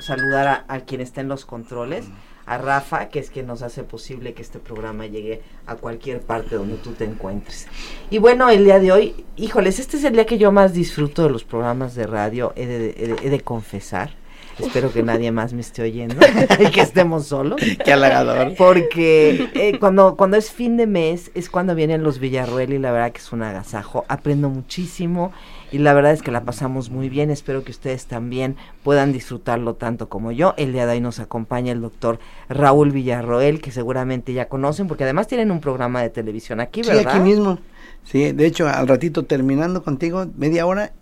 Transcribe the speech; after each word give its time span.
saludar 0.00 0.46
a, 0.46 0.64
a 0.68 0.80
quien 0.80 1.02
está 1.02 1.20
en 1.20 1.28
los 1.28 1.44
controles 1.44 2.06
a 2.50 2.58
Rafa, 2.58 3.10
que 3.10 3.20
es 3.20 3.30
quien 3.30 3.46
nos 3.46 3.62
hace 3.62 3.84
posible 3.84 4.34
que 4.34 4.42
este 4.42 4.58
programa 4.58 5.06
llegue 5.06 5.40
a 5.68 5.76
cualquier 5.76 6.20
parte 6.20 6.56
donde 6.56 6.78
tú 6.78 6.90
te 6.90 7.04
encuentres. 7.04 7.68
Y 8.10 8.18
bueno, 8.18 8.50
el 8.50 8.64
día 8.64 8.80
de 8.80 8.90
hoy, 8.90 9.24
híjoles, 9.36 9.78
este 9.78 9.98
es 9.98 10.02
el 10.02 10.14
día 10.14 10.26
que 10.26 10.36
yo 10.36 10.50
más 10.50 10.72
disfruto 10.72 11.22
de 11.22 11.30
los 11.30 11.44
programas 11.44 11.94
de 11.94 12.08
radio, 12.08 12.52
he 12.56 12.66
de, 12.66 13.40
confesar. 13.42 14.10
Espero 14.58 14.92
que 14.92 15.04
nadie 15.04 15.30
más 15.30 15.52
me 15.52 15.60
esté 15.60 15.82
oyendo 15.82 16.16
y 16.58 16.70
que 16.72 16.80
estemos 16.80 17.28
solos. 17.28 17.60
Qué 17.84 17.92
halagador. 17.92 18.56
Porque 18.56 19.48
eh, 19.54 19.78
cuando, 19.78 20.16
cuando 20.16 20.36
es 20.36 20.50
fin 20.50 20.76
de 20.76 20.88
mes 20.88 21.30
es 21.34 21.48
cuando 21.48 21.76
vienen 21.76 22.02
los 22.02 22.18
Villarruel 22.18 22.72
y 22.72 22.78
la 22.80 22.90
verdad 22.90 23.12
que 23.12 23.20
es 23.20 23.32
un 23.32 23.44
agasajo. 23.44 24.04
Aprendo 24.08 24.48
muchísimo 24.48 25.32
y 25.72 25.78
la 25.78 25.92
verdad 25.92 26.12
es 26.12 26.22
que 26.22 26.30
la 26.30 26.44
pasamos 26.44 26.90
muy 26.90 27.08
bien. 27.08 27.30
Espero 27.30 27.64
que 27.64 27.70
ustedes 27.70 28.06
también 28.06 28.56
puedan 28.82 29.12
disfrutarlo 29.12 29.74
tanto 29.74 30.08
como 30.08 30.32
yo. 30.32 30.54
El 30.56 30.72
día 30.72 30.86
de 30.86 30.92
hoy 30.92 31.00
nos 31.00 31.20
acompaña 31.20 31.72
el 31.72 31.80
doctor 31.80 32.18
Raúl 32.48 32.90
Villarroel, 32.90 33.60
que 33.60 33.70
seguramente 33.70 34.32
ya 34.32 34.48
conocen, 34.48 34.88
porque 34.88 35.04
además 35.04 35.26
tienen 35.26 35.50
un 35.50 35.60
programa 35.60 36.02
de 36.02 36.10
televisión 36.10 36.60
aquí, 36.60 36.82
¿verdad? 36.82 37.02
Sí, 37.02 37.08
aquí 37.08 37.20
mismo. 37.20 37.58
Sí, 38.04 38.32
de 38.32 38.46
hecho, 38.46 38.68
al 38.68 38.88
ratito 38.88 39.24
terminando 39.24 39.82
contigo, 39.82 40.26
media 40.36 40.66
hora, 40.66 40.92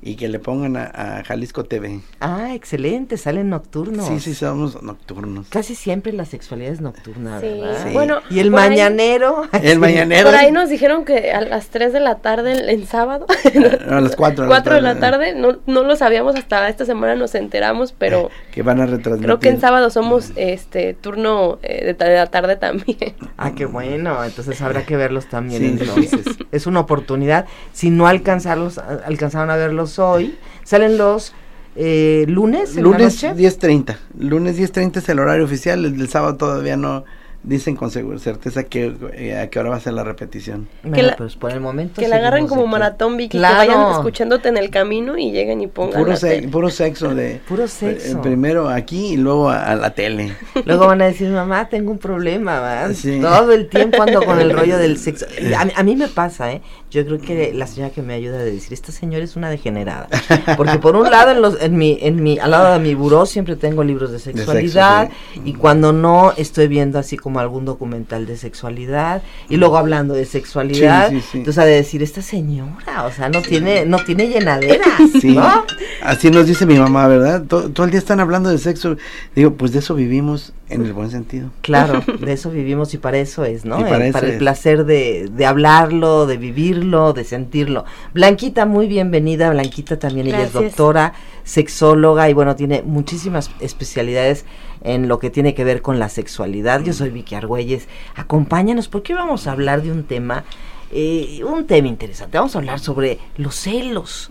y 0.00 0.14
que 0.14 0.28
le 0.28 0.38
pongan 0.38 0.76
a, 0.76 1.22
Jalisco 1.26 1.64
TV. 1.64 2.00
Ah, 2.20 2.54
excelente, 2.54 3.16
salen 3.16 3.50
nocturnos. 3.50 4.06
Sí, 4.06 4.20
sí, 4.20 4.34
somos 4.34 4.80
nocturnos. 4.82 5.48
Casi 5.48 5.74
siempre 5.74 6.12
la 6.12 6.24
sexualidad 6.24 6.72
es 6.72 6.80
nocturna, 6.80 7.40
sí. 7.40 7.48
¿verdad? 7.48 7.92
Bueno, 7.92 8.20
y 8.30 8.38
el 8.38 8.50
mañanero. 8.50 9.48
el 9.62 9.78
mañanero. 9.78 10.28
Por 10.28 10.38
ahí 10.38 10.52
nos 10.52 10.68
dijeron 10.68 11.04
que 11.04 11.32
a 11.32 11.40
las 11.40 11.68
3 11.68 11.92
de 11.92 12.00
la 12.00 12.16
tarde 12.16 12.72
en, 12.72 12.86
sábado. 12.86 13.26
a 13.88 14.00
las 14.00 14.14
4. 14.14 14.46
4 14.46 14.74
de 14.74 14.82
la 14.82 15.00
tarde, 15.00 15.34
no, 15.34 15.58
no 15.66 15.82
lo 15.82 15.96
sabíamos 15.96 16.36
hasta 16.36 16.68
esta 16.68 16.84
semana 16.84 17.16
nos 17.16 17.34
enteramos, 17.34 17.92
pero 17.92 18.30
que 18.52 18.62
van 18.62 18.80
a 18.80 18.86
retransmitir. 18.86 19.26
Creo 19.26 19.40
que 19.40 19.48
en 19.48 19.60
sábado 19.60 19.90
somos 19.90 20.32
este 20.36 20.94
turno 20.94 21.58
eh, 21.62 21.94
de, 21.98 22.14
la 22.14 22.26
tarde 22.26 22.56
también. 22.56 23.14
Ah, 23.36 23.52
qué 23.54 23.66
bueno, 23.66 24.22
entonces 24.24 24.60
habrá 24.62 24.84
que 24.84 24.96
verlos 24.96 25.26
también 25.26 25.64
entonces. 25.64 26.24
es 26.52 26.66
una 26.66 26.80
oportunidad. 26.80 27.46
Si 27.72 27.90
no 27.90 28.06
alcanzarlos 28.06 28.78
alcanzaron 28.78 29.50
a 29.50 29.56
verlos 29.56 29.87
hoy. 29.98 30.36
Salen 30.64 30.98
los 30.98 31.32
eh, 31.76 32.24
lunes. 32.28 32.74
lunes 32.74 33.22
10.30. 33.22 33.96
Lunes 34.18 34.58
10.30 34.58 34.96
es 34.96 35.08
el 35.08 35.20
horario 35.20 35.44
oficial. 35.44 35.84
El 35.84 35.96
del 35.96 36.08
sábado 36.08 36.36
todavía 36.36 36.76
no, 36.76 37.04
dicen 37.42 37.76
con 37.76 37.90
certeza 37.90 38.64
que 38.64 38.94
eh, 39.14 39.38
a 39.38 39.48
qué 39.48 39.58
hora 39.58 39.70
va 39.70 39.76
a 39.76 39.80
ser 39.80 39.92
la 39.92 40.02
repetición. 40.02 40.68
que 40.92 41.02
la, 41.02 41.16
pues 41.16 41.36
por 41.36 41.52
el 41.52 41.60
momento 41.60 42.00
que 42.00 42.08
la 42.08 42.16
agarren 42.16 42.46
como 42.48 42.66
maratón 42.66 43.16
Vicky, 43.16 43.38
que 43.38 43.42
vayan 43.42 43.92
escuchándote 43.92 44.48
en 44.48 44.56
el 44.56 44.70
camino 44.70 45.16
y 45.16 45.30
lleguen 45.30 45.60
y 45.60 45.66
pongan 45.66 46.04
puro, 46.04 46.16
puro 46.50 46.70
sexo 46.70 47.14
de 47.14 47.40
puro 47.48 47.64
eh, 47.64 47.68
sexo. 47.68 48.20
primero 48.20 48.68
aquí 48.68 49.14
y 49.14 49.16
luego 49.16 49.50
a, 49.50 49.74
la 49.74 49.90
tele. 49.90 50.32
Luego 50.64 50.86
van 50.86 51.00
a 51.02 51.06
decir, 51.06 51.28
"Mamá, 51.30 51.68
tengo 51.68 51.92
un 51.92 51.98
problema", 51.98 52.60
¿verdad? 52.60 52.96
Todo 53.20 53.52
el 53.52 53.68
tiempo 53.68 54.02
ando 54.02 54.22
con 54.22 54.40
el 54.40 54.50
rollo 54.56 54.76
del 54.76 54.98
sexo. 54.98 55.26
A, 55.56 55.82
mí 55.82 55.94
me 55.94 56.08
pasa, 56.08 56.52
¿eh? 56.52 56.62
Yo 56.90 57.04
creo 57.04 57.20
que 57.20 57.52
la 57.52 57.66
señora 57.66 57.92
que 57.92 58.00
me 58.00 58.14
ayuda 58.14 58.38
a 58.38 58.44
decir, 58.44 58.72
"Esta 58.72 58.92
señora 58.92 59.22
es 59.22 59.36
una 59.36 59.50
degenerada." 59.50 60.08
Porque 60.56 60.78
por 60.78 60.96
un 60.96 61.10
lado 61.10 61.32
en 61.32 61.42
los 61.42 61.60
en 61.60 61.76
mi 61.76 61.98
en 62.00 62.22
mi 62.22 62.38
al 62.38 62.50
lado 62.50 62.72
de 62.72 62.78
mi 62.78 62.94
buró 62.94 63.26
siempre 63.26 63.56
tengo 63.56 63.84
libros 63.84 64.10
de 64.10 64.18
sexualidad 64.18 65.10
y 65.44 65.52
cuando 65.54 65.92
no 65.92 66.32
estoy 66.36 66.68
viendo 66.68 66.98
así 66.98 67.16
como 67.16 67.40
algún 67.40 67.64
documental 67.64 68.26
de 68.26 68.36
sexualidad 68.36 69.22
y 69.48 69.56
luego 69.56 69.76
hablando 69.76 70.14
de 70.14 70.24
sexualidad, 70.24 71.12
entonces 71.12 71.58
ha 71.58 71.64
de 71.64 71.74
decir 71.74 72.02
esta 72.02 72.22
señora, 72.22 73.04
o 73.04 73.12
sea, 73.12 73.28
no 73.28 73.42
tiene 73.42 73.84
no 73.84 73.98
tiene 74.04 74.28
llenadera, 74.28 74.86
¿no? 75.24 75.64
Así 76.02 76.30
nos 76.30 76.46
dice 76.46 76.64
mi 76.66 76.78
mamá, 76.78 77.06
¿verdad? 77.06 77.44
Todo, 77.44 77.84
el 77.84 77.90
día 77.90 77.98
están 77.98 78.20
hablando 78.20 78.48
de 78.50 78.58
sexo. 78.58 78.96
Digo, 79.34 79.54
pues 79.54 79.72
de 79.72 79.80
eso 79.80 79.94
vivimos 79.94 80.52
en 80.70 80.84
el 80.84 80.92
buen 80.92 81.10
sentido. 81.10 81.50
Claro, 81.62 82.02
de 82.20 82.32
eso 82.32 82.50
vivimos 82.50 82.92
y 82.94 82.98
para 82.98 83.18
eso 83.18 83.44
es, 83.44 83.64
¿no? 83.64 83.78
para, 83.80 84.06
el 84.06 84.38
placer 84.38 84.84
de, 84.84 85.28
de, 85.30 85.46
hablarlo, 85.46 86.26
de 86.26 86.36
vivirlo, 86.36 87.12
de 87.12 87.24
sentirlo. 87.24 87.84
Blanquita, 88.14 88.66
muy 88.66 88.86
bienvenida. 88.86 89.50
Blanquita 89.50 89.98
también, 89.98 90.26
ella 90.28 90.42
es 90.42 90.52
doctora, 90.52 91.14
sexóloga 91.44 92.28
y 92.28 92.34
bueno, 92.34 92.56
tiene 92.56 92.82
muchísimas 92.82 93.50
especialidades 93.60 94.44
en 94.82 95.08
lo 95.08 95.18
que 95.18 95.30
tiene 95.30 95.54
que 95.54 95.64
ver 95.64 95.82
con 95.82 95.98
la 95.98 96.08
sexualidad. 96.08 96.82
Yo 96.82 96.92
soy 96.92 97.10
Vicky 97.10 97.34
Argüelles. 97.34 97.88
Acompáñanos 98.14 98.88
porque 98.88 99.14
vamos 99.14 99.46
a 99.46 99.52
hablar 99.52 99.82
de 99.82 99.90
un 99.90 100.04
tema, 100.04 100.44
eh, 100.92 101.40
un 101.44 101.66
tema 101.66 101.88
interesante. 101.88 102.38
Vamos 102.38 102.54
a 102.54 102.58
hablar 102.58 102.80
sobre 102.80 103.18
los 103.36 103.54
celos. 103.54 104.30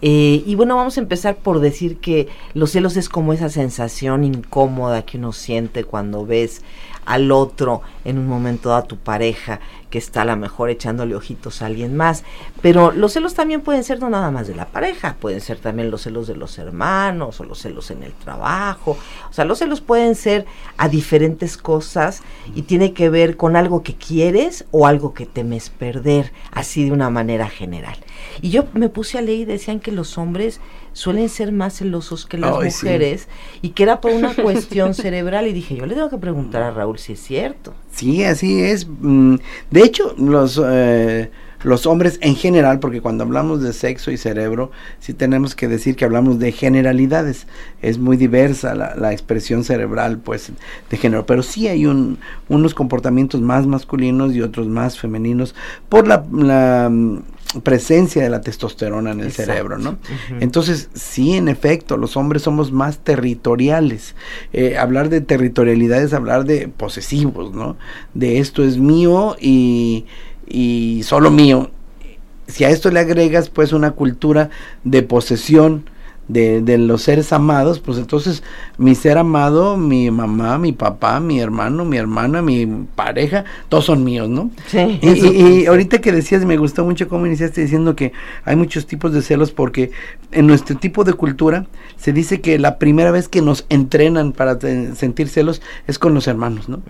Eh, 0.00 0.42
y 0.46 0.54
bueno, 0.54 0.76
vamos 0.76 0.96
a 0.96 1.00
empezar 1.00 1.36
por 1.36 1.60
decir 1.60 1.98
que 1.98 2.28
los 2.54 2.72
celos 2.72 2.96
es 2.96 3.08
como 3.08 3.32
esa 3.32 3.48
sensación 3.48 4.24
incómoda 4.24 5.02
que 5.02 5.18
uno 5.18 5.32
siente 5.32 5.84
cuando 5.84 6.24
ves 6.24 6.62
al 7.08 7.32
otro 7.32 7.80
en 8.04 8.18
un 8.18 8.28
momento 8.28 8.74
a 8.74 8.82
tu 8.82 8.98
pareja 8.98 9.60
que 9.88 9.96
está 9.96 10.22
a 10.22 10.24
lo 10.26 10.36
mejor 10.36 10.68
echándole 10.68 11.16
ojitos 11.16 11.62
a 11.62 11.66
alguien 11.66 11.96
más. 11.96 12.22
Pero 12.60 12.92
los 12.92 13.14
celos 13.14 13.32
también 13.32 13.62
pueden 13.62 13.82
ser 13.82 13.98
no 13.98 14.10
nada 14.10 14.30
más 14.30 14.46
de 14.46 14.54
la 14.54 14.66
pareja, 14.66 15.16
pueden 15.18 15.40
ser 15.40 15.58
también 15.58 15.90
los 15.90 16.02
celos 16.02 16.26
de 16.26 16.36
los 16.36 16.58
hermanos 16.58 17.40
o 17.40 17.44
los 17.44 17.60
celos 17.60 17.90
en 17.90 18.02
el 18.02 18.12
trabajo. 18.12 18.98
O 19.30 19.32
sea, 19.32 19.46
los 19.46 19.58
celos 19.58 19.80
pueden 19.80 20.14
ser 20.14 20.44
a 20.76 20.90
diferentes 20.90 21.56
cosas 21.56 22.22
y 22.54 22.62
tiene 22.62 22.92
que 22.92 23.08
ver 23.08 23.38
con 23.38 23.56
algo 23.56 23.82
que 23.82 23.94
quieres 23.94 24.66
o 24.70 24.86
algo 24.86 25.14
que 25.14 25.24
temes 25.24 25.70
perder, 25.70 26.32
así 26.52 26.84
de 26.84 26.92
una 26.92 27.08
manera 27.08 27.48
general. 27.48 27.96
Y 28.42 28.50
yo 28.50 28.66
me 28.74 28.90
puse 28.90 29.16
a 29.16 29.22
leer 29.22 29.40
y 29.40 29.44
decían 29.46 29.80
que 29.80 29.92
los 29.92 30.18
hombres 30.18 30.60
suelen 30.92 31.28
ser 31.28 31.52
más 31.52 31.78
celosos 31.78 32.26
que 32.26 32.38
las 32.38 32.54
mujeres 32.54 33.28
y 33.62 33.70
que 33.70 33.82
era 33.82 34.00
por 34.00 34.12
una 34.12 34.34
cuestión 34.34 34.94
cerebral 34.94 35.46
y 35.46 35.52
dije, 35.52 35.76
yo 35.76 35.86
le 35.86 35.94
tengo 35.94 36.10
que 36.10 36.18
preguntar 36.18 36.62
a 36.62 36.70
Raúl 36.70 36.98
si 36.98 37.14
es 37.14 37.20
cierto. 37.20 37.74
Sí, 37.92 38.24
así 38.24 38.62
es. 38.62 38.86
Mm, 38.86 39.36
de 39.70 39.82
hecho, 39.82 40.14
los... 40.18 40.60
Eh, 40.64 41.30
los 41.62 41.86
hombres 41.86 42.18
en 42.22 42.36
general, 42.36 42.78
porque 42.78 43.00
cuando 43.00 43.24
hablamos 43.24 43.62
de 43.62 43.72
sexo 43.72 44.10
y 44.10 44.16
cerebro, 44.16 44.70
sí 45.00 45.14
tenemos 45.14 45.54
que 45.54 45.68
decir 45.68 45.96
que 45.96 46.04
hablamos 46.04 46.38
de 46.38 46.52
generalidades. 46.52 47.46
Es 47.82 47.98
muy 47.98 48.16
diversa 48.16 48.74
la, 48.74 49.12
expresión 49.12 49.64
cerebral, 49.64 50.18
pues, 50.18 50.52
de 50.90 50.96
género. 50.96 51.26
Pero 51.26 51.42
sí 51.42 51.68
hay 51.68 51.86
un, 51.86 52.18
unos 52.48 52.74
comportamientos 52.74 53.40
más 53.40 53.66
masculinos 53.66 54.34
y 54.34 54.42
otros 54.42 54.68
más 54.68 54.98
femeninos 54.98 55.54
por 55.88 56.06
la 56.06 56.24
presencia 57.62 58.22
de 58.22 58.28
la 58.28 58.42
testosterona 58.42 59.12
en 59.12 59.20
el 59.20 59.32
cerebro, 59.32 59.78
¿no? 59.78 59.98
Entonces, 60.40 60.90
sí, 60.92 61.34
en 61.34 61.48
efecto, 61.48 61.96
los 61.96 62.16
hombres 62.16 62.42
somos 62.42 62.72
más 62.72 62.98
territoriales. 62.98 64.14
Eh, 64.52 64.76
hablar 64.76 65.08
de 65.08 65.22
territorialidad 65.22 66.02
es 66.02 66.12
hablar 66.12 66.44
de 66.44 66.68
posesivos, 66.68 67.54
¿no? 67.54 67.76
De 68.12 68.38
esto 68.38 68.62
es 68.62 68.76
mío 68.76 69.36
y, 69.40 70.04
y 70.48 71.02
solo 71.04 71.30
mío. 71.30 71.70
Si 72.46 72.64
a 72.64 72.70
esto 72.70 72.90
le 72.90 73.00
agregas, 73.00 73.50
pues, 73.50 73.72
una 73.72 73.90
cultura 73.90 74.50
de 74.84 75.02
posesión, 75.02 75.84
de, 76.28 76.60
de, 76.60 76.76
los 76.76 77.02
seres 77.02 77.32
amados, 77.32 77.80
pues 77.80 77.96
entonces 77.98 78.42
mi 78.76 78.94
ser 78.94 79.16
amado, 79.16 79.76
mi 79.78 80.10
mamá, 80.10 80.58
mi 80.58 80.72
papá, 80.72 81.20
mi 81.20 81.40
hermano, 81.40 81.86
mi 81.86 81.96
hermana, 81.96 82.42
mi 82.42 82.66
pareja, 82.94 83.44
todos 83.70 83.86
son 83.86 84.04
míos, 84.04 84.28
¿no? 84.28 84.50
Sí. 84.66 85.00
Y, 85.02 85.66
ahorita 85.66 86.00
que 86.00 86.12
decías, 86.12 86.44
me 86.44 86.58
gustó 86.58 86.84
mucho 86.84 87.08
cómo 87.08 87.26
iniciaste 87.26 87.62
diciendo 87.62 87.96
que 87.96 88.12
hay 88.44 88.56
muchos 88.56 88.86
tipos 88.86 89.12
de 89.12 89.22
celos 89.22 89.50
porque 89.50 89.90
en 90.30 90.46
nuestro 90.46 90.76
tipo 90.76 91.02
de 91.02 91.14
cultura 91.14 91.66
se 91.96 92.12
dice 92.12 92.42
que 92.42 92.58
la 92.58 92.78
primera 92.78 93.10
vez 93.10 93.28
que 93.28 93.40
nos 93.40 93.64
entrenan 93.70 94.32
para 94.32 94.58
sentir 94.94 95.28
celos 95.28 95.62
es 95.86 95.98
con 95.98 96.12
los 96.12 96.28
hermanos, 96.28 96.68
¿no? 96.68 96.82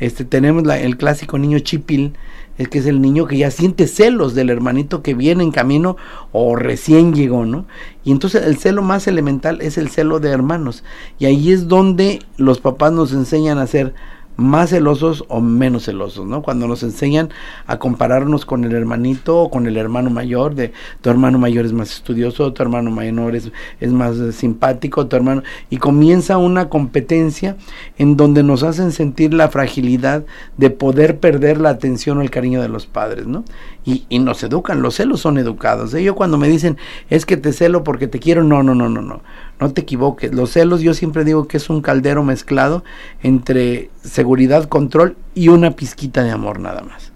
Este 0.00 0.24
tenemos 0.24 0.66
la, 0.66 0.78
el 0.80 0.96
clásico 0.96 1.38
niño 1.38 1.60
chipil 1.60 2.14
es 2.60 2.68
que 2.68 2.80
es 2.80 2.84
el 2.84 3.00
niño 3.00 3.26
que 3.26 3.38
ya 3.38 3.50
siente 3.50 3.86
celos 3.86 4.34
del 4.34 4.50
hermanito 4.50 5.02
que 5.02 5.14
viene 5.14 5.42
en 5.42 5.50
camino 5.50 5.96
o 6.30 6.56
recién 6.56 7.14
llegó, 7.14 7.46
¿no? 7.46 7.64
Y 8.04 8.12
entonces 8.12 8.44
el 8.44 8.58
celo 8.58 8.82
más 8.82 9.06
elemental 9.06 9.62
es 9.62 9.78
el 9.78 9.88
celo 9.88 10.20
de 10.20 10.28
hermanos. 10.28 10.84
Y 11.18 11.24
ahí 11.24 11.52
es 11.52 11.68
donde 11.68 12.18
los 12.36 12.60
papás 12.60 12.92
nos 12.92 13.14
enseñan 13.14 13.56
a 13.56 13.66
ser 13.66 13.94
más 14.36 14.70
celosos 14.70 15.24
o 15.28 15.40
menos 15.40 15.84
celosos, 15.84 16.26
¿no? 16.26 16.42
Cuando 16.42 16.66
nos 16.66 16.82
enseñan 16.82 17.30
a 17.66 17.78
compararnos 17.78 18.46
con 18.46 18.64
el 18.64 18.72
hermanito 18.72 19.38
o 19.38 19.50
con 19.50 19.66
el 19.66 19.76
hermano 19.76 20.10
mayor, 20.10 20.54
de 20.54 20.72
tu 21.00 21.10
hermano 21.10 21.38
mayor 21.38 21.66
es 21.66 21.72
más 21.72 21.92
estudioso, 21.92 22.52
tu 22.52 22.62
hermano 22.62 22.90
menor 22.90 23.36
es, 23.36 23.52
es 23.80 23.92
más 23.92 24.16
simpático, 24.34 25.06
tu 25.06 25.16
hermano, 25.16 25.42
y 25.68 25.76
comienza 25.76 26.38
una 26.38 26.68
competencia 26.68 27.56
en 27.98 28.16
donde 28.16 28.42
nos 28.42 28.62
hacen 28.62 28.92
sentir 28.92 29.34
la 29.34 29.48
fragilidad 29.48 30.24
de 30.56 30.70
poder 30.70 31.18
perder 31.18 31.60
la 31.60 31.70
atención 31.70 32.18
o 32.18 32.22
el 32.22 32.30
cariño 32.30 32.62
de 32.62 32.68
los 32.68 32.86
padres, 32.86 33.26
¿no? 33.26 33.44
Y, 33.84 34.04
y 34.08 34.18
nos 34.18 34.42
educan, 34.42 34.82
los 34.82 34.96
celos 34.96 35.20
son 35.20 35.38
educados. 35.38 35.92
¿eh? 35.94 36.02
Yo 36.02 36.14
cuando 36.14 36.38
me 36.38 36.48
dicen, 36.48 36.76
es 37.08 37.26
que 37.26 37.36
te 37.36 37.52
celo 37.52 37.84
porque 37.84 38.08
te 38.08 38.18
quiero, 38.18 38.42
no, 38.42 38.62
no, 38.62 38.74
no, 38.74 38.88
no, 38.88 39.02
no 39.02 39.22
no 39.60 39.72
te 39.72 39.82
equivoques. 39.82 40.34
Los 40.34 40.52
celos 40.52 40.80
yo 40.80 40.94
siempre 40.94 41.24
digo 41.24 41.46
que 41.46 41.58
es 41.58 41.70
un 41.70 41.82
caldero 41.82 42.22
mezclado 42.24 42.84
entre 43.22 43.90
seguridad, 44.02 44.64
control 44.68 45.16
y 45.34 45.48
una 45.48 45.72
pizquita 45.72 46.22
de 46.24 46.30
amor 46.30 46.60
nada 46.60 46.82
más. 46.82 47.12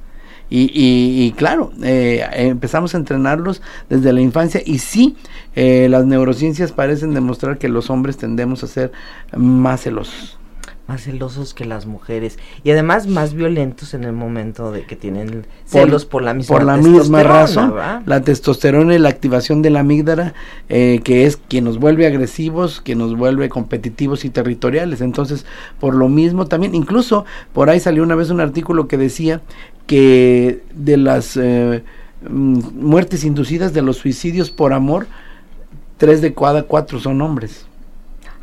Y, 0.50 0.70
y, 0.73 1.32
claro, 1.32 1.73
eh, 1.82 2.25
empezamos 2.35 2.94
a 2.94 2.99
entrenarlos 2.99 3.61
desde 3.88 4.12
la 4.12 4.20
infancia 4.20 4.62
y 4.64 4.79
sí, 4.79 5.17
eh, 5.56 5.88
las 5.91 6.05
neurociencias 6.05 6.70
parecen 6.70 7.14
demostrar 7.14 7.58
que 7.58 7.69
los 7.69 7.91
hombres 7.91 8.19
tendemos 8.19 8.62
a 8.62 8.69
ser 8.69 8.93
más 9.32 9.82
celosos 9.82 10.38
más 10.86 11.04
celosos 11.04 11.54
que 11.54 11.64
las 11.64 11.86
mujeres. 11.86 12.38
Y 12.62 12.70
además 12.70 13.06
más 13.06 13.34
violentos 13.34 13.94
en 13.94 14.04
el 14.04 14.12
momento 14.12 14.70
de 14.70 14.84
que 14.84 14.96
tienen 14.96 15.46
celos 15.64 16.04
por, 16.04 16.22
la 16.22 16.34
misma 16.34 16.54
por 16.54 16.64
la 16.64 16.76
misma 16.76 17.22
razón 17.22 17.75
la 18.04 18.20
testosterona 18.20 18.94
y 18.94 18.98
la 18.98 19.08
activación 19.08 19.62
de 19.62 19.70
la 19.70 19.81
amígdala 19.81 20.34
eh, 20.69 21.00
que 21.02 21.25
es 21.26 21.36
quien 21.36 21.64
nos 21.64 21.78
vuelve 21.78 22.06
agresivos 22.06 22.81
que 22.81 22.94
nos 22.94 23.16
vuelve 23.16 23.48
competitivos 23.48 24.25
y 24.25 24.31
territoriales. 24.31 25.00
Entonces 25.00 25.46
por 25.81 25.94
lo 25.94 26.08
mismo 26.08 26.46
también 26.46 26.75
incluso 26.75 27.25
por 27.52 27.70
ahí 27.70 27.80
salió 27.80 28.02
una 28.02 28.14
vez 28.14 28.30
un 28.30 28.40
artículo 28.40 28.87
que 28.87 28.98
decía 28.98 29.40
que 29.87 30.62
de 30.75 30.96
las 30.96 31.37
eh, 31.37 31.82
mm, 32.28 32.58
muertes 32.78 33.25
inducidas 33.25 33.72
de 33.72 33.82
los 33.82 33.96
suicidios 33.96 34.50
por 34.50 34.72
amor 34.72 35.06
tres 35.96 36.20
de 36.20 36.34
cada 36.34 36.64
cuatro 36.64 37.00
son 37.00 37.22
hombres 37.22 37.66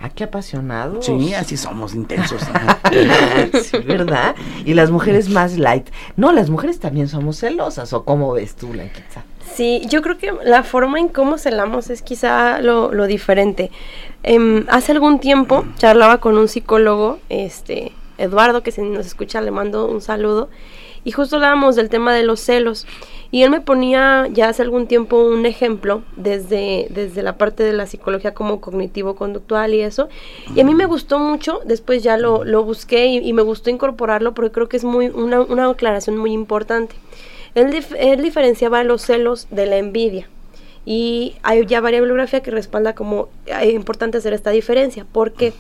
Ah, 0.02 0.10
qué 0.10 0.24
apasionados. 0.24 1.06
Sí, 1.06 1.34
así 1.34 1.58
somos 1.58 1.94
intensos. 1.94 2.42
sí, 3.64 3.78
¿verdad? 3.86 4.36
Y 4.66 4.74
las 4.74 4.90
mujeres 4.90 5.30
más 5.30 5.58
light. 5.58 5.90
No, 6.18 6.32
las 6.32 6.50
mujeres 6.50 6.80
también 6.80 7.08
somos 7.08 7.38
celosas, 7.38 7.94
¿o 7.94 8.04
cómo 8.04 8.34
ves 8.34 8.56
tú, 8.56 8.70
Blanquita? 8.70 9.24
Sí, 9.54 9.82
yo 9.88 10.02
creo 10.02 10.18
que 10.18 10.34
la 10.44 10.64
forma 10.64 11.00
en 11.00 11.08
cómo 11.08 11.38
celamos 11.38 11.90
es 11.90 12.02
quizá 12.02 12.62
lo, 12.62 12.94
lo 12.94 13.06
diferente. 13.06 13.70
Em, 14.24 14.66
hace 14.70 14.92
algún 14.92 15.20
tiempo 15.20 15.66
charlaba 15.78 16.20
con 16.20 16.38
un 16.38 16.48
psicólogo, 16.48 17.20
este, 17.30 17.92
Eduardo, 18.18 18.64
que 18.64 18.72
si 18.72 18.82
nos 18.82 19.06
escucha 19.06 19.42
le 19.42 19.52
mando 19.52 19.88
un 19.88 20.02
saludo, 20.02 20.50
y 21.04 21.12
justo 21.12 21.38
hablábamos 21.38 21.76
del 21.76 21.90
tema 21.90 22.14
de 22.14 22.24
los 22.24 22.40
celos. 22.40 22.86
Y 23.32 23.44
él 23.44 23.50
me 23.50 23.62
ponía 23.62 24.28
ya 24.32 24.50
hace 24.50 24.62
algún 24.62 24.88
tiempo 24.88 25.24
un 25.24 25.46
ejemplo 25.46 26.04
desde, 26.18 26.88
desde 26.90 27.24
la 27.24 27.38
parte 27.38 27.64
de 27.64 27.72
la 27.72 27.88
psicología 27.88 28.34
como 28.34 28.60
cognitivo-conductual 28.60 29.74
y 29.74 29.82
eso. 29.82 30.10
Y 30.54 30.60
a 30.60 30.66
mí 30.66 30.76
me 30.76 30.86
gustó 30.86 31.18
mucho, 31.18 31.62
después 31.66 32.04
ya 32.04 32.18
lo, 32.18 32.44
lo 32.44 32.64
busqué 32.64 33.06
y, 33.06 33.32
me 33.32 33.42
gustó 33.42 33.70
incorporarlo 33.70 34.34
porque 34.34 34.52
creo 34.52 34.68
que 34.68 34.78
es 34.78 34.84
muy 34.84 35.08
una, 35.08 35.42
una 35.42 35.70
aclaración 35.70 36.18
muy 36.18 36.34
importante. 36.34 36.96
Él, 37.56 37.74
él 37.98 38.22
diferenciaba 38.22 38.84
los 38.84 39.02
celos 39.02 39.48
de 39.50 39.66
la 39.66 39.78
envidia. 39.78 40.28
Y 40.86 41.36
hay 41.44 41.66
ya 41.66 41.80
varias 41.80 42.02
bibliografía 42.02 42.42
que 42.42 42.52
respalda 42.52 42.96
como 42.96 43.30
es 43.46 43.74
importante 43.74 44.18
hacer 44.18 44.34
esta 44.34 44.50
diferencia. 44.50 45.06
Porque 45.10 45.54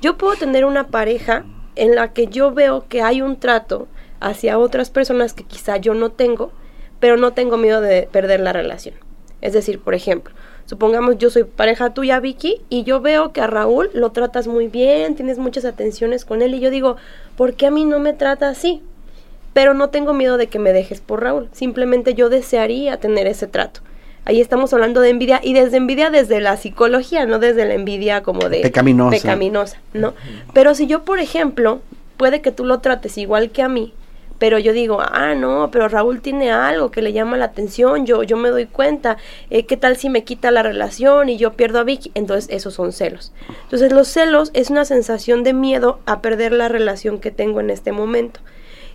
yo 0.00 0.16
puedo 0.16 0.34
tener 0.36 0.64
una 0.64 0.86
pareja 0.88 1.44
en 1.76 1.94
la 1.94 2.12
que 2.12 2.26
yo 2.28 2.52
veo 2.52 2.86
que 2.88 3.02
hay 3.02 3.22
un 3.22 3.36
trato 3.36 3.88
hacia 4.22 4.58
otras 4.58 4.90
personas 4.90 5.32
que 5.32 5.44
quizá 5.44 5.76
yo 5.76 5.94
no 5.94 6.10
tengo, 6.10 6.52
pero 7.00 7.16
no 7.16 7.32
tengo 7.32 7.56
miedo 7.56 7.80
de 7.80 8.08
perder 8.10 8.40
la 8.40 8.52
relación. 8.52 8.94
Es 9.40 9.52
decir, 9.52 9.80
por 9.80 9.94
ejemplo, 9.94 10.32
supongamos 10.66 11.18
yo 11.18 11.28
soy 11.30 11.44
pareja 11.44 11.92
tuya, 11.92 12.20
Vicky, 12.20 12.62
y 12.68 12.84
yo 12.84 13.00
veo 13.00 13.32
que 13.32 13.40
a 13.40 13.48
Raúl 13.48 13.90
lo 13.92 14.12
tratas 14.12 14.46
muy 14.46 14.68
bien, 14.68 15.16
tienes 15.16 15.38
muchas 15.38 15.64
atenciones 15.64 16.24
con 16.24 16.42
él, 16.42 16.54
y 16.54 16.60
yo 16.60 16.70
digo, 16.70 16.96
¿por 17.36 17.54
qué 17.54 17.66
a 17.66 17.70
mí 17.70 17.84
no 17.84 17.98
me 17.98 18.12
trata 18.12 18.48
así? 18.48 18.82
Pero 19.52 19.74
no 19.74 19.90
tengo 19.90 20.14
miedo 20.14 20.36
de 20.36 20.46
que 20.46 20.58
me 20.58 20.72
dejes 20.72 21.00
por 21.00 21.22
Raúl, 21.22 21.48
simplemente 21.52 22.14
yo 22.14 22.28
desearía 22.28 22.98
tener 22.98 23.26
ese 23.26 23.48
trato. 23.48 23.80
Ahí 24.24 24.40
estamos 24.40 24.72
hablando 24.72 25.00
de 25.00 25.10
envidia 25.10 25.40
y 25.42 25.52
desde 25.52 25.78
envidia 25.78 26.08
desde 26.08 26.40
la 26.40 26.56
psicología, 26.56 27.26
no 27.26 27.40
desde 27.40 27.64
la 27.64 27.74
envidia 27.74 28.22
como 28.22 28.48
de 28.48 28.60
pecaminosa, 28.60 29.10
pecaminosa 29.10 29.78
¿no? 29.94 30.14
Pero 30.54 30.76
si 30.76 30.86
yo, 30.86 31.02
por 31.02 31.18
ejemplo, 31.18 31.80
puede 32.16 32.40
que 32.40 32.52
tú 32.52 32.64
lo 32.64 32.78
trates 32.78 33.18
igual 33.18 33.50
que 33.50 33.62
a 33.62 33.68
mí, 33.68 33.92
pero 34.42 34.58
yo 34.58 34.72
digo, 34.72 34.98
ah, 35.00 35.36
no, 35.36 35.70
pero 35.70 35.86
Raúl 35.86 36.20
tiene 36.20 36.50
algo 36.50 36.90
que 36.90 37.00
le 37.00 37.12
llama 37.12 37.36
la 37.36 37.44
atención, 37.44 38.06
yo, 38.06 38.24
yo 38.24 38.36
me 38.36 38.48
doy 38.48 38.66
cuenta, 38.66 39.16
eh, 39.50 39.66
¿qué 39.66 39.76
tal 39.76 39.96
si 39.96 40.10
me 40.10 40.24
quita 40.24 40.50
la 40.50 40.64
relación 40.64 41.28
y 41.28 41.36
yo 41.36 41.52
pierdo 41.52 41.78
a 41.78 41.84
Vicky? 41.84 42.10
Entonces 42.14 42.50
esos 42.50 42.74
son 42.74 42.90
celos. 42.90 43.32
Entonces 43.62 43.92
los 43.92 44.08
celos 44.08 44.50
es 44.52 44.68
una 44.68 44.84
sensación 44.84 45.44
de 45.44 45.52
miedo 45.52 46.00
a 46.06 46.22
perder 46.22 46.50
la 46.50 46.66
relación 46.66 47.20
que 47.20 47.30
tengo 47.30 47.60
en 47.60 47.70
este 47.70 47.92
momento. 47.92 48.40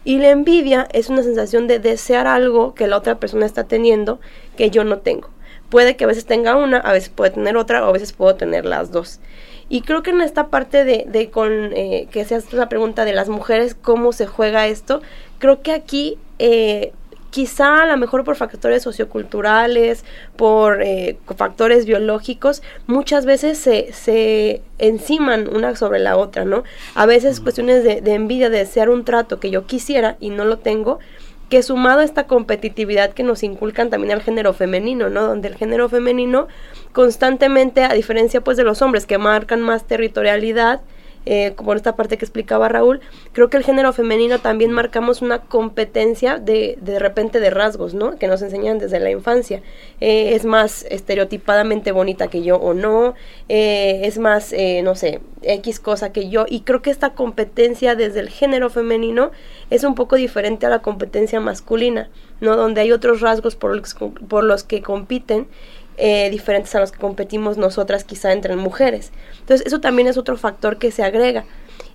Y 0.03 0.17
la 0.17 0.31
envidia 0.31 0.85
es 0.91 1.07
una 1.07 1.23
sensación 1.23 1.67
de 1.67 1.79
desear 1.79 2.27
algo 2.27 2.75
que 2.75 2.87
la 2.87 2.97
otra 2.97 3.17
persona 3.17 3.45
está 3.45 3.63
teniendo 3.63 4.19
que 4.57 4.69
yo 4.69 4.83
no 4.83 4.97
tengo. 4.97 5.29
Puede 5.69 5.95
que 5.95 6.03
a 6.03 6.07
veces 6.07 6.25
tenga 6.25 6.57
una, 6.57 6.79
a 6.79 6.91
veces 6.91 7.07
puede 7.07 7.31
tener 7.31 7.55
otra, 7.55 7.85
o 7.85 7.87
a 7.87 7.93
veces 7.93 8.11
puedo 8.11 8.35
tener 8.35 8.65
las 8.65 8.91
dos. 8.91 9.21
Y 9.69 9.81
creo 9.81 10.03
que 10.03 10.11
en 10.11 10.21
esta 10.21 10.47
parte 10.47 10.83
de, 10.85 11.05
de 11.07 11.29
con 11.29 11.51
eh, 11.51 12.07
que 12.11 12.25
se 12.25 12.35
hace 12.35 12.55
la 12.55 12.69
pregunta 12.69 13.05
de 13.05 13.13
las 13.13 13.29
mujeres, 13.29 13.75
cómo 13.75 14.13
se 14.13 14.25
juega 14.25 14.67
esto, 14.67 15.01
creo 15.39 15.61
que 15.61 15.73
aquí 15.73 16.17
eh, 16.39 16.93
quizá 17.29 17.83
a 17.83 17.85
lo 17.85 17.97
mejor 17.97 18.23
por 18.23 18.35
factores 18.35 18.81
socioculturales, 18.83 20.05
por 20.35 20.81
eh, 20.81 21.17
factores 21.35 21.85
biológicos, 21.85 22.63
muchas 22.87 23.25
veces 23.25 23.57
se, 23.57 23.91
se, 23.93 24.61
enciman 24.79 25.53
una 25.53 25.75
sobre 25.75 25.99
la 25.99 26.17
otra, 26.17 26.45
¿no? 26.45 26.63
A 26.95 27.05
veces 27.05 27.39
cuestiones 27.39 27.83
de, 27.83 28.01
de, 28.01 28.13
envidia, 28.13 28.49
de 28.49 28.59
desear 28.59 28.89
un 28.89 29.03
trato 29.03 29.39
que 29.39 29.49
yo 29.49 29.65
quisiera 29.65 30.17
y 30.19 30.29
no 30.29 30.45
lo 30.45 30.57
tengo, 30.57 30.99
que 31.49 31.63
sumado 31.63 32.01
a 32.01 32.03
esta 32.03 32.27
competitividad 32.27 33.13
que 33.13 33.23
nos 33.23 33.43
inculcan 33.43 33.89
también 33.89 34.13
al 34.13 34.21
género 34.21 34.53
femenino, 34.53 35.09
¿no? 35.09 35.23
Donde 35.23 35.47
el 35.47 35.55
género 35.55 35.87
femenino 35.87 36.47
constantemente, 36.91 37.83
a 37.83 37.93
diferencia 37.93 38.41
pues 38.41 38.57
de 38.57 38.63
los 38.63 38.81
hombres 38.81 39.05
que 39.05 39.17
marcan 39.17 39.61
más 39.61 39.85
territorialidad, 39.85 40.81
eh, 41.29 41.55
como 41.55 41.73
esta 41.73 41.97
parte 41.97 42.17
que 42.17 42.23
explicaba 42.23 42.69
Raúl, 42.69 43.01
creo 43.33 43.49
que 43.49 43.57
el 43.57 43.65
género 43.65 43.91
femenino 43.91 44.39
también 44.39 44.71
marcamos 44.71 45.21
una 45.21 45.39
competencia 45.39 46.37
de, 46.37 46.77
de 46.79 46.99
repente 46.99 47.41
de 47.41 47.49
rasgos, 47.49 47.93
¿no? 47.93 48.17
Que 48.17 48.27
nos 48.27 48.41
enseñan 48.41 48.79
desde 48.79 49.01
la 49.01 49.11
infancia. 49.11 49.61
Eh, 49.99 50.35
es 50.35 50.45
más 50.45 50.85
estereotipadamente 50.89 51.91
bonita 51.91 52.29
que 52.29 52.43
yo 52.43 52.55
o 52.55 52.73
no, 52.73 53.13
eh, 53.49 54.03
es 54.03 54.19
más, 54.19 54.55
no 54.83 54.95
sé, 54.95 55.19
X 55.41 55.81
cosa 55.81 56.13
que 56.13 56.29
yo. 56.29 56.45
Y 56.47 56.61
creo 56.61 56.81
que 56.81 56.91
esta 56.91 57.09
competencia 57.09 57.95
desde 57.95 58.21
el 58.21 58.29
género 58.29 58.69
femenino 58.69 59.31
es 59.69 59.83
un 59.83 59.95
poco 59.95 60.15
diferente 60.15 60.65
a 60.65 60.69
la 60.69 60.79
competencia 60.79 61.41
masculina, 61.41 62.09
¿no? 62.39 62.55
Donde 62.55 62.79
hay 62.79 62.93
otros 62.93 63.19
rasgos 63.19 63.57
por 63.57 64.43
los 64.43 64.63
que 64.63 64.81
compiten 64.81 65.47
eh, 65.97 66.29
diferentes 66.29 66.73
a 66.75 66.79
los 66.79 66.91
que 66.91 66.99
competimos 66.99 67.57
nosotras 67.57 68.03
quizá 68.03 68.31
entre 68.31 68.55
mujeres. 68.55 69.11
Entonces 69.39 69.65
eso 69.65 69.81
también 69.81 70.07
es 70.07 70.17
otro 70.17 70.37
factor 70.37 70.77
que 70.77 70.91
se 70.91 71.03
agrega. 71.03 71.45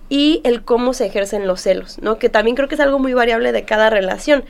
Y 0.09 0.41
el 0.43 0.63
cómo 0.63 0.93
se 0.93 1.05
ejercen 1.05 1.47
los 1.47 1.61
celos, 1.61 1.99
¿no? 2.01 2.19
Que 2.19 2.29
también 2.29 2.55
creo 2.55 2.67
que 2.67 2.75
es 2.75 2.81
algo 2.81 2.99
muy 2.99 3.13
variable 3.13 3.51
de 3.51 3.63
cada 3.63 3.89
relación. 3.89 4.43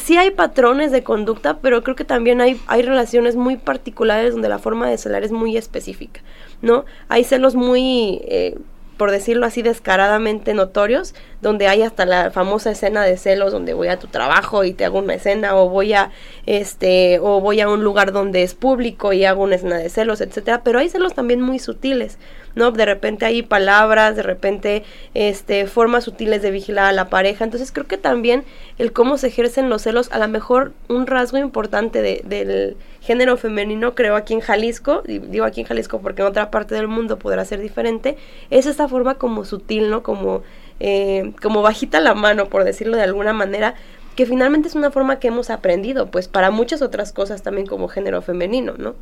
Sí 0.00 0.16
hay 0.16 0.30
patrones 0.32 0.90
de 0.92 1.02
conducta, 1.02 1.58
pero 1.58 1.82
creo 1.82 1.96
que 1.96 2.04
también 2.04 2.40
hay, 2.40 2.60
hay 2.66 2.82
relaciones 2.82 3.36
muy 3.36 3.56
particulares 3.56 4.32
donde 4.32 4.48
la 4.48 4.58
forma 4.58 4.88
de 4.88 4.98
celar 4.98 5.24
es 5.24 5.32
muy 5.32 5.56
específica, 5.56 6.20
¿no? 6.60 6.84
Hay 7.08 7.24
celos 7.24 7.54
muy... 7.54 8.20
Eh, 8.24 8.58
por 8.96 9.10
decirlo 9.10 9.46
así, 9.46 9.62
descaradamente 9.62 10.54
notorios, 10.54 11.14
donde 11.40 11.66
hay 11.66 11.82
hasta 11.82 12.06
la 12.06 12.30
famosa 12.30 12.70
escena 12.70 13.02
de 13.02 13.16
celos 13.16 13.52
donde 13.52 13.74
voy 13.74 13.88
a 13.88 13.98
tu 13.98 14.06
trabajo 14.06 14.64
y 14.64 14.72
te 14.72 14.84
hago 14.84 14.98
una 14.98 15.14
escena 15.14 15.56
o 15.56 15.68
voy 15.68 15.92
a 15.92 16.10
este 16.46 17.18
o 17.20 17.40
voy 17.40 17.60
a 17.60 17.68
un 17.68 17.82
lugar 17.82 18.12
donde 18.12 18.42
es 18.42 18.54
público 18.54 19.12
y 19.12 19.24
hago 19.24 19.42
una 19.42 19.56
escena 19.56 19.78
de 19.78 19.88
celos, 19.88 20.20
etcétera, 20.20 20.62
pero 20.62 20.78
hay 20.78 20.88
celos 20.88 21.14
también 21.14 21.40
muy 21.40 21.58
sutiles, 21.58 22.18
¿no? 22.54 22.70
De 22.70 22.84
repente 22.84 23.24
hay 23.24 23.42
palabras, 23.42 24.16
de 24.16 24.22
repente 24.22 24.82
este 25.14 25.66
formas 25.66 26.04
sutiles 26.04 26.42
de 26.42 26.50
vigilar 26.50 26.86
a 26.86 26.92
la 26.92 27.08
pareja, 27.08 27.44
entonces 27.44 27.72
creo 27.72 27.86
que 27.86 27.96
también 27.96 28.44
el 28.78 28.92
cómo 28.92 29.18
se 29.18 29.28
ejercen 29.28 29.68
los 29.68 29.82
celos, 29.82 30.10
a 30.12 30.18
lo 30.18 30.28
mejor 30.28 30.72
un 30.88 31.06
rasgo 31.06 31.38
importante 31.38 32.02
de, 32.02 32.22
del 32.24 32.76
género 33.00 33.36
femenino, 33.36 33.94
creo 33.94 34.16
aquí 34.16 34.34
en 34.34 34.40
Jalisco, 34.40 35.02
digo 35.04 35.44
aquí 35.44 35.60
en 35.60 35.66
Jalisco 35.66 36.00
porque 36.00 36.22
en 36.22 36.28
otra 36.28 36.50
parte 36.50 36.74
del 36.74 36.88
mundo 36.88 37.18
podrá 37.18 37.44
ser 37.44 37.60
diferente, 37.60 38.16
es 38.50 38.66
esta 38.66 38.88
forma 38.88 39.14
como 39.16 39.44
sutil, 39.44 39.90
¿no? 39.90 40.02
Como, 40.02 40.42
eh, 40.80 41.32
como 41.42 41.62
bajita 41.62 42.00
la 42.00 42.14
mano, 42.14 42.46
por 42.46 42.64
decirlo 42.64 42.96
de 42.96 43.02
alguna 43.02 43.32
manera, 43.32 43.74
que 44.14 44.26
finalmente 44.26 44.68
es 44.68 44.74
una 44.74 44.90
forma 44.90 45.18
que 45.18 45.28
hemos 45.28 45.50
aprendido, 45.50 46.10
pues 46.10 46.28
para 46.28 46.50
muchas 46.50 46.82
otras 46.82 47.12
cosas 47.12 47.42
también 47.42 47.66
como 47.66 47.88
género 47.88 48.20
femenino, 48.22 48.74
¿no? 48.76 48.94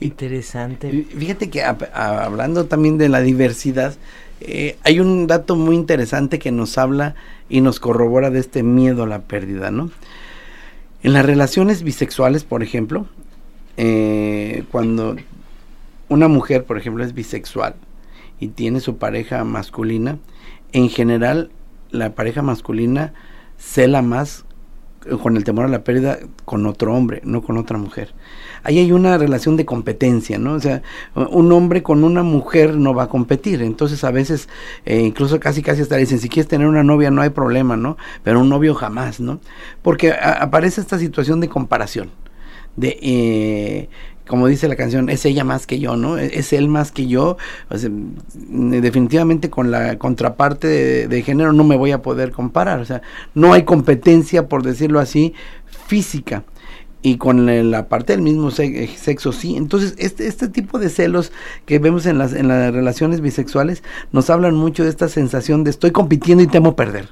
Interesante. 0.00 1.06
Fíjate 1.16 1.50
que 1.50 1.62
hablando 1.62 2.66
también 2.66 2.98
de 2.98 3.08
la 3.08 3.20
diversidad, 3.20 3.94
eh, 4.40 4.76
hay 4.84 5.00
un 5.00 5.26
dato 5.26 5.56
muy 5.56 5.74
interesante 5.74 6.38
que 6.38 6.52
nos 6.52 6.78
habla 6.78 7.14
y 7.48 7.60
nos 7.60 7.80
corrobora 7.80 8.30
de 8.30 8.40
este 8.40 8.62
miedo 8.62 9.04
a 9.04 9.06
la 9.06 9.22
pérdida, 9.22 9.70
¿no? 9.70 9.90
En 11.02 11.12
las 11.12 11.26
relaciones 11.26 11.82
bisexuales, 11.82 12.44
por 12.44 12.62
ejemplo, 12.62 13.06
eh, 13.76 14.64
cuando 14.70 15.16
una 16.08 16.28
mujer, 16.28 16.64
por 16.64 16.78
ejemplo, 16.78 17.04
es 17.04 17.12
bisexual 17.12 17.74
y 18.38 18.48
tiene 18.48 18.80
su 18.80 18.96
pareja 18.96 19.42
masculina, 19.44 20.18
en 20.72 20.88
general 20.88 21.50
la 21.90 22.14
pareja 22.14 22.42
masculina 22.42 23.12
cela 23.58 24.02
más 24.02 24.44
con 25.20 25.36
el 25.36 25.44
temor 25.44 25.66
a 25.66 25.68
la 25.68 25.84
pérdida 25.84 26.18
con 26.44 26.66
otro 26.66 26.94
hombre, 26.94 27.20
no 27.24 27.42
con 27.42 27.58
otra 27.58 27.78
mujer. 27.78 28.14
Ahí 28.62 28.78
hay 28.78 28.92
una 28.92 29.18
relación 29.18 29.56
de 29.56 29.66
competencia, 29.66 30.38
¿no? 30.38 30.54
O 30.54 30.60
sea, 30.60 30.82
un 31.14 31.52
hombre 31.52 31.82
con 31.82 32.04
una 32.04 32.22
mujer 32.22 32.76
no 32.76 32.94
va 32.94 33.04
a 33.04 33.08
competir. 33.08 33.62
Entonces 33.62 34.02
a 34.04 34.10
veces, 34.10 34.48
eh, 34.84 35.00
incluso 35.00 35.38
casi 35.40 35.62
casi 35.62 35.82
hasta 35.82 35.96
dicen, 35.96 36.18
si 36.18 36.28
quieres 36.28 36.48
tener 36.48 36.66
una 36.66 36.82
novia 36.82 37.10
no 37.10 37.22
hay 37.22 37.30
problema, 37.30 37.76
¿no? 37.76 37.96
Pero 38.22 38.40
un 38.40 38.48
novio 38.48 38.74
jamás, 38.74 39.20
¿no? 39.20 39.40
Porque 39.82 40.12
aparece 40.12 40.80
esta 40.80 40.98
situación 40.98 41.40
de 41.40 41.48
comparación. 41.48 42.10
De, 42.76 42.98
eh, 43.02 43.88
como 44.26 44.46
dice 44.46 44.68
la 44.68 44.76
canción, 44.76 45.10
es 45.10 45.24
ella 45.26 45.44
más 45.44 45.66
que 45.66 45.78
yo, 45.78 45.96
¿no? 45.96 46.16
Es 46.16 46.52
él 46.52 46.68
más 46.68 46.92
que 46.92 47.06
yo. 47.06 47.36
definitivamente 48.48 49.50
con 49.50 49.70
la 49.70 49.98
contraparte 49.98 51.06
de, 51.08 51.22
género 51.22 51.52
no 51.52 51.64
me 51.64 51.76
voy 51.76 51.92
a 51.92 52.02
poder 52.02 52.32
comparar. 52.32 52.80
O 52.80 52.84
sea, 52.84 53.02
no 53.34 53.52
hay 53.52 53.64
competencia, 53.64 54.48
por 54.48 54.62
decirlo 54.62 55.00
así, 55.00 55.34
física. 55.86 56.44
Y 57.02 57.18
con 57.18 57.70
la 57.70 57.88
parte 57.88 58.14
del 58.14 58.22
mismo 58.22 58.50
sexo 58.50 59.32
sí. 59.32 59.56
Entonces, 59.56 59.94
este, 59.98 60.26
este 60.26 60.48
tipo 60.48 60.78
de 60.78 60.88
celos 60.88 61.32
que 61.66 61.78
vemos 61.78 62.06
en 62.06 62.16
las, 62.16 62.32
en 62.32 62.48
las 62.48 62.72
relaciones 62.72 63.20
bisexuales 63.20 63.82
nos 64.10 64.30
hablan 64.30 64.54
mucho 64.54 64.84
de 64.84 64.88
esta 64.88 65.08
sensación 65.08 65.64
de 65.64 65.70
estoy 65.70 65.90
compitiendo 65.90 66.42
y 66.42 66.46
temo 66.46 66.76
perder. 66.76 67.10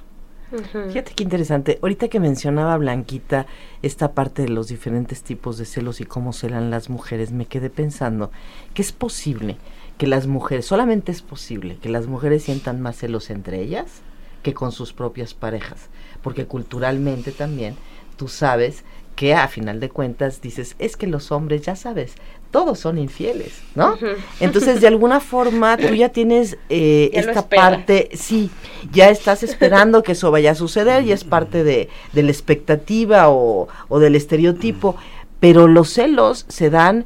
Fíjate 0.89 1.13
qué 1.15 1.23
interesante. 1.23 1.79
Ahorita 1.83 2.09
que 2.09 2.21
mencionaba 2.21 2.77
Blanquita 2.77 3.47
esta 3.83 4.13
parte 4.13 4.43
de 4.43 4.49
los 4.49 4.69
diferentes 4.69 5.23
tipos 5.23 5.59
de 5.59 5.65
celos 5.65 6.01
y 6.01 6.05
cómo 6.05 6.33
celan 6.33 6.71
las 6.71 6.91
mujeres, 6.91 7.33
me 7.33 7.47
quedé 7.47 7.71
pensando 7.71 8.31
que 8.75 8.83
es 8.83 8.93
posible 8.93 9.57
que 9.99 10.07
las 10.07 10.27
mujeres, 10.27 10.67
solamente 10.67 11.13
es 11.13 11.23
posible 11.23 11.79
que 11.81 11.89
las 11.89 12.07
mujeres 12.07 12.43
sientan 12.43 12.81
más 12.81 12.97
celos 12.97 13.31
entre 13.31 13.61
ellas 13.61 14.03
que 14.43 14.55
con 14.55 14.73
sus 14.73 14.93
propias 14.93 15.35
parejas, 15.35 15.89
porque 16.23 16.47
culturalmente 16.47 17.33
también 17.33 17.77
tú 18.17 18.29
sabes 18.29 18.85
que 19.17 19.35
a 19.35 19.49
final 19.49 19.81
de 19.81 19.89
cuentas 19.89 20.41
dices, 20.41 20.75
es 20.79 20.97
que 20.97 21.07
los 21.07 21.33
hombres, 21.33 21.63
ya 21.63 21.77
sabes, 21.77 22.15
todos 22.51 22.79
son 22.79 22.99
infieles, 22.99 23.63
¿no? 23.75 23.97
Entonces, 24.41 24.81
de 24.81 24.87
alguna 24.87 25.21
forma, 25.21 25.77
tú 25.77 25.95
ya 25.95 26.11
tienes 26.11 26.57
eh, 26.69 27.11
esta 27.15 27.49
parte, 27.49 28.11
sí, 28.15 28.51
ya 28.91 29.11
estás 29.11 29.43
esperando 29.43 30.03
que 30.03 30.13
eso 30.13 30.31
vaya 30.31 30.53
a 30.53 30.55
suceder 30.55 31.05
y 31.05 31.13
es 31.13 31.25
parte 31.25 31.65
de, 31.65 31.89
de 32.13 32.23
la 32.23 32.31
expectativa 32.31 33.29
o, 33.31 33.69
o 33.89 33.99
del 33.99 34.15
estereotipo, 34.15 34.97
pero 35.41 35.67
los 35.67 35.91
celos 35.91 36.47
se 36.49 36.71
dan 36.71 37.05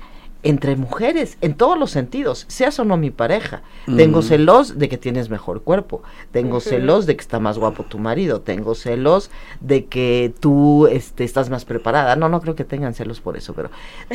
entre 0.49 0.76
mujeres, 0.76 1.38
en 1.41 1.55
todos 1.55 1.79
los 1.79 1.91
sentidos, 1.91 2.45
seas 2.49 2.79
o 2.79 2.85
no 2.85 2.97
mi 2.97 3.11
pareja. 3.11 3.62
Tengo 3.97 4.23
celos 4.23 4.79
de 4.79 4.88
que 4.88 4.99
tienes 4.99 5.31
mejor 5.31 5.62
cuerpo, 5.62 6.03
tengo 6.33 6.61
celos 6.61 7.07
de 7.07 7.17
que 7.17 7.21
está 7.21 7.38
más 7.38 7.59
guapo 7.59 7.85
tu 7.85 7.99
marido, 7.99 8.41
tengo 8.41 8.75
celos 8.75 9.31
de 9.61 9.87
que 9.87 10.33
tú 10.41 10.87
este, 10.87 11.25
estás 11.25 11.50
más 11.50 11.65
preparada. 11.65 12.17
No, 12.17 12.29
no 12.29 12.41
creo 12.41 12.55
que 12.55 12.65
tengan 12.65 12.95
celos 12.95 13.21
por 13.21 13.37
eso, 13.37 13.55
pero 13.55 13.71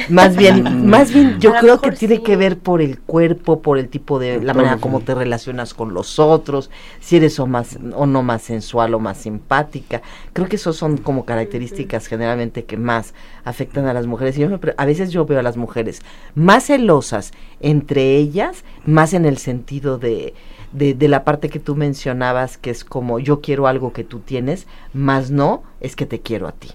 más 0.10 0.36
bien, 0.36 0.86
más 0.90 1.14
bien 1.14 1.40
yo 1.40 1.54
creo 1.54 1.80
que 1.80 1.92
tiene 1.92 2.22
que 2.22 2.36
ver 2.36 2.58
por 2.58 2.82
el 2.82 3.00
cuerpo, 3.00 3.62
por 3.62 3.78
el 3.78 3.90
tipo 3.90 4.20
de, 4.20 4.42
la 4.42 4.54
manera 4.54 4.78
como 4.78 5.02
te 5.02 5.16
relacionas 5.16 5.74
con 5.74 5.94
los 5.94 6.20
otros, 6.20 6.70
si 7.00 7.18
eres 7.18 7.40
o 7.40 7.48
más 7.48 7.78
o 7.96 8.06
no 8.06 8.24
más 8.24 8.42
sensual 8.42 8.94
o 8.94 9.00
más 9.00 9.18
simpática. 9.18 10.02
Creo 10.34 10.48
que 10.48 10.56
esos 10.56 10.76
son 10.76 10.98
como 10.98 11.26
características 11.26 12.08
generalmente 12.08 12.66
que 12.66 12.78
más 12.78 13.14
afectan 13.44 13.86
a 13.86 13.94
las 13.94 14.08
mujeres. 14.08 14.38
Y 14.38 14.42
yo 14.42 14.60
a 14.78 14.86
veces 14.86 15.12
yo 15.12 15.26
veo 15.26 15.40
a 15.40 15.44
las 15.44 15.58
mujeres 15.58 16.02
más 16.36 16.66
celosas 16.66 17.32
entre 17.62 18.18
ellas, 18.18 18.64
más 18.86 19.14
en 19.14 19.26
el 19.26 19.38
sentido 19.38 19.98
de, 19.98 20.34
de, 20.74 21.08
la 21.08 21.24
parte 21.24 21.50
que 21.50 21.60
tú 21.60 21.76
mencionabas, 21.76 22.58
que 22.58 22.72
es 22.72 22.84
como 22.84 23.20
yo 23.20 23.42
quiero 23.42 23.68
algo 23.68 23.94
que 23.94 24.04
tú 24.04 24.20
tienes, 24.20 24.68
más 24.94 25.32
no 25.32 25.64
es 25.80 25.96
que 25.96 26.06
te 26.06 26.20
quiero 26.20 26.48
a 26.48 26.52
ti. 26.54 26.70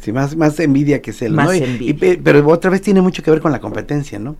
Sí, 0.00 0.10
más, 0.10 0.34
más 0.34 0.58
envidia 0.58 1.00
que 1.00 1.12
celos, 1.12 1.44
¿no? 1.44 1.96
pero 2.24 2.44
otra 2.48 2.70
vez 2.70 2.82
tiene 2.82 3.00
mucho 3.00 3.22
que 3.22 3.30
ver 3.30 3.40
con 3.40 3.52
la 3.52 3.60
competencia, 3.60 4.18
¿no? 4.18 4.34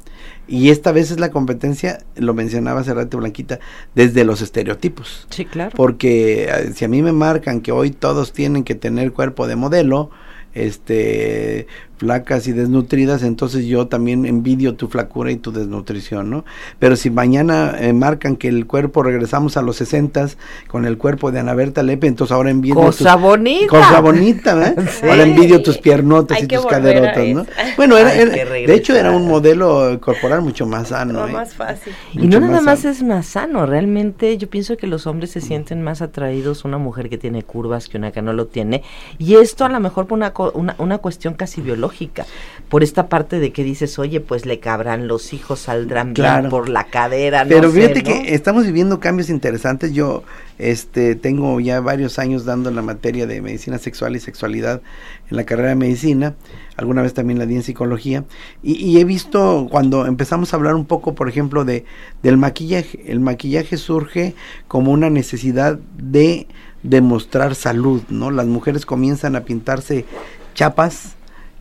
Y 0.48 0.70
esta 0.70 0.90
vez 0.90 1.12
es 1.12 1.20
la 1.20 1.30
competencia, 1.30 2.00
lo 2.16 2.34
mencionaba 2.34 2.80
hace 2.80 2.92
rato 2.92 3.18
Blanquita, 3.18 3.60
desde 3.94 4.24
los 4.24 4.42
estereotipos. 4.42 5.28
Sí, 5.30 5.44
claro. 5.44 5.70
Porque 5.76 6.48
eh, 6.50 6.72
si 6.74 6.84
a 6.84 6.88
mí 6.88 7.00
me 7.00 7.12
marcan 7.12 7.60
que 7.60 7.70
hoy 7.70 7.90
todos 7.92 8.32
tienen 8.32 8.64
que 8.64 8.74
tener 8.74 9.12
cuerpo 9.12 9.46
de 9.46 9.54
modelo, 9.54 10.10
este 10.52 11.68
flacas 12.04 12.46
y 12.48 12.52
desnutridas, 12.52 13.22
entonces 13.22 13.64
yo 13.64 13.86
también 13.86 14.26
envidio 14.26 14.74
tu 14.74 14.88
flacura 14.88 15.30
y 15.30 15.36
tu 15.36 15.52
desnutrición, 15.52 16.28
¿no? 16.28 16.44
Pero 16.78 16.96
si 16.96 17.08
mañana 17.08 17.76
eh, 17.80 17.94
marcan 17.94 18.36
que 18.36 18.48
el 18.48 18.66
cuerpo 18.66 19.02
regresamos 19.02 19.56
a 19.56 19.62
los 19.62 19.76
sesentas 19.76 20.36
con 20.68 20.84
el 20.84 20.98
cuerpo 20.98 21.32
de 21.32 21.40
Ana 21.40 21.54
Berta 21.54 21.82
Lepe, 21.82 22.06
entonces 22.06 22.32
ahora 22.32 22.50
envidio 22.50 22.74
cosa 22.74 23.16
bonita, 23.16 23.68
cosa 23.68 24.00
bonita, 24.00 24.68
¿eh? 24.68 24.74
Ahora 25.08 25.22
envidio 25.22 25.62
tus 25.62 25.78
piernotas 25.78 26.42
y 26.42 26.46
tus 26.46 26.66
caderotas, 26.66 27.26
¿no? 27.28 27.46
Bueno, 27.78 27.96
era, 27.96 28.10
de 28.10 28.74
hecho 28.74 28.94
era 28.94 29.10
un 29.10 29.26
modelo 29.26 29.98
corporal 30.00 30.42
mucho 30.42 30.66
más 30.66 30.88
sano, 30.88 31.26
¿eh? 31.26 31.32
más 31.32 31.54
fácil. 31.54 31.94
Y 32.12 32.26
no 32.26 32.38
nada 32.38 32.60
más 32.60 32.84
es 32.84 33.02
más 33.02 33.24
sano, 33.24 33.64
realmente 33.64 34.36
yo 34.36 34.50
pienso 34.50 34.76
que 34.76 34.86
los 34.86 35.06
hombres 35.06 35.30
se 35.30 35.40
sienten 35.40 35.82
más 35.82 36.02
atraídos 36.02 36.64
a 36.64 36.68
una 36.68 36.76
mujer 36.76 37.08
que 37.08 37.16
tiene 37.16 37.42
curvas 37.42 37.88
que 37.88 37.96
una 37.96 38.12
que 38.12 38.20
no 38.20 38.34
lo 38.34 38.46
tiene, 38.46 38.82
y 39.18 39.36
esto 39.36 39.64
a 39.64 39.70
lo 39.70 39.80
mejor 39.80 40.06
por 40.06 40.18
una, 40.18 40.34
una, 40.52 40.76
una 40.76 40.98
cuestión 40.98 41.32
casi 41.32 41.62
biológica 41.62 41.93
por 42.68 42.82
esta 42.82 43.08
parte 43.08 43.38
de 43.38 43.52
que 43.52 43.62
dices, 43.62 43.98
oye, 43.98 44.20
pues 44.20 44.46
le 44.46 44.58
cabrán 44.58 45.06
los 45.06 45.32
hijos, 45.32 45.60
saldrán 45.60 46.12
bien 46.14 46.48
por 46.48 46.68
la 46.68 46.84
cadera. 46.84 47.44
Pero 47.48 47.70
fíjate 47.70 48.02
que 48.02 48.34
estamos 48.34 48.64
viviendo 48.64 48.98
cambios 49.00 49.30
interesantes. 49.30 49.92
Yo 49.92 50.24
este, 50.58 51.14
tengo 51.14 51.60
ya 51.60 51.80
varios 51.80 52.18
años 52.18 52.44
dando 52.44 52.70
la 52.70 52.82
materia 52.82 53.26
de 53.26 53.40
medicina 53.40 53.78
sexual 53.78 54.16
y 54.16 54.20
sexualidad 54.20 54.80
en 55.30 55.36
la 55.36 55.44
carrera 55.44 55.68
de 55.68 55.74
medicina. 55.76 56.34
Alguna 56.76 57.02
vez 57.02 57.14
también 57.14 57.38
la 57.38 57.46
di 57.46 57.54
en 57.54 57.62
psicología. 57.62 58.24
Y, 58.62 58.98
he 58.98 59.04
visto 59.04 59.68
cuando 59.70 60.06
empezamos 60.06 60.52
a 60.52 60.56
hablar 60.56 60.74
un 60.74 60.86
poco, 60.86 61.14
por 61.14 61.28
ejemplo, 61.28 61.64
de, 61.64 61.84
del 62.22 62.36
maquillaje. 62.36 63.04
El 63.06 63.20
maquillaje 63.20 63.76
surge 63.76 64.34
como 64.66 64.90
una 64.90 65.10
necesidad 65.10 65.78
de 65.96 66.48
demostrar 66.82 67.54
salud, 67.54 68.02
¿no? 68.08 68.30
Las 68.30 68.46
mujeres 68.46 68.84
comienzan 68.84 69.36
a 69.36 69.44
pintarse 69.44 70.04
chapas, 70.54 71.13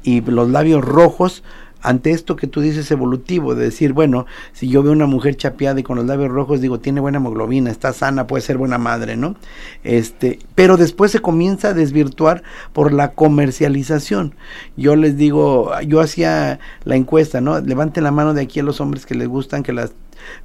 y 0.03 0.21
los 0.21 0.49
labios 0.49 0.83
rojos 0.83 1.43
ante 1.83 2.11
esto 2.11 2.37
que 2.37 2.47
tú 2.47 2.61
dices 2.61 2.89
evolutivo, 2.91 3.55
de 3.55 3.65
decir, 3.65 3.91
bueno, 3.91 4.25
si 4.53 4.69
yo 4.69 4.81
veo 4.81 4.93
una 4.93 5.05
mujer 5.05 5.35
chapeada 5.35 5.79
y 5.81 5.83
con 5.83 5.97
los 5.97 6.05
labios 6.05 6.31
rojos, 6.31 6.61
digo, 6.61 6.79
tiene 6.79 7.01
buena 7.01 7.17
hemoglobina, 7.17 7.69
está 7.69 7.91
sana, 7.91 8.25
puede 8.25 8.41
ser 8.41 8.57
buena 8.57 8.77
madre, 8.77 9.17
¿no? 9.17 9.35
Este, 9.83 10.39
pero 10.55 10.77
después 10.77 11.11
se 11.11 11.19
comienza 11.19 11.69
a 11.69 11.73
desvirtuar 11.73 12.41
por 12.71 12.93
la 12.93 13.11
comercialización. 13.11 14.33
Yo 14.77 14.95
les 14.95 15.17
digo, 15.17 15.71
yo 15.81 15.99
hacía 15.99 16.59
la 16.85 16.95
encuesta, 16.95 17.41
¿no? 17.41 17.59
Levanten 17.59 18.05
la 18.05 18.11
mano 18.11 18.33
de 18.33 18.43
aquí 18.43 18.61
a 18.61 18.63
los 18.63 18.79
hombres 18.79 19.05
que 19.05 19.15
les 19.15 19.27
gustan 19.27 19.61
que 19.61 19.73
las 19.73 19.93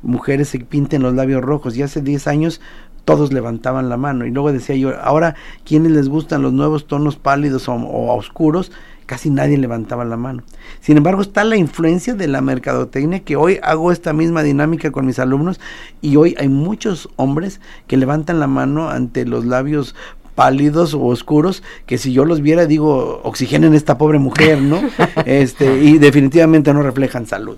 mujeres 0.03 0.49
se 0.49 0.59
pinten 0.59 1.03
los 1.03 1.15
labios 1.15 1.41
rojos. 1.43 1.77
Y 1.77 1.83
hace 1.83 2.03
10 2.03 2.27
años 2.27 2.61
todos 3.05 3.33
levantaban 3.33 3.89
la 3.89 3.97
mano. 3.97 4.27
Y 4.27 4.33
luego 4.33 4.53
decía 4.53 4.75
yo, 4.75 5.01
ahora, 5.01 5.37
¿quiénes 5.65 5.93
les 5.93 6.09
gustan 6.09 6.43
los 6.43 6.53
nuevos 6.53 6.89
tonos 6.89 7.15
pálidos 7.15 7.69
o, 7.69 7.75
o 7.75 8.17
oscuros? 8.17 8.73
Casi 9.09 9.31
nadie 9.31 9.57
levantaba 9.57 10.05
la 10.05 10.19
mano. 10.19 10.45
Sin 10.81 10.99
embargo, 10.99 11.23
está 11.23 11.43
la 11.43 11.57
influencia 11.57 12.15
de 12.15 12.29
la 12.29 12.43
mercadotecnia, 12.43 13.21
que 13.21 13.37
hoy 13.37 13.59
hago 13.63 13.91
esta 13.91 14.13
misma 14.13 14.43
dinámica 14.43 14.93
con 14.93 15.07
mis 15.07 15.19
alumnos 15.19 15.59
y 16.03 16.17
hoy 16.17 16.37
hay 16.39 16.49
muchos 16.49 17.09
hombres 17.17 17.61
que 17.87 17.97
levantan 17.97 18.39
la 18.39 18.47
mano 18.47 18.91
ante 18.91 19.25
los 19.25 19.47
labios 19.47 19.97
pálidos 20.35 20.95
o 20.95 21.05
oscuros 21.07 21.65
que 21.87 21.99
si 21.99 22.13
yo 22.13 22.25
los 22.25 22.43
viera 22.43 22.67
digo 22.67 23.21
oxigenen 23.25 23.75
esta 23.75 23.99
pobre 23.99 24.21
mujer, 24.21 24.61
¿no? 24.61 24.81
este 25.25 25.83
y 25.83 25.99
definitivamente 25.99 26.73
no 26.73 26.83
reflejan 26.83 27.27
salud. 27.27 27.57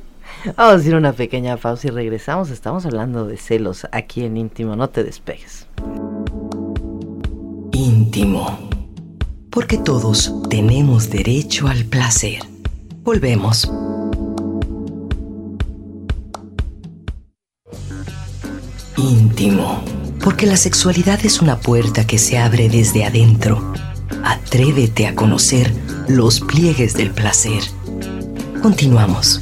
Vamos 0.56 0.74
a 0.74 0.76
hacer 0.76 0.94
una 0.94 1.12
pequeña 1.12 1.58
pausa 1.58 1.88
y 1.88 1.90
regresamos. 1.90 2.48
Estamos 2.48 2.86
hablando 2.86 3.26
de 3.26 3.36
celos 3.36 3.86
aquí 3.92 4.24
en 4.24 4.38
íntimo, 4.38 4.76
no 4.76 4.88
te 4.88 5.04
despegues. 5.04 5.66
Íntimo 7.72 8.70
porque 9.50 9.78
todos 9.78 10.32
tenemos 10.48 11.10
derecho 11.10 11.66
al 11.66 11.84
placer. 11.84 12.42
Volvemos. 13.02 13.70
Íntimo, 18.96 19.82
porque 20.22 20.46
la 20.46 20.56
sexualidad 20.56 21.24
es 21.24 21.40
una 21.40 21.58
puerta 21.58 22.06
que 22.06 22.18
se 22.18 22.38
abre 22.38 22.68
desde 22.68 23.04
adentro. 23.04 23.72
Atrévete 24.22 25.06
a 25.06 25.14
conocer 25.14 25.72
los 26.08 26.40
pliegues 26.40 26.94
del 26.94 27.10
placer. 27.10 27.62
Continuamos. 28.62 29.40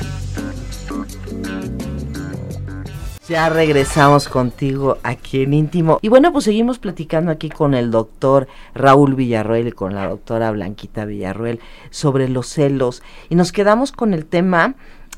Ya 3.29 3.51
regresamos 3.51 4.27
contigo 4.27 4.97
aquí 5.03 5.43
en 5.43 5.53
íntimo. 5.53 5.99
Y 6.01 6.09
bueno, 6.09 6.33
pues 6.33 6.47
seguimos 6.47 6.79
platicando 6.79 7.31
aquí 7.31 7.51
con 7.51 7.75
el 7.75 7.91
doctor 7.91 8.49
Raúl 8.75 9.17
Villarruel 9.17 9.69
y 9.69 9.73
con 9.73 9.95
la 9.95 10.09
doctora 10.09 10.51
Blanquita 10.51 11.05
Villarruel 11.05 11.61
sobre 11.91 12.31
los 12.31 12.47
celos. 12.47 13.03
Y 13.29 13.35
nos 13.35 13.53
quedamos 13.53 13.93
con 13.93 14.15
el 14.15 14.25
tema 14.25 14.77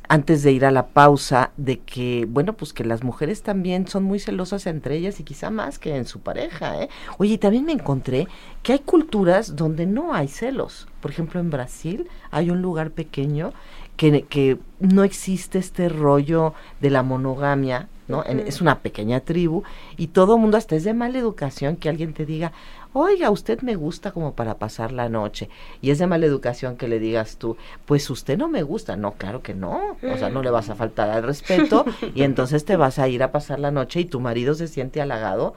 antes 0.09 0.43
de 0.43 0.50
ir 0.50 0.64
a 0.64 0.73
la 0.73 0.88
pausa 0.88 1.52
de 1.57 1.79
que, 1.79 2.26
bueno, 2.29 2.55
pues 2.55 2.73
que 2.73 2.85
las 2.85 3.05
mujeres 3.05 3.45
también 3.45 3.87
son 3.87 4.02
muy 4.02 4.19
celosas 4.19 4.67
entre 4.67 4.97
ellas 4.97 5.21
y 5.21 5.23
quizá 5.23 5.50
más 5.50 5.79
que 5.79 5.95
en 5.95 6.05
su 6.05 6.19
pareja, 6.19 6.83
¿eh? 6.83 6.88
Oye, 7.19 7.38
también 7.38 7.64
me 7.64 7.71
encontré 7.71 8.26
que 8.64 8.73
hay 8.73 8.81
culturas 8.81 9.55
donde 9.55 9.87
no 9.87 10.14
hay 10.14 10.26
celos. 10.26 10.88
Por 11.00 11.12
ejemplo, 11.12 11.38
en 11.38 11.50
Brasil 11.50 12.09
hay 12.33 12.50
un 12.50 12.61
lugar 12.61 12.90
pequeño 12.90 13.52
que, 13.97 14.23
que 14.23 14.59
no 14.81 15.05
existe 15.05 15.61
este 15.61 15.88
rollo 15.88 16.55
de 16.81 16.90
la 16.90 17.05
monogamia, 17.05 17.88
¿no? 18.11 18.23
es 18.25 18.61
una 18.61 18.81
pequeña 18.81 19.21
tribu 19.21 19.62
y 19.97 20.09
todo 20.09 20.35
el 20.35 20.40
mundo, 20.40 20.57
hasta 20.57 20.76
es 20.76 20.85
de 20.85 20.95
mala 20.95 21.19
educación 21.19 21.76
que 21.76 21.88
alguien 21.88 22.12
te 22.12 22.26
diga, 22.26 22.52
oiga, 22.93 23.31
usted 23.31 23.61
me 23.62 23.76
gusta 23.76 24.12
como 24.12 24.35
para 24.35 24.59
pasar 24.59 24.93
la 24.93 25.09
noche. 25.09 25.49
Y 25.81 25.90
es 25.90 25.99
de 25.99 26.07
mala 26.07 26.26
educación 26.26 26.76
que 26.76 26.88
le 26.88 26.99
digas 26.99 27.37
tú, 27.37 27.57
pues 27.87 28.09
usted 28.11 28.37
no 28.37 28.49
me 28.49 28.62
gusta. 28.62 28.97
No, 28.97 29.12
claro 29.12 29.43
que 29.43 29.55
no. 29.55 29.97
O 30.02 30.17
sea, 30.17 30.31
no 30.31 30.43
le 30.43 30.50
vas 30.50 30.71
a 30.71 30.75
faltar 30.75 31.11
al 31.11 31.23
respeto 31.23 31.85
y 32.14 32.23
entonces 32.23 32.64
te 32.64 32.76
vas 32.76 32.99
a 32.99 33.09
ir 33.09 33.23
a 33.23 33.33
pasar 33.33 33.61
la 33.61 33.71
noche 33.71 34.00
y 34.00 34.05
tu 34.05 34.21
marido 34.21 34.55
se 34.55 34.69
siente 34.69 35.00
halagado 35.00 35.55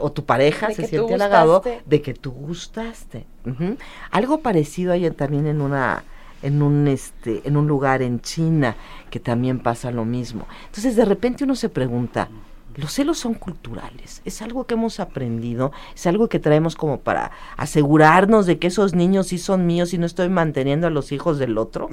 o 0.00 0.12
tu 0.12 0.24
pareja 0.24 0.70
se 0.72 0.86
siente 0.86 1.14
halagado 1.14 1.62
de 1.84 2.02
que 2.02 2.14
tú 2.14 2.32
gustaste. 2.32 3.26
Algo 4.10 4.40
parecido 4.40 4.92
hay 4.92 5.08
también 5.10 5.46
en 5.46 5.60
una 5.60 6.04
en 6.42 6.62
un 6.62 6.88
este 6.88 7.42
en 7.44 7.56
un 7.56 7.66
lugar 7.66 8.02
en 8.02 8.20
China 8.20 8.76
que 9.10 9.20
también 9.20 9.58
pasa 9.60 9.90
lo 9.90 10.04
mismo. 10.04 10.46
Entonces 10.66 10.96
de 10.96 11.04
repente 11.04 11.44
uno 11.44 11.54
se 11.54 11.68
pregunta, 11.68 12.28
los 12.76 12.92
celos 12.92 13.18
son 13.18 13.34
culturales, 13.34 14.20
es 14.24 14.42
algo 14.42 14.64
que 14.64 14.74
hemos 14.74 15.00
aprendido, 15.00 15.72
es 15.94 16.06
algo 16.06 16.28
que 16.28 16.38
traemos 16.38 16.76
como 16.76 17.00
para 17.00 17.30
asegurarnos 17.56 18.46
de 18.46 18.58
que 18.58 18.66
esos 18.66 18.94
niños 18.94 19.28
sí 19.28 19.38
son 19.38 19.66
míos 19.66 19.94
y 19.94 19.98
no 19.98 20.06
estoy 20.06 20.28
manteniendo 20.28 20.86
a 20.86 20.90
los 20.90 21.10
hijos 21.12 21.38
del 21.38 21.56
otro. 21.56 21.88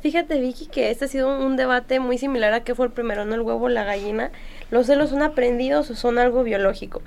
Fíjate 0.00 0.40
Vicky 0.40 0.66
que 0.66 0.92
este 0.92 1.06
ha 1.06 1.08
sido 1.08 1.44
un 1.44 1.56
debate 1.56 1.98
muy 1.98 2.18
similar 2.18 2.52
a 2.52 2.62
qué 2.62 2.76
fue 2.76 2.86
el 2.86 2.92
primero, 2.92 3.24
¿no? 3.24 3.34
El 3.34 3.40
huevo 3.40 3.64
o 3.64 3.68
la 3.68 3.82
gallina. 3.82 4.30
¿Los 4.70 4.86
celos 4.86 5.10
son 5.10 5.22
aprendidos 5.22 5.90
o 5.90 5.96
son 5.96 6.18
algo 6.18 6.44
biológico? 6.44 7.02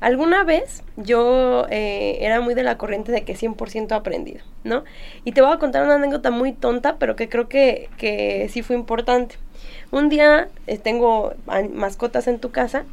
Alguna 0.00 0.44
vez 0.44 0.82
yo 0.96 1.66
eh, 1.68 2.18
era 2.20 2.40
muy 2.40 2.54
de 2.54 2.62
la 2.62 2.78
corriente 2.78 3.12
de 3.12 3.22
que 3.22 3.34
100% 3.34 3.92
aprendido, 3.92 4.40
¿no? 4.64 4.84
Y 5.24 5.32
te 5.32 5.42
voy 5.42 5.52
a 5.52 5.58
contar 5.58 5.84
una 5.84 5.96
anécdota 5.96 6.30
muy 6.30 6.52
tonta, 6.52 6.96
pero 6.96 7.16
que 7.16 7.28
creo 7.28 7.48
que, 7.48 7.90
que 7.98 8.48
sí 8.50 8.62
fue 8.62 8.76
importante. 8.76 9.36
Un 9.90 10.08
día 10.08 10.48
eh, 10.66 10.78
tengo 10.78 11.34
mascotas 11.74 12.28
en 12.28 12.38
tu 12.38 12.50
casa 12.50 12.84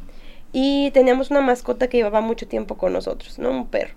y 0.52 0.90
teníamos 0.90 1.30
una 1.30 1.40
mascota 1.40 1.88
que 1.88 1.96
llevaba 1.96 2.20
mucho 2.20 2.46
tiempo 2.46 2.76
con 2.76 2.92
nosotros, 2.92 3.38
¿no? 3.38 3.50
Un 3.50 3.66
perro. 3.66 3.94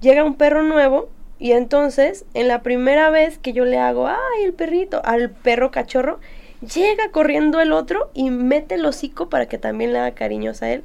Llega 0.00 0.24
un 0.24 0.34
perro 0.34 0.64
nuevo 0.64 1.08
y 1.38 1.52
entonces 1.52 2.24
en 2.34 2.48
la 2.48 2.62
primera 2.62 3.10
vez 3.10 3.38
que 3.38 3.52
yo 3.52 3.64
le 3.64 3.78
hago, 3.78 4.08
ay, 4.08 4.44
el 4.44 4.52
perrito, 4.52 5.00
al 5.04 5.30
perro 5.30 5.70
cachorro, 5.70 6.18
llega 6.60 7.10
corriendo 7.10 7.60
el 7.60 7.72
otro 7.72 8.10
y 8.14 8.30
mete 8.30 8.76
el 8.76 8.84
hocico 8.84 9.28
para 9.28 9.46
que 9.46 9.58
también 9.58 9.92
le 9.92 10.00
haga 10.00 10.14
cariños 10.14 10.62
a 10.62 10.72
él. 10.72 10.82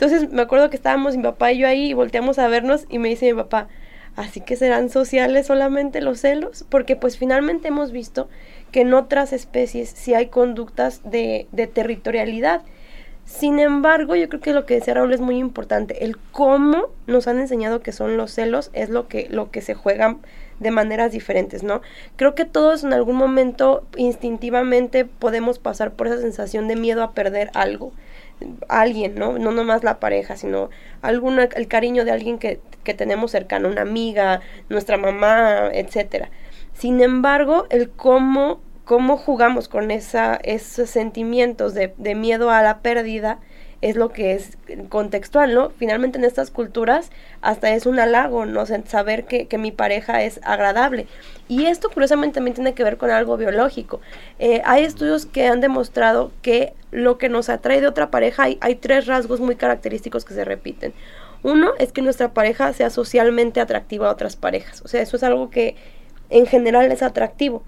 Entonces 0.00 0.32
me 0.32 0.40
acuerdo 0.40 0.70
que 0.70 0.76
estábamos 0.76 1.14
mi 1.18 1.22
papá 1.22 1.52
y 1.52 1.58
yo 1.58 1.68
ahí 1.68 1.90
y 1.90 1.92
volteamos 1.92 2.38
a 2.38 2.48
vernos 2.48 2.86
y 2.88 2.98
me 2.98 3.10
dice 3.10 3.26
mi 3.26 3.38
papá, 3.38 3.68
así 4.16 4.40
que 4.40 4.56
serán 4.56 4.88
sociales 4.88 5.46
solamente 5.46 6.00
los 6.00 6.20
celos, 6.20 6.64
porque 6.70 6.96
pues 6.96 7.18
finalmente 7.18 7.68
hemos 7.68 7.92
visto 7.92 8.30
que 8.72 8.80
en 8.80 8.94
otras 8.94 9.34
especies 9.34 9.90
sí 9.90 10.14
hay 10.14 10.28
conductas 10.28 11.02
de, 11.04 11.48
de 11.52 11.66
territorialidad. 11.66 12.62
Sin 13.26 13.58
embargo, 13.58 14.16
yo 14.16 14.30
creo 14.30 14.40
que 14.40 14.54
lo 14.54 14.64
que 14.64 14.76
decía 14.76 14.94
Raúl 14.94 15.12
es 15.12 15.20
muy 15.20 15.36
importante. 15.36 16.02
El 16.02 16.16
cómo 16.16 16.86
nos 17.06 17.28
han 17.28 17.38
enseñado 17.38 17.80
que 17.80 17.92
son 17.92 18.16
los 18.16 18.32
celos 18.32 18.70
es 18.72 18.88
lo 18.88 19.06
que, 19.06 19.28
lo 19.28 19.50
que 19.50 19.60
se 19.60 19.74
juegan 19.74 20.20
de 20.60 20.70
maneras 20.70 21.12
diferentes, 21.12 21.62
¿no? 21.62 21.82
Creo 22.16 22.34
que 22.34 22.46
todos 22.46 22.84
en 22.84 22.94
algún 22.94 23.16
momento 23.16 23.84
instintivamente 23.96 25.04
podemos 25.04 25.58
pasar 25.58 25.92
por 25.92 26.06
esa 26.06 26.22
sensación 26.22 26.68
de 26.68 26.76
miedo 26.76 27.02
a 27.02 27.12
perder 27.12 27.50
algo, 27.52 27.92
alguien, 28.68 29.14
¿no? 29.14 29.38
No 29.38 29.52
nomás 29.52 29.84
la 29.84 30.00
pareja, 30.00 30.36
sino 30.36 30.70
alguna, 31.02 31.44
el 31.44 31.68
cariño 31.68 32.04
de 32.04 32.10
alguien 32.10 32.38
que, 32.38 32.60
que 32.84 32.94
tenemos 32.94 33.30
cercano, 33.30 33.68
una 33.68 33.82
amiga, 33.82 34.40
nuestra 34.68 34.96
mamá, 34.96 35.70
etcétera. 35.72 36.30
Sin 36.72 37.00
embargo, 37.00 37.66
el 37.70 37.90
cómo, 37.90 38.60
cómo 38.84 39.16
jugamos 39.16 39.68
con 39.68 39.90
esa, 39.90 40.38
esos 40.42 40.90
sentimientos 40.90 41.74
de, 41.74 41.94
de 41.96 42.14
miedo 42.14 42.50
a 42.50 42.62
la 42.62 42.80
pérdida 42.80 43.38
es 43.82 43.96
lo 43.96 44.10
que 44.10 44.34
es 44.34 44.58
contextual, 44.88 45.54
¿no? 45.54 45.70
Finalmente 45.70 46.18
en 46.18 46.24
estas 46.24 46.50
culturas 46.50 47.10
hasta 47.40 47.74
es 47.74 47.86
un 47.86 47.98
halago, 47.98 48.44
¿no? 48.44 48.64
saber 48.66 49.24
que, 49.24 49.46
que, 49.46 49.58
mi 49.58 49.72
pareja 49.72 50.22
es 50.22 50.40
agradable. 50.42 51.06
Y 51.48 51.66
esto 51.66 51.88
curiosamente 51.88 52.34
también 52.34 52.54
tiene 52.54 52.74
que 52.74 52.84
ver 52.84 52.98
con 52.98 53.10
algo 53.10 53.36
biológico. 53.36 54.00
Eh, 54.38 54.60
hay 54.64 54.84
estudios 54.84 55.24
que 55.24 55.46
han 55.46 55.60
demostrado 55.60 56.30
que 56.42 56.74
lo 56.90 57.18
que 57.18 57.28
nos 57.28 57.48
atrae 57.48 57.80
de 57.80 57.86
otra 57.86 58.10
pareja, 58.10 58.44
hay, 58.44 58.58
hay 58.60 58.74
tres 58.74 59.06
rasgos 59.06 59.40
muy 59.40 59.56
característicos 59.56 60.24
que 60.24 60.34
se 60.34 60.44
repiten. 60.44 60.92
Uno 61.42 61.72
es 61.78 61.92
que 61.92 62.02
nuestra 62.02 62.34
pareja 62.34 62.72
sea 62.74 62.90
socialmente 62.90 63.60
atractiva 63.60 64.08
a 64.08 64.12
otras 64.12 64.36
parejas. 64.36 64.82
O 64.82 64.88
sea, 64.88 65.00
eso 65.00 65.16
es 65.16 65.22
algo 65.22 65.48
que 65.48 65.76
en 66.28 66.46
general 66.46 66.92
es 66.92 67.02
atractivo. 67.02 67.62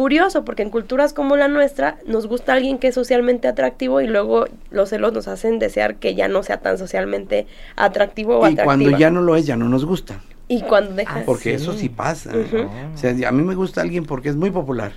Curioso, 0.00 0.46
porque 0.46 0.62
en 0.62 0.70
culturas 0.70 1.12
como 1.12 1.36
la 1.36 1.46
nuestra 1.46 1.98
nos 2.06 2.26
gusta 2.26 2.54
alguien 2.54 2.78
que 2.78 2.88
es 2.88 2.94
socialmente 2.94 3.48
atractivo 3.48 4.00
y 4.00 4.06
luego 4.06 4.46
los 4.70 4.88
celos 4.88 5.12
nos 5.12 5.28
hacen 5.28 5.58
desear 5.58 5.96
que 5.96 6.14
ya 6.14 6.26
no 6.26 6.42
sea 6.42 6.56
tan 6.56 6.78
socialmente 6.78 7.46
atractivo 7.76 8.38
o 8.38 8.48
y 8.48 8.56
cuando 8.56 8.96
ya 8.96 9.10
no 9.10 9.20
lo 9.20 9.36
es, 9.36 9.44
ya 9.44 9.56
no 9.56 9.68
nos 9.68 9.84
gusta. 9.84 10.22
Y 10.48 10.62
cuando 10.62 10.94
deja. 10.94 11.20
Porque 11.26 11.52
eso 11.52 11.74
sí 11.74 11.90
pasa. 11.90 12.32
O 12.94 12.96
sea, 12.96 13.14
a 13.28 13.30
mí 13.30 13.42
me 13.42 13.54
gusta 13.54 13.82
alguien 13.82 14.06
porque 14.06 14.30
es 14.30 14.36
muy 14.36 14.50
popular. 14.50 14.92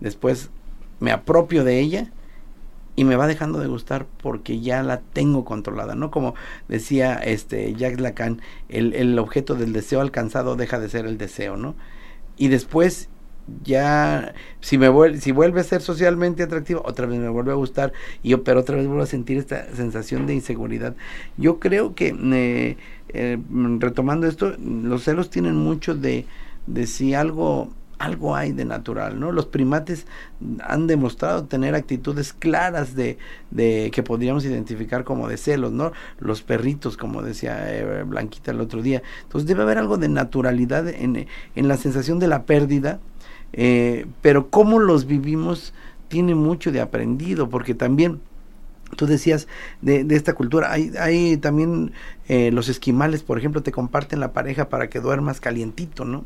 Después 0.00 0.48
me 0.98 1.10
apropio 1.10 1.62
de 1.62 1.80
ella 1.80 2.10
y 2.96 3.04
me 3.04 3.16
va 3.16 3.26
dejando 3.26 3.58
de 3.58 3.66
gustar 3.66 4.06
porque 4.22 4.60
ya 4.60 4.82
la 4.82 5.00
tengo 5.12 5.44
controlada, 5.44 5.94
¿no? 5.94 6.10
Como 6.10 6.34
decía 6.68 7.16
este 7.16 7.74
Jacques 7.74 8.00
Lacan, 8.00 8.40
el, 8.70 8.94
el 8.94 9.18
objeto 9.18 9.56
del 9.56 9.74
deseo 9.74 10.00
alcanzado 10.00 10.56
deja 10.56 10.78
de 10.78 10.88
ser 10.88 11.04
el 11.04 11.18
deseo, 11.18 11.58
¿no? 11.58 11.74
y 12.38 12.48
después 12.48 13.08
ya 13.64 14.34
si 14.60 14.78
me 14.78 14.88
vuelve 14.88 15.20
si 15.20 15.32
vuelve 15.32 15.60
a 15.60 15.64
ser 15.64 15.80
socialmente 15.80 16.42
atractivo 16.42 16.82
otra 16.84 17.06
vez 17.06 17.18
me 17.18 17.28
vuelve 17.28 17.52
a 17.52 17.54
gustar 17.54 17.92
y 18.22 18.30
yo 18.30 18.44
pero 18.44 18.60
otra 18.60 18.76
vez 18.76 18.86
vuelvo 18.86 19.02
a 19.02 19.06
sentir 19.06 19.38
esta 19.38 19.74
sensación 19.74 20.26
de 20.26 20.34
inseguridad 20.34 20.94
yo 21.36 21.58
creo 21.58 21.94
que 21.94 22.14
eh, 22.32 22.76
eh, 23.10 23.38
retomando 23.78 24.26
esto 24.26 24.54
los 24.58 25.04
celos 25.04 25.30
tienen 25.30 25.56
mucho 25.56 25.94
de 25.94 26.26
de 26.66 26.86
si 26.86 27.14
algo 27.14 27.70
algo 27.98 28.36
hay 28.36 28.52
de 28.52 28.64
natural, 28.64 29.18
¿no? 29.18 29.32
Los 29.32 29.46
primates 29.46 30.06
han 30.60 30.86
demostrado 30.86 31.44
tener 31.44 31.74
actitudes 31.74 32.32
claras 32.32 32.94
de, 32.94 33.18
de 33.50 33.90
que 33.92 34.02
podríamos 34.02 34.44
identificar 34.44 35.04
como 35.04 35.28
de 35.28 35.36
celos, 35.36 35.72
¿no? 35.72 35.92
Los 36.20 36.42
perritos, 36.42 36.96
como 36.96 37.22
decía 37.22 37.74
eh, 37.74 38.04
Blanquita 38.04 38.52
el 38.52 38.60
otro 38.60 38.82
día. 38.82 39.02
Entonces 39.22 39.48
debe 39.48 39.62
haber 39.62 39.78
algo 39.78 39.96
de 39.96 40.08
naturalidad 40.08 40.88
en, 40.88 41.26
en 41.56 41.68
la 41.68 41.76
sensación 41.76 42.18
de 42.18 42.28
la 42.28 42.44
pérdida, 42.44 43.00
eh, 43.52 44.06
pero 44.22 44.48
cómo 44.50 44.78
los 44.78 45.06
vivimos 45.06 45.72
tiene 46.08 46.34
mucho 46.34 46.72
de 46.72 46.80
aprendido, 46.80 47.48
porque 47.48 47.74
también 47.74 48.20
Tú 48.96 49.06
decías 49.06 49.48
de, 49.82 50.02
de, 50.04 50.16
esta 50.16 50.32
cultura, 50.32 50.72
hay, 50.72 50.92
hay 50.98 51.36
también 51.36 51.92
eh, 52.26 52.50
los 52.52 52.68
esquimales, 52.68 53.22
por 53.22 53.38
ejemplo, 53.38 53.62
te 53.62 53.70
comparten 53.70 54.18
la 54.18 54.32
pareja 54.32 54.70
para 54.70 54.88
que 54.88 55.00
duermas 55.00 55.40
calientito, 55.40 56.04
¿no? 56.04 56.24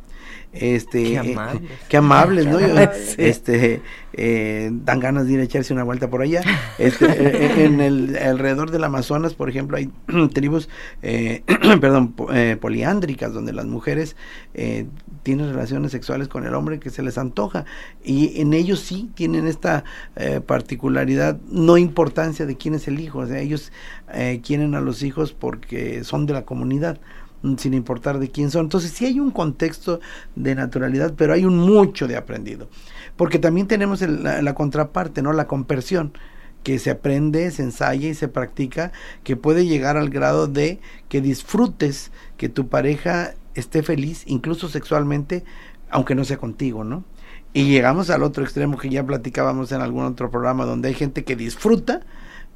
Este, 0.52 1.02
qué 1.02 1.14
eh, 1.14 1.18
amables. 1.18 1.70
qué 1.88 1.96
amables, 1.96 2.46
¿no? 2.46 2.58
Este, 3.16 3.80
eh, 4.12 4.70
dan 4.70 5.00
ganas 5.00 5.26
de 5.26 5.32
ir 5.32 5.40
a 5.40 5.44
echarse 5.44 5.72
una 5.72 5.82
vuelta 5.82 6.10
por 6.10 6.20
allá. 6.20 6.42
Este, 6.78 7.64
en 7.64 7.80
el 7.80 8.16
alrededor 8.16 8.70
del 8.70 8.84
Amazonas, 8.84 9.34
por 9.34 9.48
ejemplo, 9.48 9.78
hay 9.78 9.90
tribus, 10.32 10.68
perdón, 11.00 12.14
poliándricas, 12.60 13.32
donde 13.32 13.52
las 13.52 13.66
mujeres 13.66 14.16
tienen 15.22 15.48
relaciones 15.48 15.92
sexuales 15.92 16.28
con 16.28 16.44
el 16.44 16.54
hombre 16.54 16.78
que 16.78 16.90
se 16.90 17.02
les 17.02 17.16
antoja. 17.16 17.64
Y 18.04 18.40
en 18.40 18.52
ellos 18.52 18.80
sí 18.80 19.10
tienen 19.14 19.46
esta 19.46 19.84
particularidad, 20.46 21.38
no 21.48 21.78
importancia 21.78 22.44
de 22.44 22.56
quién 22.56 22.74
es 22.74 22.88
el 22.88 23.00
hijo, 23.00 23.20
o 23.20 23.26
sea, 23.26 23.38
ellos 23.38 23.72
quieren 24.42 24.74
a 24.74 24.80
los 24.80 25.02
hijos 25.02 25.32
porque 25.32 26.04
son 26.04 26.26
de 26.26 26.34
la 26.34 26.42
comunidad 26.42 27.00
sin 27.56 27.74
importar 27.74 28.18
de 28.18 28.30
quién 28.30 28.50
son. 28.50 28.66
Entonces 28.66 28.92
sí 28.92 29.06
hay 29.06 29.20
un 29.20 29.30
contexto 29.30 30.00
de 30.36 30.54
naturalidad, 30.54 31.14
pero 31.16 31.32
hay 31.32 31.44
un 31.44 31.58
mucho 31.58 32.06
de 32.06 32.16
aprendido. 32.16 32.68
Porque 33.16 33.38
también 33.38 33.66
tenemos 33.66 34.00
la, 34.02 34.54
contraparte, 34.54 35.22
¿no? 35.22 35.32
La 35.32 35.46
conversión 35.46 36.12
que 36.62 36.78
se 36.78 36.90
aprende, 36.90 37.50
se 37.50 37.62
ensaya 37.62 38.08
y 38.08 38.14
se 38.14 38.28
practica, 38.28 38.92
que 39.24 39.36
puede 39.36 39.66
llegar 39.66 39.96
al 39.96 40.10
grado 40.10 40.46
de 40.46 40.78
que 41.08 41.20
disfrutes 41.20 42.12
que 42.36 42.48
tu 42.48 42.68
pareja 42.68 43.34
esté 43.54 43.82
feliz, 43.82 44.22
incluso 44.26 44.68
sexualmente, 44.68 45.44
aunque 45.90 46.14
no 46.14 46.24
sea 46.24 46.36
contigo, 46.36 46.84
¿no? 46.84 47.04
Y 47.52 47.64
llegamos 47.64 48.08
al 48.10 48.22
otro 48.22 48.44
extremo 48.44 48.78
que 48.78 48.88
ya 48.88 49.04
platicábamos 49.04 49.72
en 49.72 49.82
algún 49.82 50.04
otro 50.04 50.30
programa, 50.30 50.64
donde 50.64 50.88
hay 50.88 50.94
gente 50.94 51.24
que 51.24 51.36
disfruta 51.36 52.00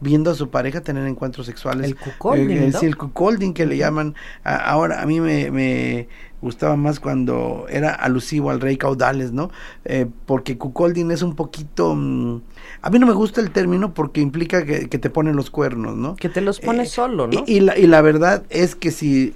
viendo 0.00 0.30
a 0.30 0.34
su 0.34 0.50
pareja 0.50 0.80
tener 0.82 1.06
encuentros 1.06 1.46
sexuales. 1.46 1.86
El 1.86 1.96
cuckolding, 1.96 2.50
eh, 2.50 2.72
Sí, 2.72 2.86
el 2.86 2.96
cuckolding 2.96 3.54
que 3.54 3.66
le 3.66 3.76
llaman. 3.76 4.14
ahora, 4.44 5.00
a 5.00 5.06
mí 5.06 5.20
me, 5.20 6.08
gustaba 6.42 6.76
más 6.76 7.00
cuando 7.00 7.66
era 7.68 7.92
alusivo 7.92 8.50
al 8.50 8.60
rey 8.60 8.76
caudales, 8.76 9.32
¿no? 9.32 9.50
Eh, 9.84 10.06
porque 10.26 10.58
cuckolding 10.58 11.10
es 11.10 11.22
un 11.22 11.34
poquito... 11.34 11.94
Mm, 11.94 12.42
a 12.82 12.90
mí 12.90 12.98
no 12.98 13.06
me 13.06 13.14
gusta 13.14 13.40
el 13.40 13.50
término 13.50 13.94
porque 13.94 14.20
implica 14.20 14.64
que, 14.64 14.86
te 14.86 15.10
ponen 15.10 15.34
los 15.34 15.50
cuernos, 15.50 15.96
¿no? 15.96 16.14
Que 16.16 16.28
te 16.28 16.40
los 16.40 16.60
pones 16.60 16.88
eh, 16.88 16.90
solo, 16.92 17.26
¿no? 17.26 17.44
Y, 17.46 17.60
la, 17.60 17.76
y 17.78 17.86
la 17.86 18.02
verdad 18.02 18.44
es 18.50 18.76
que 18.76 18.90
si 18.90 19.34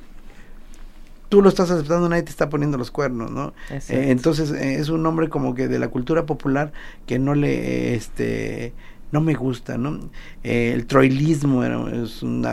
tú 1.31 1.41
lo 1.41 1.49
estás 1.49 1.71
aceptando, 1.71 2.09
nadie 2.09 2.25
te 2.25 2.31
está 2.31 2.51
poniendo 2.51 2.77
los 2.77 2.91
cuernos, 2.91 3.31
¿no? 3.31 3.55
Eh, 3.71 3.81
entonces 3.89 4.51
eh, 4.51 4.75
es 4.75 4.91
un 4.91 5.03
nombre 5.03 5.29
como 5.31 5.55
que 5.55 5.69
de 5.69 5.79
la 5.79 5.89
cultura 5.89 6.27
popular 6.27 6.73
que 7.07 7.19
no 7.19 7.35
le, 7.35 7.95
este, 7.95 8.75
no 9.13 9.21
me 9.21 9.35
gusta, 9.35 9.79
¿no? 9.79 10.11
Eh, 10.43 10.73
el 10.75 10.87
troilismo 10.87 11.65
es 11.65 12.23
un 12.23 12.47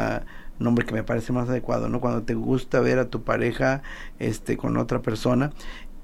nombre 0.59 0.85
que 0.85 0.93
me 0.93 1.03
parece 1.03 1.33
más 1.33 1.49
adecuado, 1.49 1.89
¿no? 1.89 1.99
Cuando 1.99 2.23
te 2.23 2.33
gusta 2.33 2.79
ver 2.79 2.99
a 2.99 3.09
tu 3.09 3.23
pareja, 3.23 3.81
este, 4.19 4.57
con 4.57 4.77
otra 4.77 5.01
persona. 5.01 5.51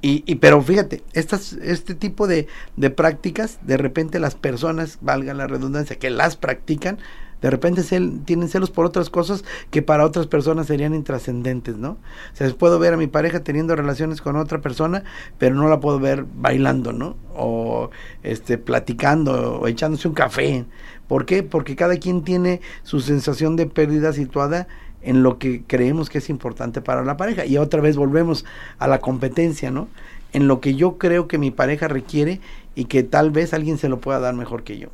Y, 0.01 0.23
y 0.25 0.35
pero 0.35 0.61
fíjate, 0.61 1.01
estas, 1.13 1.53
este 1.53 1.95
tipo 1.95 2.27
de, 2.27 2.47
de 2.75 2.89
prácticas, 2.89 3.59
de 3.61 3.77
repente 3.77 4.19
las 4.19 4.35
personas, 4.35 4.99
valga 5.01 5.33
la 5.33 5.47
redundancia, 5.47 5.97
que 5.97 6.09
las 6.09 6.35
practican, 6.35 6.99
de 7.43 7.49
repente 7.49 7.83
tienen 8.23 8.47
celos 8.47 8.71
por 8.71 8.85
otras 8.85 9.09
cosas 9.09 9.43
que 9.69 9.81
para 9.81 10.05
otras 10.05 10.27
personas 10.27 10.65
serían 10.65 10.95
intrascendentes, 10.95 11.75
¿no? 11.75 11.89
O 11.89 12.35
sea, 12.35 12.49
puedo 12.53 12.79
ver 12.79 12.93
a 12.93 12.97
mi 12.97 13.07
pareja 13.07 13.43
teniendo 13.43 13.75
relaciones 13.75 14.21
con 14.21 14.37
otra 14.37 14.61
persona, 14.61 15.03
pero 15.39 15.53
no 15.53 15.67
la 15.67 15.81
puedo 15.81 15.99
ver 15.99 16.25
bailando, 16.35 16.93
¿no? 16.93 17.17
O 17.35 17.89
este 18.23 18.57
platicando 18.57 19.59
o 19.59 19.67
echándose 19.67 20.07
un 20.07 20.13
café. 20.13 20.63
¿Por 21.09 21.25
qué? 21.25 21.43
Porque 21.43 21.75
cada 21.75 21.97
quien 21.97 22.23
tiene 22.23 22.61
su 22.83 23.01
sensación 23.01 23.57
de 23.57 23.65
pérdida 23.65 24.13
situada 24.13 24.69
en 25.01 25.21
lo 25.21 25.37
que 25.37 25.63
creemos 25.67 26.09
que 26.09 26.19
es 26.19 26.29
importante 26.29 26.79
para 26.79 27.03
la 27.03 27.17
pareja. 27.17 27.45
Y 27.45 27.57
otra 27.57 27.81
vez 27.81 27.97
volvemos 27.97 28.45
a 28.79 28.87
la 28.87 28.99
competencia, 28.99 29.69
¿no? 29.69 29.89
En 30.31 30.47
lo 30.47 30.61
que 30.61 30.75
yo 30.75 30.97
creo 30.97 31.27
que 31.27 31.37
mi 31.37 31.51
pareja 31.51 31.89
requiere 31.89 32.39
y 32.73 32.85
que 32.85 33.03
tal 33.03 33.31
vez 33.31 33.53
alguien 33.53 33.77
se 33.77 33.89
lo 33.89 33.99
pueda 33.99 34.21
dar 34.21 34.33
mejor 34.33 34.63
que 34.63 34.77
yo. 34.77 34.91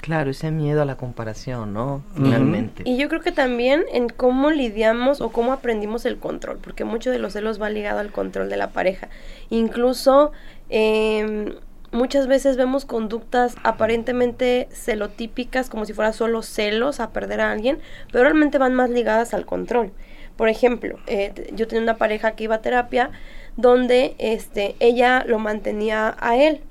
Claro, 0.00 0.30
ese 0.30 0.50
miedo 0.50 0.80
a 0.80 0.86
la 0.86 0.96
comparación, 0.96 1.74
¿no? 1.74 2.02
Finalmente. 2.14 2.82
Y 2.86 2.96
yo 2.96 3.08
creo 3.08 3.20
que 3.20 3.32
también 3.32 3.84
en 3.92 4.08
cómo 4.08 4.50
lidiamos 4.50 5.20
o 5.20 5.30
cómo 5.30 5.52
aprendimos 5.52 6.06
el 6.06 6.16
control, 6.16 6.58
porque 6.58 6.84
mucho 6.84 7.10
de 7.10 7.18
los 7.18 7.34
celos 7.34 7.60
va 7.60 7.68
ligado 7.68 8.00
al 8.00 8.10
control 8.10 8.48
de 8.48 8.56
la 8.56 8.70
pareja. 8.70 9.08
Incluso 9.50 10.32
em, 10.70 11.54
muchas 11.92 12.28
veces 12.28 12.56
vemos 12.56 12.86
conductas 12.86 13.56
aparentemente 13.62 14.68
celotípicas, 14.72 15.68
como 15.68 15.84
si 15.84 15.92
fuera 15.92 16.14
solo 16.14 16.42
celos 16.42 16.98
a 16.98 17.10
perder 17.10 17.42
a 17.42 17.52
alguien, 17.52 17.78
pero 18.10 18.24
realmente 18.24 18.56
van 18.56 18.74
más 18.74 18.88
ligadas 18.88 19.34
al 19.34 19.44
control. 19.44 19.92
Por 20.36 20.48
ejemplo, 20.48 20.98
eh, 21.08 21.52
yo 21.52 21.68
tenía 21.68 21.82
una 21.82 21.98
pareja 21.98 22.32
que 22.32 22.44
iba 22.44 22.54
a 22.54 22.62
terapia 22.62 23.10
donde 23.58 24.14
este, 24.16 24.76
ella 24.80 25.24
lo 25.26 25.38
mantenía 25.38 26.16
a 26.18 26.36
él 26.36 26.62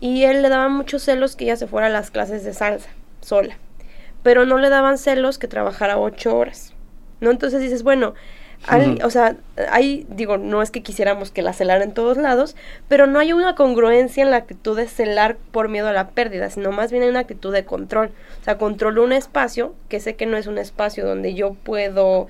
y 0.00 0.24
él 0.24 0.42
le 0.42 0.48
daba 0.48 0.68
muchos 0.68 1.02
celos 1.02 1.36
que 1.36 1.44
ella 1.44 1.56
se 1.56 1.66
fuera 1.66 1.86
a 1.86 1.90
las 1.90 2.10
clases 2.10 2.42
de 2.42 2.54
salsa 2.54 2.88
sola. 3.20 3.58
Pero 4.22 4.46
no 4.46 4.58
le 4.58 4.68
daban 4.68 4.98
celos 4.98 5.38
que 5.38 5.48
trabajara 5.48 5.98
ocho 5.98 6.36
horas. 6.36 6.74
¿No? 7.20 7.30
Entonces 7.30 7.60
dices, 7.60 7.82
bueno, 7.82 8.14
o 9.04 9.10
sea, 9.10 9.36
ahí 9.70 10.06
digo, 10.10 10.36
no 10.36 10.62
es 10.62 10.70
que 10.70 10.82
quisiéramos 10.82 11.30
que 11.30 11.42
la 11.42 11.52
celara 11.52 11.82
en 11.82 11.92
todos 11.92 12.16
lados, 12.16 12.56
pero 12.88 13.06
no 13.06 13.18
hay 13.18 13.32
una 13.32 13.54
congruencia 13.54 14.22
en 14.22 14.30
la 14.30 14.36
actitud 14.36 14.76
de 14.76 14.86
celar 14.86 15.36
por 15.50 15.68
miedo 15.68 15.88
a 15.88 15.92
la 15.92 16.08
pérdida, 16.08 16.50
sino 16.50 16.70
más 16.70 16.90
bien 16.90 17.02
hay 17.02 17.08
una 17.08 17.20
actitud 17.20 17.52
de 17.52 17.64
control. 17.64 18.10
O 18.40 18.44
sea, 18.44 18.58
controlo 18.58 19.02
un 19.02 19.12
espacio 19.12 19.74
que 19.88 20.00
sé 20.00 20.14
que 20.16 20.26
no 20.26 20.36
es 20.36 20.46
un 20.46 20.58
espacio 20.58 21.06
donde 21.06 21.34
yo 21.34 21.54
puedo 21.54 22.28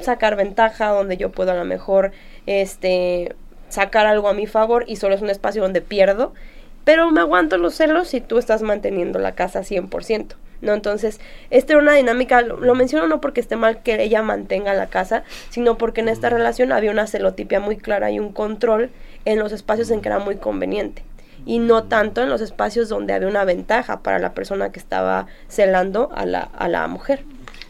sacar 0.00 0.36
ventaja, 0.36 0.88
donde 0.88 1.16
yo 1.16 1.30
puedo 1.30 1.52
a 1.52 1.56
lo 1.56 1.64
mejor 1.64 2.12
este 2.46 3.34
sacar 3.68 4.06
algo 4.06 4.28
a 4.28 4.34
mi 4.34 4.46
favor 4.46 4.84
y 4.86 4.96
solo 4.96 5.14
es 5.14 5.22
un 5.22 5.30
espacio 5.30 5.62
donde 5.62 5.80
pierdo 5.80 6.34
pero 6.84 7.10
me 7.10 7.20
aguanto 7.20 7.58
los 7.58 7.74
celos 7.74 8.08
si 8.08 8.20
tú 8.20 8.38
estás 8.38 8.62
manteniendo 8.62 9.18
la 9.18 9.34
casa 9.34 9.60
100%. 9.60 10.34
¿no? 10.62 10.74
Entonces, 10.74 11.20
esta 11.50 11.72
era 11.72 11.82
una 11.82 11.94
dinámica, 11.94 12.42
lo, 12.42 12.74
menciono 12.74 13.06
no 13.08 13.20
porque 13.20 13.40
esté 13.40 13.56
mal 13.56 13.82
que 13.82 14.02
ella 14.02 14.22
mantenga 14.22 14.74
la 14.74 14.88
casa, 14.88 15.24
sino 15.48 15.78
porque 15.78 16.00
en 16.00 16.08
esta 16.08 16.28
relación 16.28 16.72
había 16.72 16.90
una 16.90 17.06
celotipia 17.06 17.60
muy 17.60 17.76
clara 17.76 18.10
y 18.10 18.18
un 18.18 18.32
control 18.32 18.90
en 19.24 19.38
los 19.38 19.52
espacios 19.52 19.90
en 19.90 20.00
que 20.00 20.08
era 20.08 20.18
muy 20.18 20.36
conveniente 20.36 21.02
y 21.46 21.58
no 21.58 21.84
tanto 21.84 22.22
en 22.22 22.28
los 22.28 22.42
espacios 22.42 22.88
donde 22.90 23.14
había 23.14 23.28
una 23.28 23.44
ventaja 23.44 24.02
para 24.02 24.18
la 24.18 24.34
persona 24.34 24.72
que 24.72 24.78
estaba 24.78 25.26
celando 25.48 26.10
a 26.14 26.26
la, 26.26 26.40
a 26.42 26.68
la 26.68 26.86
mujer. 26.86 27.24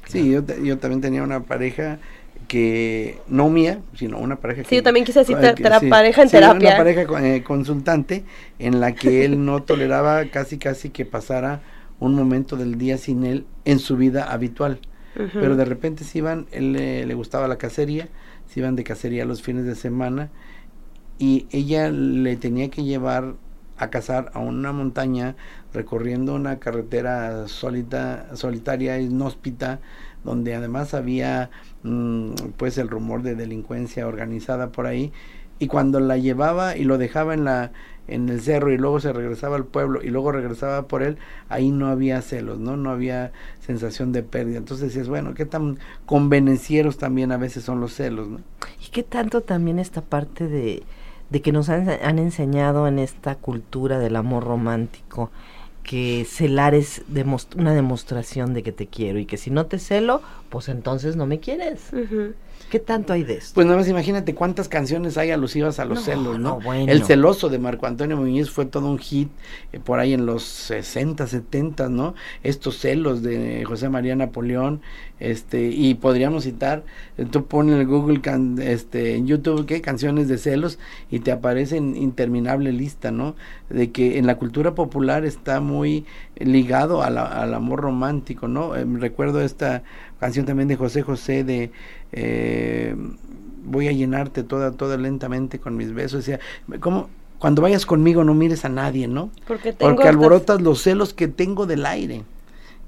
Sí, 0.08 0.32
yo, 0.32 0.42
yo 0.62 0.78
también 0.78 1.00
tenía 1.00 1.22
una 1.22 1.44
pareja 1.44 1.98
que 2.50 3.20
no 3.28 3.48
mía, 3.48 3.78
sino 3.94 4.18
una 4.18 4.34
pareja. 4.34 4.64
Sí, 4.68 4.74
yo 4.74 4.82
también 4.82 5.06
quise 5.06 5.20
decir 5.20 5.36
pareja 5.88 6.22
en 6.22 6.28
terapia. 6.28 6.70
Una 6.70 6.76
pareja 6.78 7.02
eh, 7.24 7.44
consultante 7.44 8.24
en 8.58 8.80
la 8.80 8.92
que 8.92 9.24
él 9.24 9.44
no 9.44 9.62
toleraba 9.62 10.24
casi 10.24 10.58
casi 10.58 10.90
que 10.90 11.06
pasara 11.06 11.62
un 12.00 12.16
momento 12.16 12.56
del 12.56 12.76
día 12.76 12.98
sin 12.98 13.22
él 13.24 13.46
en 13.64 13.78
su 13.78 13.96
vida 13.96 14.32
habitual. 14.32 14.80
Pero 15.32 15.54
de 15.54 15.64
repente 15.64 16.02
se 16.02 16.18
iban, 16.18 16.46
él 16.50 16.72
le 16.72 17.14
gustaba 17.14 17.46
la 17.46 17.56
cacería, 17.56 18.08
se 18.48 18.58
iban 18.58 18.74
de 18.74 18.82
cacería 18.82 19.24
los 19.24 19.42
fines 19.42 19.64
de 19.64 19.76
semana 19.76 20.30
y 21.18 21.46
ella 21.50 21.90
le 21.90 22.36
tenía 22.36 22.68
que 22.68 22.82
llevar 22.82 23.34
a 23.76 23.90
cazar 23.90 24.30
a 24.34 24.40
una 24.40 24.72
montaña 24.72 25.36
recorriendo 25.72 26.34
una 26.34 26.58
carretera 26.58 27.48
solita, 27.48 28.34
solitaria, 28.34 28.98
inhóspita, 28.98 29.80
donde 30.24 30.54
además 30.54 30.94
había 30.94 31.50
mm, 31.82 32.32
pues 32.56 32.78
el 32.78 32.88
rumor 32.88 33.22
de 33.22 33.34
delincuencia 33.34 34.06
organizada 34.06 34.70
por 34.70 34.86
ahí 34.86 35.12
y 35.58 35.66
cuando 35.66 36.00
la 36.00 36.16
llevaba 36.16 36.76
y 36.76 36.84
lo 36.84 36.98
dejaba 36.98 37.34
en 37.34 37.44
la 37.44 37.72
en 38.10 38.28
el 38.28 38.40
cerro 38.40 38.72
y 38.72 38.76
luego 38.76 39.00
se 39.00 39.12
regresaba 39.12 39.56
al 39.56 39.64
pueblo 39.64 40.02
y 40.02 40.08
luego 40.08 40.32
regresaba 40.32 40.88
por 40.88 41.02
él, 41.02 41.16
ahí 41.48 41.70
no 41.70 41.86
había 41.86 42.20
celos, 42.22 42.58
¿no? 42.58 42.76
No 42.76 42.90
había 42.90 43.30
sensación 43.60 44.12
de 44.12 44.22
pérdida. 44.24 44.58
Entonces 44.58 44.88
decías, 44.88 45.08
bueno, 45.08 45.32
qué 45.34 45.46
tan 45.46 45.78
convenencieros 46.06 46.98
también 46.98 47.30
a 47.30 47.36
veces 47.36 47.62
son 47.62 47.80
los 47.80 47.94
celos, 47.94 48.28
¿no? 48.28 48.40
Y 48.84 48.90
qué 48.90 49.04
tanto 49.04 49.42
también 49.42 49.78
esta 49.78 50.02
parte 50.02 50.48
de, 50.48 50.82
de 51.30 51.40
que 51.40 51.52
nos 51.52 51.68
han, 51.68 51.88
han 51.88 52.18
enseñado 52.18 52.88
en 52.88 52.98
esta 52.98 53.36
cultura 53.36 54.00
del 54.00 54.16
amor 54.16 54.44
romántico, 54.44 55.30
que 55.82 56.26
celar 56.28 56.74
es 56.74 57.02
una 57.56 57.74
demostración 57.74 58.54
de 58.54 58.62
que 58.62 58.72
te 58.72 58.86
quiero 58.86 59.18
y 59.18 59.26
que 59.26 59.36
si 59.36 59.50
no 59.50 59.66
te 59.66 59.78
celo, 59.78 60.22
pues 60.50 60.68
entonces 60.68 61.16
no 61.16 61.26
me 61.26 61.40
quieres. 61.40 61.90
¿Qué 62.70 62.78
tanto 62.78 63.12
hay 63.12 63.24
de 63.24 63.34
esto? 63.34 63.54
Pues 63.54 63.66
nada 63.66 63.78
más 63.78 63.88
imagínate 63.88 64.34
cuántas 64.34 64.68
canciones 64.68 65.18
hay 65.18 65.32
alusivas 65.32 65.80
a 65.80 65.84
los 65.84 66.04
celos, 66.04 66.38
¿no? 66.38 66.60
El 66.72 67.04
celoso 67.04 67.48
de 67.48 67.58
Marco 67.58 67.86
Antonio 67.86 68.16
Muñiz 68.16 68.50
fue 68.50 68.64
todo 68.64 68.88
un 68.88 68.98
hit 68.98 69.28
eh, 69.72 69.80
por 69.80 69.98
ahí 69.98 70.12
en 70.12 70.24
los 70.24 70.44
60, 70.44 71.26
70, 71.26 71.88
¿no? 71.88 72.14
Estos 72.44 72.78
celos 72.78 73.22
de 73.22 73.64
José 73.64 73.88
María 73.88 74.14
Napoleón, 74.14 74.82
este, 75.18 75.68
y 75.68 75.94
podríamos 75.94 76.44
citar, 76.44 76.84
eh, 77.18 77.26
tú 77.28 77.46
pones 77.46 77.74
en 77.74 77.80
el 77.80 77.86
Google, 77.88 78.20
este, 78.62 79.16
en 79.16 79.26
YouTube, 79.26 79.66
¿qué? 79.66 79.80
Canciones 79.80 80.28
de 80.28 80.38
celos, 80.38 80.78
y 81.10 81.20
te 81.20 81.32
aparece 81.32 81.76
en 81.76 81.96
interminable 81.96 82.72
lista, 82.72 83.10
¿no? 83.10 83.34
De 83.68 83.90
que 83.90 84.18
en 84.18 84.26
la 84.26 84.36
cultura 84.36 84.74
popular 84.76 85.24
está 85.24 85.60
muy 85.60 86.04
ligado 86.36 87.02
al 87.02 87.18
amor 87.54 87.80
romántico, 87.80 88.46
¿no? 88.46 88.76
Em, 88.76 89.00
recuerdo 89.00 89.42
esta 89.42 89.82
canción 90.20 90.39
también 90.44 90.68
de 90.68 90.76
José 90.76 91.02
José 91.02 91.44
de 91.44 91.70
eh, 92.12 92.94
voy 93.64 93.88
a 93.88 93.92
llenarte 93.92 94.42
toda, 94.42 94.72
toda 94.72 94.96
lentamente 94.96 95.58
con 95.58 95.76
mis 95.76 95.92
besos. 95.92 96.20
O 96.20 96.22
sea, 96.22 96.40
como 96.80 97.08
cuando 97.38 97.62
vayas 97.62 97.86
conmigo 97.86 98.24
no 98.24 98.34
mires 98.34 98.64
a 98.64 98.68
nadie, 98.68 99.08
¿no? 99.08 99.30
Porque, 99.46 99.72
Porque 99.72 100.08
alborotas 100.08 100.60
los 100.60 100.82
celos 100.82 101.14
que 101.14 101.28
tengo 101.28 101.66
del 101.66 101.86
aire 101.86 102.22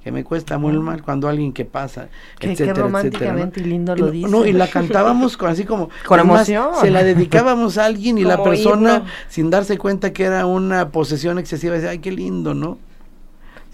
que 0.02 0.10
me 0.10 0.24
cuesta 0.24 0.58
muy 0.58 0.72
mal 0.78 1.02
cuando 1.02 1.28
alguien 1.28 1.52
que 1.52 1.64
pasa, 1.64 2.08
que, 2.38 2.50
etcétera, 2.52 2.82
románticamente 2.82 3.60
y 3.60 3.64
lindo 3.64 3.94
lo 3.94 4.10
dice. 4.10 4.28
No, 4.28 4.44
y 4.44 4.52
la 4.52 4.66
cantábamos 4.66 5.36
con, 5.36 5.48
así 5.48 5.64
como 5.64 5.90
con 6.06 6.18
emoción. 6.18 6.70
Se 6.80 6.90
la 6.90 7.04
dedicábamos 7.04 7.78
a 7.78 7.84
alguien 7.84 8.18
y 8.18 8.24
la 8.24 8.42
persona 8.42 9.04
sin 9.28 9.50
darse 9.50 9.78
cuenta 9.78 10.12
que 10.12 10.24
era 10.24 10.44
una 10.46 10.88
posesión 10.88 11.38
excesiva 11.38 11.74
decía, 11.74 11.90
"Ay, 11.90 12.00
qué 12.00 12.10
lindo", 12.10 12.52
¿no? 12.52 12.78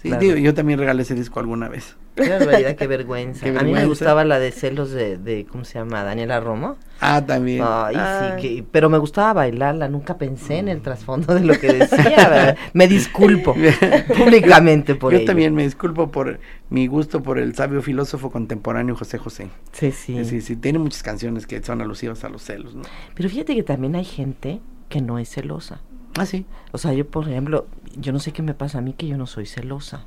Sí, 0.01 0.11
digo, 0.19 0.35
yo 0.37 0.53
también 0.53 0.79
regalé 0.79 1.01
ese 1.01 1.15
disco 1.15 1.39
alguna 1.39 1.67
vez. 1.67 1.95
Qué 2.19 2.29
barbaridad, 2.39 2.75
qué 2.75 2.87
vergüenza. 2.87 3.47
A 3.47 3.63
mí 3.63 3.71
me 3.71 3.85
gustaba 3.85 4.23
la 4.23 4.39
de 4.39 4.51
celos 4.51 4.91
de, 4.91 5.17
de, 5.17 5.45
¿cómo 5.45 5.65
se 5.65 5.79
llama? 5.79 6.03
Daniela 6.03 6.39
Romo. 6.39 6.77
Ah, 7.01 7.23
también. 7.25 7.63
Ay, 7.65 7.95
sí, 7.95 8.41
que, 8.41 8.63
pero 8.69 8.89
me 8.89 8.97
gustaba 8.97 9.33
bailarla, 9.33 9.87
nunca 9.87 10.17
pensé 10.17 10.57
en 10.57 10.67
el 10.67 10.81
trasfondo 10.81 11.33
de 11.33 11.41
lo 11.41 11.57
que 11.57 11.73
decía. 11.73 12.57
me 12.73 12.87
disculpo 12.87 13.55
públicamente 14.17 14.95
por 14.95 15.13
Yo 15.13 15.23
también 15.23 15.55
me 15.55 15.63
disculpo 15.63 16.11
por 16.11 16.39
mi 16.69 16.87
gusto 16.87 17.23
por 17.23 17.39
el 17.39 17.55
sabio 17.55 17.81
filósofo 17.81 18.29
contemporáneo 18.29 18.95
José 18.95 19.17
José. 19.17 19.47
Sí, 19.71 19.91
sí. 19.91 20.25
Sí, 20.25 20.41
sí, 20.41 20.55
tiene 20.55 20.79
muchas 20.79 21.03
canciones 21.03 21.47
que 21.47 21.61
son 21.63 21.81
alusivas 21.81 22.23
a 22.23 22.29
los 22.29 22.43
celos, 22.43 22.75
¿no? 22.75 22.83
Pero 23.15 23.29
fíjate 23.29 23.55
que 23.55 23.63
también 23.63 23.95
hay 23.95 24.05
gente 24.05 24.59
que 24.89 25.01
no 25.01 25.19
es 25.19 25.29
celosa. 25.29 25.81
Ah, 26.17 26.25
sí. 26.25 26.45
O 26.71 26.77
sea, 26.77 26.93
yo, 26.93 27.07
por 27.07 27.29
ejemplo, 27.29 27.67
yo 27.95 28.11
no 28.11 28.19
sé 28.19 28.31
qué 28.31 28.41
me 28.41 28.53
pasa 28.53 28.79
a 28.79 28.81
mí 28.81 28.93
que 28.93 29.07
yo 29.07 29.17
no 29.17 29.27
soy 29.27 29.45
celosa. 29.45 30.05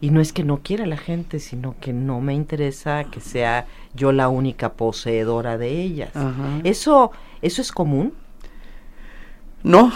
Y 0.00 0.10
no 0.10 0.20
es 0.20 0.32
que 0.32 0.44
no 0.44 0.58
quiera 0.58 0.86
la 0.86 0.96
gente, 0.96 1.40
sino 1.40 1.74
que 1.80 1.92
no 1.92 2.20
me 2.20 2.34
interesa 2.34 3.04
que 3.04 3.20
sea 3.20 3.66
yo 3.94 4.12
la 4.12 4.28
única 4.28 4.72
poseedora 4.74 5.58
de 5.58 5.80
ellas. 5.82 6.10
Eso, 6.64 7.12
eso 7.42 7.62
es 7.62 7.72
común. 7.72 8.12
No, 9.66 9.92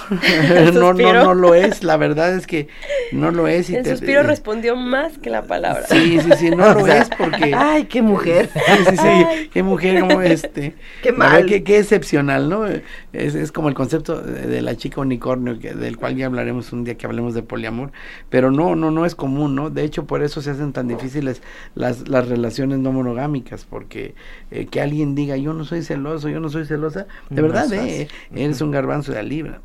no, 0.73 0.93
no, 0.93 1.13
no 1.13 1.35
lo 1.35 1.55
es. 1.55 1.85
La 1.85 1.97
verdad 1.97 2.35
es 2.35 2.47
que 2.47 2.69
no 3.13 3.31
lo 3.31 3.47
es. 3.47 3.71
Y 3.71 3.77
el 3.77 3.87
suspiro 3.87 4.23
respondió 4.23 4.75
más 4.75 5.19
que 5.19 5.31
la 5.31 5.43
palabra. 5.43 5.85
Sí, 5.89 6.19
sí, 6.21 6.31
sí, 6.39 6.51
no 6.51 6.75
lo 6.75 6.87
es 6.87 7.09
porque. 7.17 7.55
Ay, 7.55 7.85
qué 7.85 8.03
mujer. 8.03 8.51
Sí, 8.53 8.85
sí, 8.91 8.97
sí, 8.97 9.49
qué 9.53 9.63
mujer 9.63 10.01
como 10.01 10.23
este. 10.23 10.75
Qué 11.03 11.13
mal. 11.13 11.47
Qué, 11.47 11.63
qué, 11.63 11.79
excepcional, 11.79 12.49
¿no? 12.49 12.67
Es, 12.67 12.83
es 13.13 13.53
como 13.53 13.69
el 13.69 13.75
concepto 13.75 14.21
de, 14.21 14.61
la 14.61 14.77
chica 14.77 15.01
unicornio, 15.01 15.59
que, 15.59 15.75
del 15.75 15.97
cual 15.97 16.17
ya 16.17 16.27
hablaremos 16.27 16.73
un 16.73 16.85
día 16.85 16.97
que 16.97 17.07
hablemos 17.07 17.35
de 17.35 17.43
poliamor. 17.43 17.93
Pero 18.29 18.51
no, 18.51 18.75
no, 18.75 18.91
no 18.91 19.07
es 19.07 19.15
común, 19.15 19.55
¿no? 19.55 19.71
De 19.71 19.85
hecho, 19.85 20.05
por 20.05 20.23
eso 20.23 20.43
se 20.43 20.51
hacen 20.51 20.73
tan 20.73 20.89
difíciles 20.89 21.43
las, 21.75 22.09
las 22.09 22.29
relaciones 22.29 22.79
no 22.81 22.93
monogámicas, 22.93 23.67
porque 23.69 24.15
eh, 24.51 24.67
que 24.67 24.81
alguien 24.81 25.15
diga, 25.15 25.37
yo 25.37 25.55
no 25.55 25.65
soy 25.65 25.83
celoso, 25.83 26.29
yo 26.29 26.41
no 26.41 26.49
soy 26.49 26.65
celosa, 26.67 27.07
de 27.29 27.43
verdad, 27.43 27.73
eh, 27.73 28.09
eres 28.35 28.61
un 28.61 28.73
garbanzo 28.73 29.13
de 29.13 29.23
libra. 29.23 29.60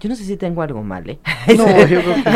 Yo 0.00 0.08
no 0.08 0.14
sé 0.14 0.24
si 0.24 0.36
tengo 0.36 0.62
algo 0.62 0.82
mal, 0.82 1.08
¿eh? 1.08 1.18
No, 1.56 1.66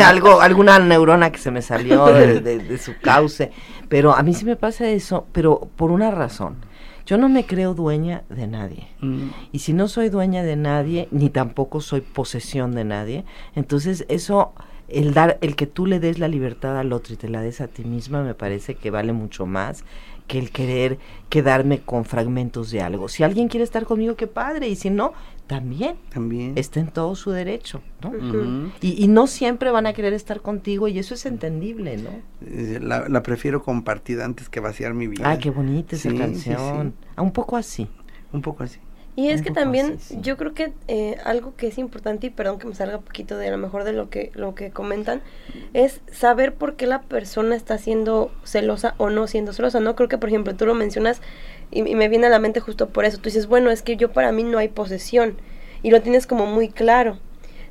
algo, 0.05 0.41
alguna 0.41 0.79
neurona 0.79 1.31
que 1.31 1.37
se 1.37 1.51
me 1.51 1.61
salió 1.61 2.05
de, 2.05 2.77
su 2.77 2.93
cauce. 3.01 3.51
Pero 3.89 4.15
a 4.15 4.23
mí 4.23 4.33
sí 4.33 4.45
me 4.45 4.55
pasa 4.55 4.89
eso, 4.89 5.27
pero 5.31 5.69
por 5.75 5.91
una 5.91 6.11
razón. 6.11 6.57
Yo 7.05 7.17
no 7.17 7.29
me 7.29 7.45
creo 7.45 7.75
dueña 7.75 8.23
de 8.29 8.47
nadie. 8.47 8.87
Mm. 8.99 9.27
Y 9.51 9.59
si 9.59 9.73
no 9.73 9.87
soy 9.87 10.09
dueña 10.09 10.41
de 10.43 10.55
nadie, 10.55 11.07
ni 11.11 11.29
tampoco 11.29 11.79
soy 11.81 12.01
posesión 12.01 12.73
de 12.73 12.83
nadie, 12.83 13.25
entonces 13.55 14.05
eso 14.09 14.53
el 14.87 15.13
dar 15.13 15.37
el 15.41 15.55
que 15.55 15.67
tú 15.67 15.85
le 15.85 15.99
des 15.99 16.19
la 16.19 16.27
libertad 16.27 16.77
al 16.77 16.93
otro 16.93 17.13
y 17.13 17.17
te 17.17 17.29
la 17.29 17.41
des 17.41 17.61
a 17.61 17.67
ti 17.67 17.83
misma 17.83 18.21
me 18.21 18.35
parece 18.35 18.75
que 18.75 18.91
vale 18.91 19.13
mucho 19.13 19.45
más 19.45 19.83
que 20.27 20.39
el 20.39 20.51
querer 20.51 20.97
quedarme 21.29 21.81
con 21.81 22.05
fragmentos 22.05 22.71
de 22.71 22.81
algo. 22.81 23.07
Si 23.09 23.23
alguien 23.23 23.47
quiere 23.47 23.63
estar 23.63 23.85
conmigo, 23.85 24.15
qué 24.15 24.27
padre, 24.27 24.67
y 24.67 24.75
si 24.75 24.89
no, 24.89 25.13
también, 25.47 25.97
también. 26.09 26.53
está 26.57 26.79
en 26.79 26.87
todo 26.87 27.15
su 27.15 27.31
derecho, 27.31 27.81
¿no? 28.01 28.71
y, 28.81 29.07
no 29.07 29.27
siempre 29.27 29.69
van 29.69 29.85
a 29.85 29.93
querer 29.93 30.13
estar 30.13 30.41
contigo 30.41 30.87
y 30.87 30.97
eso 30.97 31.13
es 31.13 31.25
entendible, 31.25 31.97
¿no? 31.97 32.09
Eh, 32.41 32.79
la, 32.81 33.21
prefiero 33.21 33.61
compartida 33.61 34.25
antes 34.25 34.49
que 34.49 34.59
vaciar 34.59 34.93
mi 34.93 35.07
vida. 35.07 35.29
Ah, 35.29 35.37
qué 35.37 35.51
bonita 35.51 35.95
esa 35.95 36.13
canción. 36.13 36.95
Ah, 37.15 37.21
un 37.21 37.31
poco 37.31 37.57
así. 37.57 37.87
Un 38.33 38.41
poco 38.41 38.63
así. 38.63 38.79
Y 39.17 39.29
es 39.29 39.41
que 39.41 39.51
también 39.51 39.97
yo 40.19 40.35
creo 40.35 40.53
que 40.53 40.73
eh, 40.89 41.15
algo 41.23 41.55
que 41.55 41.67
es 41.67 41.77
importante, 41.77 42.27
y 42.27 42.29
perdón 42.29 42.59
que 42.59 42.67
me 42.67 42.75
salga 42.75 42.97
un 42.97 43.03
poquito 43.03 43.37
de 43.37 43.47
a 43.47 43.51
lo 43.51 43.57
mejor 43.57 43.85
de 43.85 43.93
lo 43.93 44.09
que, 44.09 44.31
lo 44.33 44.55
que 44.55 44.71
comentan, 44.71 45.21
es 45.73 46.01
saber 46.11 46.53
por 46.53 46.75
qué 46.75 46.85
la 46.85 47.01
persona 47.01 47.55
está 47.55 47.77
siendo 47.77 48.29
celosa 48.43 48.93
o 48.97 49.09
no 49.09 49.27
siendo 49.27 49.53
celosa, 49.53 49.79
¿no? 49.79 49.95
Creo 49.95 50.09
que, 50.09 50.17
por 50.17 50.27
ejemplo, 50.27 50.53
tú 50.55 50.65
lo 50.65 50.73
mencionas 50.73 51.21
y, 51.71 51.83
me 51.83 52.09
viene 52.09 52.27
a 52.27 52.29
la 52.29 52.39
mente 52.39 52.59
justo 52.59 52.89
por 52.89 53.05
eso. 53.05 53.17
Tú 53.17 53.23
dices, 53.25 53.47
bueno, 53.47 53.71
es 53.71 53.81
que 53.81 53.95
yo 53.95 54.11
para 54.11 54.33
mí 54.33 54.43
no 54.43 54.57
hay 54.57 54.67
posesión 54.67 55.37
y 55.81 55.91
lo 55.91 56.01
tienes 56.01 56.27
como 56.27 56.45
muy 56.45 56.67
claro. 56.67 57.17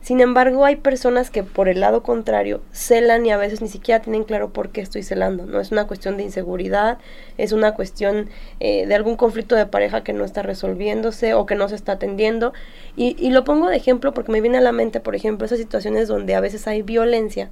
Sin 0.04 0.20
embargo, 0.20 0.66
hay 0.66 0.76
personas 0.76 1.30
que 1.30 1.42
por 1.42 1.66
el 1.66 1.80
lado 1.80 2.02
contrario 2.02 2.60
celan 2.72 3.24
y 3.24 3.30
a 3.30 3.38
veces 3.38 3.62
ni 3.62 3.68
siquiera 3.68 4.02
tienen 4.02 4.24
claro 4.24 4.52
por 4.52 4.68
qué 4.68 4.82
estoy 4.82 5.02
celando. 5.02 5.46
No 5.46 5.60
es 5.60 5.72
una 5.72 5.86
cuestión 5.86 6.18
de 6.18 6.24
inseguridad, 6.24 6.98
es 7.38 7.52
una 7.52 7.72
cuestión 7.72 8.28
eh, 8.60 8.86
de 8.86 8.94
algún 8.94 9.16
conflicto 9.16 9.56
de 9.56 9.64
pareja 9.64 10.04
que 10.04 10.12
no 10.12 10.26
está 10.26 10.42
resolviéndose 10.42 11.32
o 11.32 11.46
que 11.46 11.54
no 11.54 11.70
se 11.70 11.76
está 11.76 11.92
atendiendo. 11.92 12.52
Y, 12.96 13.16
y 13.18 13.30
lo 13.30 13.44
pongo 13.44 13.70
de 13.70 13.78
ejemplo 13.78 14.12
porque 14.12 14.30
me 14.30 14.42
viene 14.42 14.58
a 14.58 14.60
la 14.60 14.72
mente, 14.72 15.00
por 15.00 15.16
ejemplo, 15.16 15.46
esas 15.46 15.58
situaciones 15.58 16.06
donde 16.06 16.34
a 16.34 16.40
veces 16.40 16.68
hay 16.68 16.82
violencia 16.82 17.48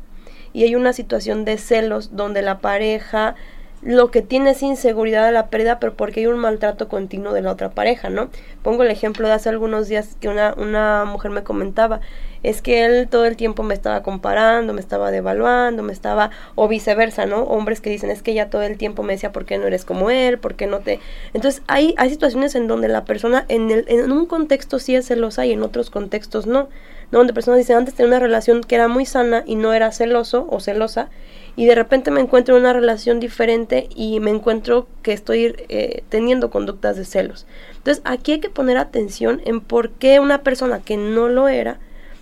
y 0.53 0.65
hay 0.65 0.75
una 0.75 0.93
situación 0.93 1.47
de 1.47 1.57
celos 1.57 2.15
donde 2.15 2.43
la 2.43 2.59
pareja 2.59 3.35
lo 3.83 4.13
que 4.13 4.23
tiene 4.23 4.51
es 4.51 4.63
inseguridad 4.63 5.27
de 5.27 5.33
la 5.33 5.49
pérdida, 5.49 5.81
pero 5.81 5.95
porque 5.95 6.21
hay 6.21 6.27
un 6.27 6.39
maltrato 6.39 6.89
continuo 6.89 7.33
de 7.33 7.43
la 7.43 7.51
otra 7.51 7.71
pareja, 7.71 8.11
¿no? 8.11 8.31
Pongo 8.63 8.85
el 8.85 8.91
ejemplo 8.91 9.27
de 9.27 9.35
hace 9.35 9.49
algunos 9.49 9.89
días 9.89 10.17
que 10.21 10.29
una, 10.29 10.55
una 10.57 11.05
mujer 11.05 11.33
me 11.33 11.43
comentaba, 11.43 12.01
es 12.45 12.63
que 12.63 12.85
él 12.85 13.09
todo 13.09 13.25
el 13.27 13.37
tiempo 13.37 13.65
me 13.65 13.75
estaba 13.75 14.03
comparando, 14.03 14.73
me 14.73 14.81
estaba 14.81 15.11
devaluando, 15.11 15.83
me 15.83 15.93
estaba, 15.93 16.31
o 16.55 16.69
viceversa, 16.69 17.27
¿no? 17.27 17.43
Hombres 17.43 17.81
que 17.81 17.91
dicen, 17.91 18.11
es 18.11 18.23
que 18.23 18.33
ella 18.33 18.51
todo 18.51 18.63
el 18.63 18.79
tiempo 18.79 19.03
me 19.03 19.15
decía, 19.15 19.33
¿por 19.33 19.45
qué 19.45 19.59
no 19.59 19.67
eres 19.67 19.85
como 19.85 20.11
él? 20.11 20.39
¿Por 20.39 20.55
qué 20.55 20.67
no 20.67 20.79
te...? 20.81 21.01
Entonces, 21.35 21.63
hay, 21.67 21.95
hay 21.99 22.11
situaciones 22.11 22.55
en 22.55 22.69
donde 22.69 22.89
la 22.89 23.05
persona, 23.05 23.45
en, 23.49 23.71
el, 23.71 23.85
en 23.89 24.13
un 24.13 24.27
contexto 24.27 24.79
sí 24.79 24.95
es 24.95 25.07
celosa 25.07 25.45
y 25.47 25.53
en 25.53 25.63
otros 25.63 25.91
contextos 25.91 26.47
no, 26.47 26.53
¿no? 26.53 26.69
Donde 27.13 27.33
personas 27.33 27.59
dicen, 27.59 27.77
antes 27.77 27.95
tenía 27.95 28.09
una 28.09 28.19
relación 28.19 28.63
que 28.63 28.75
era 28.75 28.89
muy 28.89 29.07
sana 29.07 29.45
y 29.47 29.55
no 29.55 29.73
era 29.73 29.93
celoso 29.93 30.49
o 30.51 30.59
celosa, 30.59 31.09
y 31.55 31.67
de 31.67 31.75
repente 31.77 32.11
me 32.11 32.21
encuentro 32.21 32.57
en 32.57 32.63
una 32.63 32.73
relación 32.73 33.21
diferente 33.21 33.89
y 33.95 34.19
me 34.19 34.31
encuentro 34.31 34.89
que 35.03 35.13
estoy 35.13 35.55
eh, 35.69 36.03
teniendo 36.09 36.51
conductas 36.51 36.97
de 36.97 37.05
celos. 37.05 37.47
Entonces 37.77 38.03
aquí 38.05 38.33
hay 38.33 38.41
que 38.41 38.51
poner 38.51 38.79
atención 38.79 39.41
en 39.45 39.61
por 39.61 39.91
qué 39.91 40.19
una 40.19 40.43
persona 40.43 40.81
que 40.81 40.97
no 40.97 41.29
lo 41.29 41.47
era 41.47 41.79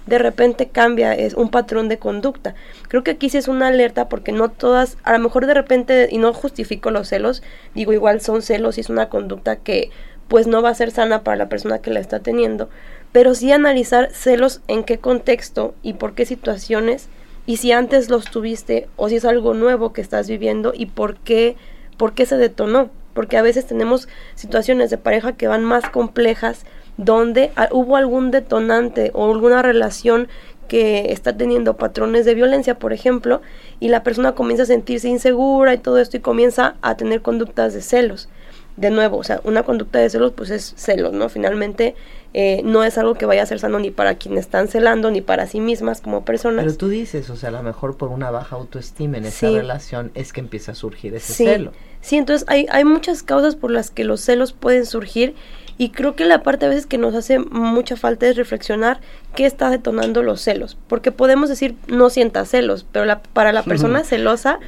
de 0.07 0.19
repente 0.19 0.69
cambia, 0.69 1.15
es 1.15 1.35
un 1.35 1.51
patrón 1.51 1.89
de 1.89 1.99
conducta. 1.99 2.55
Creo 2.89 3.05
que 3.05 3.13
aquí 3.13 3.31
sí 3.31 3.39
es 3.39 3.47
una 3.49 3.69
alerta 3.69 4.09
porque 4.09 4.33
no 4.33 4.49
todas, 4.49 4.97
a 5.05 5.13
lo 5.13 5.21
mejor 5.21 5.47
de 5.47 5.55
repente, 5.55 6.09
y 6.11 6.19
no 6.19 6.33
justifico 6.33 6.91
los 6.91 7.09
celos, 7.09 7.43
digo 7.75 7.93
igual 7.93 8.21
son 8.21 8.43
celos 8.43 8.77
y 8.77 8.81
es 8.81 8.91
una 8.91 9.09
conducta 9.09 9.57
que 9.57 9.91
pues 10.27 10.47
no 10.47 10.63
va 10.63 10.71
a 10.71 10.75
ser 10.75 10.91
sana 10.91 11.23
para 11.23 11.37
la 11.37 11.49
persona 11.49 11.81
que 11.81 11.91
la 11.91 12.01
está 12.01 12.21
teniendo, 12.21 12.69
pero 13.13 13.35
sí 13.35 13.53
analizar 13.53 14.11
celos 14.13 14.61
en 14.69 14.85
qué 14.85 14.99
contexto 14.99 15.75
y 15.83 15.95
por 15.95 16.15
qué 16.15 16.27
situaciones 16.27 17.09
y 17.47 17.57
si 17.57 17.73
antes 17.73 18.11
los 18.11 18.31
tuviste 18.31 18.89
o 18.97 19.09
si 19.09 19.17
es 19.17 19.25
algo 19.25 19.55
nuevo 19.55 19.93
que 19.93 20.01
estás 20.01 20.29
viviendo 20.29 20.73
y 20.75 20.87
por 20.87 21.17
qué, 21.17 21.57
por 21.97 22.13
qué 22.13 22.27
se 22.27 22.37
detonó. 22.37 22.91
Porque 23.15 23.37
a 23.37 23.43
veces 23.43 23.67
tenemos 23.67 24.09
situaciones 24.37 24.91
de 24.91 24.99
pareja 24.99 25.33
que 25.33 25.49
van 25.49 25.65
más 25.65 25.91
complejas 25.91 26.65
donde 26.97 27.51
hubo 27.73 27.97
algún 27.97 28.31
detonante 28.31 29.11
o 29.15 29.33
alguna 29.33 29.63
relación 29.63 30.29
que 30.69 31.11
está 31.11 31.37
teniendo 31.37 31.77
patrones 31.77 32.25
de 32.25 32.35
violencia, 32.35 32.79
por 32.79 32.93
ejemplo, 32.93 33.43
y 33.81 33.89
la 33.89 34.05
persona 34.05 34.37
comienza 34.37 34.63
a 34.63 34.67
sentirse 34.67 35.09
insegura 35.09 35.75
y 35.75 35.79
todo 35.79 35.99
esto 35.99 36.17
y 36.17 36.21
comienza 36.21 36.77
a 36.83 36.97
tener 36.97 37.23
conductas 37.23 37.75
de 37.75 37.83
celos. 37.83 38.29
De 38.77 38.91
nuevo, 38.91 39.19
o 39.19 39.25
sea, 39.25 39.41
una 39.45 39.63
conducta 39.63 39.99
de 39.99 40.09
celos 40.09 40.33
pues 40.35 40.51
es 40.51 40.75
celos, 40.77 41.13
¿no? 41.13 41.29
Finalmente 41.29 41.95
eh, 42.33 42.63
no 42.65 42.85
es 42.85 42.97
algo 42.97 43.15
que 43.15 43.27
vaya 43.27 43.43
a 43.43 43.47
ser 43.47 43.59
sano 43.59 43.79
ni 43.79 43.91
para 43.91 44.15
quienes 44.15 44.47
están 44.47 44.69
celando 44.69 45.11
ni 45.11 45.21
para 45.21 45.47
sí 45.47 45.61
mismas 45.61 46.01
como 46.01 46.25
personas. 46.25 46.65
Pero 46.65 46.77
tú 46.77 46.89
dices, 46.89 47.29
o 47.29 47.37
sea, 47.37 47.49
a 47.49 47.53
lo 47.53 47.63
mejor 47.63 47.97
por 47.97 48.11
una 48.11 48.31
baja 48.31 48.57
autoestima 48.57 49.19
en 49.19 49.27
esa 49.27 49.51
relación 49.51 50.13
es 50.15 50.33
que 50.33 50.41
empieza 50.41 50.73
a 50.73 50.75
surgir 50.75 51.15
ese 51.15 51.35
celo. 51.35 51.73
Sí, 52.01 52.17
entonces 52.17 52.49
hay, 52.49 52.67
hay 52.71 52.85
muchas 52.85 53.23
causas 53.23 53.57
por 53.57 53.71
las 53.71 53.91
que 53.91 54.05
los 54.05 54.21
celos 54.21 54.53
pueden 54.53 54.87
surgir 54.87 55.35
y 55.81 55.89
creo 55.89 56.15
que 56.15 56.27
la 56.27 56.43
parte 56.43 56.67
a 56.67 56.69
veces 56.69 56.85
que 56.85 56.99
nos 56.99 57.15
hace 57.15 57.39
mucha 57.39 57.97
falta 57.97 58.29
es 58.29 58.37
reflexionar 58.37 59.01
qué 59.35 59.47
está 59.47 59.71
detonando 59.71 60.23
los 60.23 60.43
celos. 60.43 60.77
Porque 60.89 61.11
podemos 61.11 61.49
decir 61.49 61.75
no 61.89 62.11
sientas 62.11 62.51
celos, 62.51 62.85
pero 62.93 63.07
la, 63.07 63.23
para 63.23 63.51
la 63.51 63.63
persona 63.63 64.05
celosa, 64.05 64.61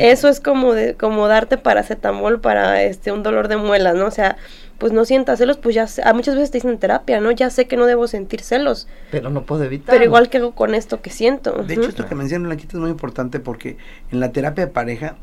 eso 0.00 0.28
es 0.28 0.40
como, 0.40 0.74
de, 0.74 0.94
como 0.94 1.28
darte 1.28 1.58
paracetamol 1.58 2.40
para 2.40 2.82
este 2.82 3.12
un 3.12 3.22
dolor 3.22 3.46
de 3.46 3.56
muelas, 3.56 3.94
¿no? 3.94 4.06
O 4.06 4.10
sea, 4.10 4.36
pues 4.78 4.92
no 4.92 5.04
sientas 5.04 5.38
celos, 5.38 5.58
pues 5.58 5.76
ya 5.76 5.86
sé, 5.86 6.02
a 6.04 6.12
muchas 6.12 6.34
veces 6.34 6.50
te 6.50 6.58
dicen 6.58 6.72
en 6.72 6.78
terapia, 6.78 7.20
¿no? 7.20 7.30
Ya 7.30 7.48
sé 7.48 7.68
que 7.68 7.76
no 7.76 7.86
debo 7.86 8.08
sentir 8.08 8.40
celos. 8.40 8.88
Pero 9.12 9.30
no 9.30 9.44
puedo 9.44 9.62
evitar. 9.62 9.94
Pero 9.94 10.04
igual 10.04 10.28
que 10.28 10.38
hago 10.38 10.56
con 10.56 10.74
esto 10.74 11.00
que 11.02 11.10
siento. 11.10 11.52
De 11.52 11.74
hecho, 11.74 11.88
esto 11.88 12.06
que 12.06 12.16
menciona 12.16 12.46
Blanquita 12.46 12.76
es 12.76 12.80
muy 12.80 12.90
importante 12.90 13.38
porque 13.38 13.76
en 14.10 14.18
la 14.18 14.32
terapia 14.32 14.66
de 14.66 14.72
pareja, 14.72 15.14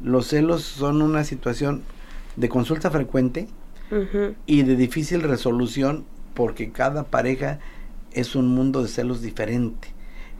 los 0.00 0.26
celos 0.26 0.64
son 0.64 1.02
una 1.02 1.22
situación 1.22 1.84
de 2.34 2.48
consulta 2.48 2.90
frecuente 2.90 3.46
y 4.46 4.62
de 4.62 4.76
difícil 4.76 5.22
resolución 5.22 6.04
porque 6.34 6.70
cada 6.70 7.04
pareja 7.04 7.58
es 8.12 8.34
un 8.34 8.48
mundo 8.48 8.82
de 8.82 8.88
celos 8.88 9.22
diferente. 9.22 9.88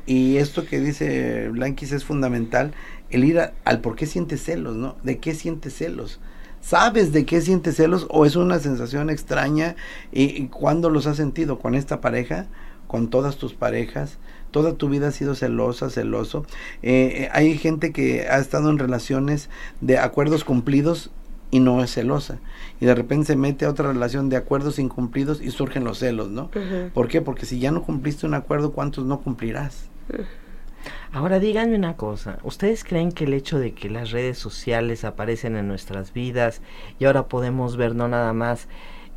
Y 0.07 0.37
esto 0.37 0.65
que 0.65 0.81
dice 0.81 1.49
Blanquis 1.49 1.93
es 1.93 2.05
fundamental, 2.05 2.73
el 3.11 3.25
ir 3.25 3.41
al 3.65 3.81
por 3.81 3.97
qué 3.97 4.07
sientes 4.07 4.43
celos, 4.43 4.77
¿no? 4.77 4.97
¿De 5.03 5.19
qué 5.19 5.35
sientes 5.35 5.75
celos? 5.75 6.21
¿Sabes 6.61 7.13
de 7.13 7.27
qué 7.27 7.41
sientes 7.41 7.77
celos 7.77 8.07
o 8.11 8.25
es 8.25 8.37
una 8.37 8.59
sensación 8.59 9.11
extraña 9.11 9.77
y, 10.13 10.47
cuándo 10.47 10.91
los 10.91 11.07
has 11.07 11.17
sentido 11.17 11.59
con 11.59 11.75
esta 11.75 12.01
pareja 12.01 12.47
con 12.87 13.09
todas 13.11 13.37
tus 13.37 13.53
parejas, 13.53 14.19
toda 14.53 14.75
tu 14.75 14.89
vida 14.89 15.09
has 15.09 15.15
sido 15.17 15.35
celosa, 15.35 15.91
celoso. 15.91 16.47
Eh, 16.83 17.23
eh, 17.23 17.29
hay 17.33 17.59
gente 17.59 17.93
que 17.93 18.29
ha 18.29 18.39
estado 18.39 18.71
en 18.71 18.79
relaciones 18.79 19.51
de 19.81 19.99
acuerdos 19.99 20.45
cumplidos 20.45 21.11
y 21.57 21.61
no 21.61 21.83
es 21.83 21.95
celosa. 21.95 22.39
Y 22.81 22.87
de 22.87 22.95
repente 22.95 23.29
se 23.29 23.37
mete 23.37 23.65
a 23.65 23.71
otra 23.71 23.89
relación 23.89 24.29
de 24.29 24.37
acuerdos 24.37 24.79
incumplidos 24.79 25.41
y 25.41 25.51
surgen 25.51 25.85
los 25.85 25.99
celos, 25.99 26.29
¿no? 26.29 26.51
¿Por 26.93 27.09
qué? 27.09 27.23
Porque 27.23 27.47
si 27.47 27.59
ya 27.59 27.71
no 27.71 27.83
cumpliste 27.83 28.27
un 28.27 28.35
acuerdo, 28.35 28.73
¿cuántos 28.73 29.07
no 29.07 29.21
cumplirás? 29.21 29.89
Ahora 31.13 31.41
díganme 31.41 31.77
una 31.77 31.97
cosa, 31.97 32.39
¿ustedes 32.43 32.85
creen 32.85 33.11
que 33.11 33.25
el 33.25 33.35
hecho 33.35 33.59
de 33.59 33.73
que 33.73 33.89
las 33.89 34.11
redes 34.11 34.39
sociales 34.39 35.05
aparecen 35.05 35.57
en 35.57 35.67
nuestras 35.67 36.13
vidas 36.13 36.61
y 36.99 37.07
ahora 37.07 37.27
podemos 37.27 37.77
ver 37.77 37.97
no 37.97 38.07
nada 38.07 38.33
más 38.33 38.69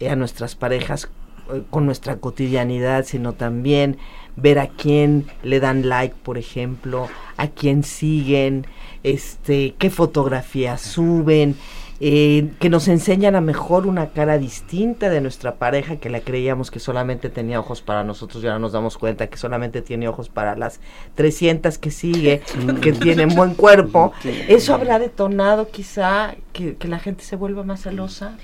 a 0.10 0.16
nuestras 0.16 0.56
parejas 0.56 1.10
eh, 1.52 1.64
con 1.70 1.86
nuestra 1.86 2.16
cotidianidad, 2.16 3.06
sino 3.06 3.34
también 3.34 3.98
ver 4.36 4.60
a 4.60 4.68
quién 4.68 5.28
le 5.44 5.60
dan 5.60 5.90
like, 5.90 6.16
por 6.24 6.38
ejemplo, 6.38 7.08
a 7.38 7.48
quién 7.50 7.84
siguen, 7.84 8.66
este, 9.04 9.76
qué 9.78 9.90
fotografías 9.90 10.82
suben, 10.82 11.56
eh, 12.02 12.52
que 12.60 12.70
nos 12.70 12.88
enseñan 12.88 13.36
a 13.36 13.42
mejor 13.42 13.86
una 13.86 14.10
cara 14.10 14.38
distinta 14.38 15.10
de 15.10 15.20
nuestra 15.22 15.56
pareja 15.56 15.98
que 15.98 16.10
la 16.10 16.22
creíamos 16.22 16.72
que 16.72 16.80
solamente 16.80 17.30
tenía 17.30 17.60
ojos 17.60 17.82
para 17.82 18.04
nosotros 18.04 18.44
y 18.44 18.48
ahora 18.48 18.60
nos 18.60 18.72
damos 18.72 18.98
cuenta 18.98 19.28
que 19.28 19.38
solamente 19.38 19.82
tiene 19.82 20.08
ojos 20.08 20.30
para 20.30 20.56
las 20.56 20.80
300 21.16 21.78
que 21.78 21.92
sigue, 21.92 22.42
que 22.82 22.94
tienen 22.94 23.30
buen 23.36 23.54
cuerpo. 23.54 24.14
¿Eso 24.48 24.74
habrá 24.74 25.00
detonado 25.00 25.70
quizá 25.70 26.36
que, 26.54 26.76
que 26.76 26.88
la 26.88 27.00
gente 27.00 27.24
se 27.24 27.36
vuelva 27.36 27.64
más 27.64 27.84
celosa? 27.84 28.38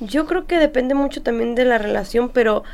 Yo 0.00 0.26
creo 0.26 0.46
que 0.46 0.58
depende 0.58 0.94
mucho 0.94 1.22
también 1.22 1.54
de 1.54 1.64
la 1.64 1.78
relación, 1.78 2.30
pero 2.30 2.64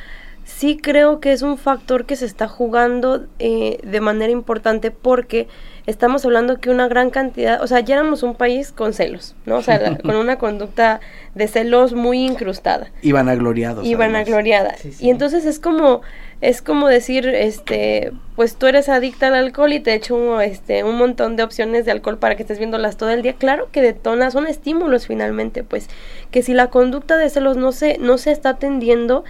sí 0.47 0.79
creo 0.81 1.21
que 1.21 1.33
es 1.33 1.43
un 1.43 1.59
factor 1.59 2.07
que 2.07 2.17
se 2.17 2.25
está 2.25 2.49
jugando 2.49 3.27
eh, 3.39 3.79
de 3.83 4.01
manera 4.01 4.33
importante 4.33 4.91
porque 4.91 5.49
estamos 5.87 6.25
hablando 6.25 6.59
que 6.61 6.71
una 6.71 6.89
gran 6.89 7.11
cantidad, 7.11 7.63
o 7.63 7.67
sea, 7.67 7.81
ya 7.81 7.95
éramos 7.95 8.23
un 8.23 8.35
país 8.35 8.73
con 8.73 8.93
celos, 8.93 9.35
¿no? 9.47 9.57
O 9.57 9.63
sea, 9.63 9.99
con 10.03 10.17
una 10.17 10.37
conducta 10.37 11.01
de 11.35 11.49
celos 11.49 11.95
muy 11.95 12.25
incrustada. 12.25 12.91
Y 13.03 13.13
vanagloriados. 13.13 13.87
Y 13.87 13.95
vanagloriada. 13.95 14.75
Y 14.99 15.11
entonces 15.11 15.45
es 15.45 15.61
como, 15.61 16.03
es 16.41 16.61
como 16.61 16.89
decir, 16.89 17.29
este, 17.29 18.13
pues 18.35 18.57
tú 18.57 18.67
eres 18.67 18.89
adicta 18.89 19.29
al 19.29 19.35
alcohol 19.35 19.73
y 19.73 19.81
te 19.81 19.95
echo 19.95 20.41
este, 20.41 20.83
un 20.83 20.97
montón 20.97 21.37
de 21.37 21.45
opciones 21.45 21.85
de 21.85 21.93
alcohol 21.93 22.19
para 22.19 22.37
que 22.37 22.43
estés 22.43 22.59
viéndolas 22.59 22.97
todo 22.97 23.11
el 23.11 23.23
día. 23.23 23.35
Claro 23.35 23.69
que 23.71 23.81
detona, 23.81 24.31
son 24.31 24.47
estímulos 24.47 25.07
finalmente, 25.07 25.63
pues, 25.63 25.89
que 26.31 26.43
si 26.43 26.53
la 26.53 26.69
conducta 26.69 27.17
de 27.17 27.31
celos 27.31 27.57
no 27.57 27.71
se, 27.73 27.99
no 27.99 28.19
se 28.19 28.33
está 28.33 28.51
atendiendo, 28.51 29.25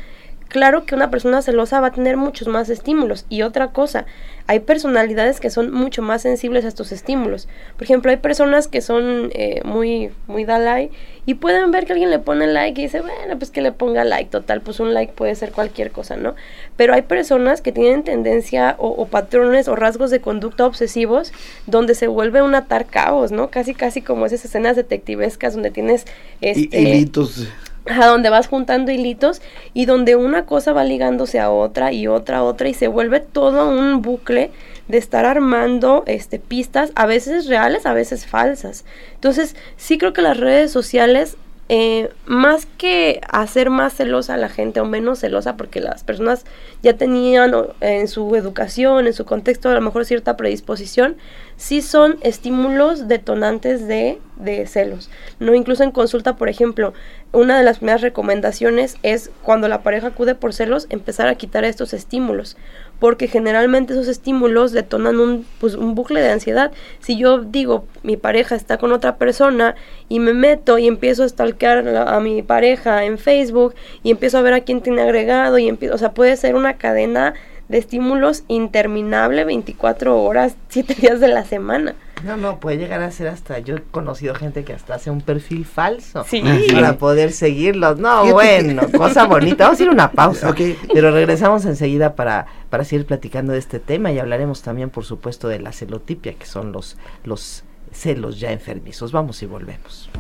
claro 0.49 0.85
que 0.85 0.95
una 0.95 1.11
persona 1.11 1.43
celosa 1.43 1.81
va 1.81 1.89
a 1.89 1.93
tener 1.93 2.17
muchos 2.17 2.49
más 2.49 2.69
estímulos. 2.71 3.27
Y 3.29 3.43
otra 3.43 3.69
cosa, 3.69 4.07
hay 4.47 4.61
personalidades 4.61 5.41
que 5.41 5.51
son 5.51 5.73
mucho 5.73 6.03
más 6.03 6.23
sensibles 6.23 6.65
a 6.65 6.69
estos 6.69 6.93
estímulos. 6.93 7.49
Por 7.77 7.85
ejemplo, 7.85 8.11
hay 8.11 8.19
personas 8.19 8.69
que 8.69 8.81
son 8.81 9.31
eh, 9.35 9.61
muy, 9.65 10.11
muy 10.27 10.45
Dalai 10.45 10.91
y 11.25 11.35
pueden 11.35 11.73
ver 11.73 11.85
que 11.85 11.93
alguien 11.93 12.11
le 12.11 12.21
pone 12.21 12.47
like 12.47 12.81
y 12.81 12.85
dice, 12.85 13.01
bueno, 13.01 13.39
pues 13.39 13.51
que 13.51 13.61
le 13.61 13.73
ponga 13.73 14.05
like, 14.05 14.31
total, 14.31 14.61
pues 14.61 14.79
un 14.79 14.95
like 14.95 15.13
puede 15.15 15.35
ser 15.35 15.51
cualquier 15.51 15.91
cosa, 15.91 16.17
¿no? 16.17 16.37
Pero 16.77 16.95
hay 16.95 17.03
personas 17.03 17.61
que 17.61 17.73
tienen 17.73 18.05
tendencia 18.05 18.77
o, 18.79 19.07
patrones 19.07 19.67
o 19.67 19.75
rasgos 19.75 20.11
de 20.11 20.21
conducta 20.21 20.65
obsesivos 20.65 21.33
donde 21.67 21.95
se 21.95 22.07
vuelve 22.07 22.43
un 22.43 22.55
atar 22.55 22.87
caos, 22.87 23.33
¿no? 23.33 23.51
Casi, 23.51 23.75
casi 23.75 24.01
como 24.01 24.27
esas 24.27 24.45
escenas 24.45 24.77
detectivescas 24.77 25.55
donde 25.55 25.71
tienes... 25.71 26.07
Este, 26.41 26.81
hilitos 26.81 27.49
a 27.89 28.07
donde 28.07 28.31
vas 28.31 28.49
juntando 28.49 28.91
hilitos 28.91 29.41
y 29.75 29.87
donde 29.87 30.17
una 30.17 30.47
cosa 30.47 30.73
va 30.73 30.85
ligándose 30.85 31.39
a 31.39 31.51
otra 31.51 31.93
y 31.93 32.07
otra 32.07 32.39
a 32.39 32.43
otra 32.43 32.69
y 32.69 32.75
se 32.75 32.89
vuelve 32.89 33.21
todo 33.21 33.69
un 33.69 34.03
bucle 34.03 34.51
de 34.89 34.99
estar 34.99 35.25
armando 35.25 36.05
este 36.07 36.39
pistas 36.39 36.93
a 36.95 37.07
veces 37.07 37.47
reales 37.47 37.87
a 37.87 37.93
veces 37.93 38.27
falsas. 38.27 38.85
Entonces 39.15 39.57
sí 39.77 39.99
creo 39.99 40.13
que 40.13 40.23
las 40.23 40.37
redes 40.37 40.71
sociales 40.71 41.37
eh, 41.69 42.11
más 42.27 42.65
que 42.65 43.21
hacer 43.29 43.71
más 43.71 43.95
celosa 43.95 44.35
a 44.35 44.37
la 44.37 44.49
gente 44.49 44.81
o 44.81 44.85
menos 44.85 45.19
celosa, 45.19 45.57
porque 45.57 45.81
las 45.81 46.05
personas 46.05 46.45
ya 46.83 46.97
tenían 46.97 47.53
en 47.81 48.07
su 48.07 48.37
educación, 48.37 49.09
en 49.09 49.13
su 49.13 49.25
contexto, 49.25 49.69
a 49.69 49.75
lo 49.75 49.81
mejor 49.81 50.05
cierta 50.05 50.37
predisposición, 50.37 51.17
sí 51.57 51.83
son 51.83 52.19
estímulos 52.21 53.09
detonantes 53.09 53.89
de, 53.89 54.21
de 54.37 54.67
celos. 54.67 55.11
No, 55.41 55.55
incluso 55.55 55.83
en 55.83 55.91
consulta, 55.91 56.37
por 56.37 56.49
ejemplo, 56.49 56.93
una 57.33 57.59
de 57.59 57.65
las 57.65 57.79
primeras 57.79 58.01
recomendaciones 58.01 58.97
es 59.03 59.31
cuando 59.43 59.67
la 59.67 59.83
pareja 59.83 60.09
acude 60.09 60.37
por 60.37 60.55
celos, 60.55 60.87
empezar 60.91 61.27
a 61.27 61.35
quitar 61.35 61.65
estos 61.65 61.93
estímulos, 61.95 62.57
porque 62.99 63.29
generalmente 63.29 63.93
esos 63.93 64.09
estímulos 64.09 64.73
detonan 64.73 65.21
un, 65.21 65.47
pues, 65.61 65.75
un 65.75 65.95
bucle 65.95 66.21
de 66.21 66.31
ansiedad. 66.31 66.73
Si 67.01 67.19
yo 67.19 67.41
digo, 67.41 67.85
mi 68.03 68.17
pareja 68.17 68.55
está 68.55 68.79
con 68.79 68.93
otra 68.93 69.17
persona 69.17 69.75
y 70.09 70.21
me 70.21 70.33
meto 70.33 70.79
y 70.79 70.87
empiezo 70.87 71.25
a 71.25 71.29
stalkear 71.29 71.87
a, 71.89 72.21
mi 72.21 72.43
pareja 72.43 73.05
en 73.05 73.19
Facebook 73.19 73.75
y 74.03 74.11
empiezo 74.11 74.39
a 74.39 74.43
ver 74.43 74.55
a 74.55 74.61
quién 74.61 74.81
tiene 74.81 75.03
agregado 75.03 75.59
y 75.59 75.69
empiezo, 75.69 75.95
o 75.95 75.99
sea, 75.99 76.13
puede 76.13 76.37
ser 76.37 76.55
una 76.55 76.75
cadena 76.75 77.35
de 77.69 77.79
estímulos 77.79 78.45
interminable 78.49 79.45
24 79.45 80.23
horas, 80.23 80.57
7 80.69 80.95
días 81.01 81.21
de 81.21 81.29
la 81.29 81.45
semana. 81.45 81.95
No, 82.27 82.37
no, 82.37 82.59
puede 82.59 82.77
llegar 82.77 83.03
a 83.03 83.11
ser 83.13 83.29
hasta, 83.29 83.61
yo 83.61 83.77
he 83.77 83.83
conocido 83.83 84.35
gente 84.35 84.65
que 84.65 84.73
hasta 84.73 84.97
hace 84.97 85.11
un 85.11 85.21
perfil 85.21 85.65
falso 85.65 86.25
para 86.73 86.99
poder 86.99 87.31
seguirlos. 87.31 87.99
No, 87.99 88.33
bueno, 88.33 88.83
cosa 88.97 89.27
bonita. 89.27 89.65
Vamos 89.65 89.79
a 89.79 89.83
ir 89.85 89.89
a 89.91 89.93
una 89.93 90.11
pausa, 90.11 90.53
pero 90.93 91.13
regresamos 91.13 91.65
enseguida 91.67 92.17
para, 92.17 92.47
para 92.69 92.85
seguir 92.85 93.07
platicando 93.07 93.53
de 93.53 93.61
este 93.61 93.79
tema 93.79 94.11
y 94.11 94.19
hablaremos 94.19 94.63
también, 94.63 94.91
por 94.91 95.05
supuesto, 95.05 95.47
de 95.47 95.61
la 95.61 95.71
celotipia, 95.71 96.35
que 96.35 96.47
son 96.47 96.73
los, 96.73 96.97
los 97.23 97.63
celos 97.93 98.41
ya 98.41 98.51
enfermizos. 98.51 99.13
Vamos 99.13 99.41
y 99.45 99.47
volvemos. 99.47 100.11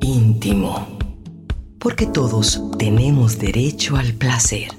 Íntimo, 0.00 0.98
porque 1.78 2.06
todos 2.06 2.60
tenemos 2.76 3.38
derecho 3.38 3.96
al 3.96 4.14
placer. 4.14 4.70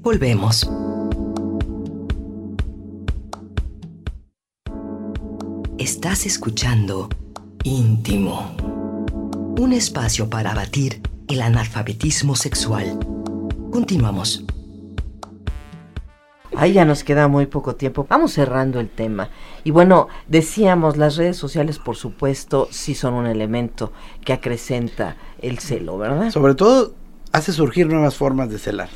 Volvemos. 0.00 0.66
Estás 5.78 6.26
escuchando 6.26 7.08
Íntimo, 7.62 8.56
un 9.60 9.72
espacio 9.72 10.28
para 10.28 10.50
abatir 10.50 11.00
el 11.28 11.40
analfabetismo 11.40 12.34
sexual. 12.34 12.98
Continuamos. 13.70 14.44
Ahí 16.56 16.72
ya 16.72 16.84
nos 16.84 17.04
queda 17.04 17.28
muy 17.28 17.46
poco 17.46 17.76
tiempo. 17.76 18.08
Vamos 18.10 18.32
cerrando 18.32 18.80
el 18.80 18.88
tema. 18.88 19.30
Y 19.62 19.70
bueno, 19.70 20.08
decíamos, 20.26 20.96
las 20.96 21.14
redes 21.16 21.36
sociales, 21.36 21.78
por 21.78 21.94
supuesto, 21.94 22.66
sí 22.72 22.96
son 22.96 23.14
un 23.14 23.26
elemento 23.26 23.92
que 24.24 24.32
acrecenta 24.32 25.16
el 25.40 25.60
celo, 25.60 25.96
¿verdad? 25.96 26.32
Sobre 26.32 26.56
todo, 26.56 26.92
hace 27.30 27.52
surgir 27.52 27.86
nuevas 27.86 28.16
formas 28.16 28.50
de 28.50 28.58
celar. 28.58 28.88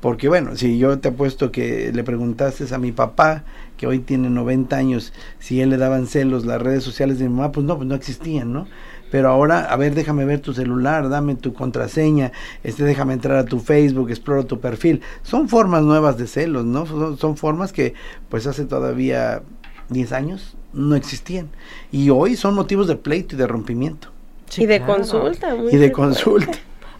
Porque 0.00 0.28
bueno, 0.28 0.56
si 0.56 0.78
yo 0.78 0.98
te 1.00 1.08
apuesto 1.08 1.50
que 1.50 1.90
le 1.92 2.04
preguntaste 2.04 2.72
a 2.72 2.78
mi 2.78 2.92
papá, 2.92 3.42
que 3.76 3.86
hoy 3.86 3.98
tiene 3.98 4.30
90 4.30 4.76
años, 4.76 5.12
si 5.40 5.60
él 5.60 5.70
le 5.70 5.76
daban 5.76 6.06
celos 6.06 6.46
las 6.46 6.62
redes 6.62 6.84
sociales 6.84 7.18
de 7.18 7.28
mi 7.28 7.34
mamá, 7.34 7.50
pues 7.50 7.66
no, 7.66 7.76
pues 7.76 7.88
no 7.88 7.96
existían, 7.96 8.52
¿no? 8.52 8.68
Pero 9.10 9.28
ahora, 9.30 9.64
a 9.64 9.76
ver, 9.76 9.94
déjame 9.94 10.24
ver 10.24 10.40
tu 10.40 10.52
celular, 10.52 11.08
dame 11.08 11.34
tu 11.34 11.52
contraseña, 11.52 12.30
este, 12.62 12.84
déjame 12.84 13.14
entrar 13.14 13.38
a 13.38 13.44
tu 13.44 13.58
Facebook, 13.58 14.10
exploro 14.10 14.46
tu 14.46 14.60
perfil. 14.60 15.00
Son 15.22 15.48
formas 15.48 15.82
nuevas 15.82 16.16
de 16.16 16.26
celos, 16.26 16.64
¿no? 16.64 16.86
Son, 16.86 17.16
son 17.16 17.36
formas 17.36 17.72
que 17.72 17.94
pues 18.28 18.46
hace 18.46 18.66
todavía 18.66 19.42
10 19.88 20.12
años 20.12 20.56
no 20.72 20.94
existían. 20.94 21.48
Y 21.90 22.10
hoy 22.10 22.36
son 22.36 22.54
motivos 22.54 22.86
de 22.86 22.96
pleito 22.96 23.34
y 23.34 23.38
de 23.38 23.46
rompimiento. 23.46 24.08
y 24.56 24.66
de 24.66 24.80
consulta. 24.82 25.56
y 25.72 25.76
de 25.76 25.90
consulta 25.90 26.58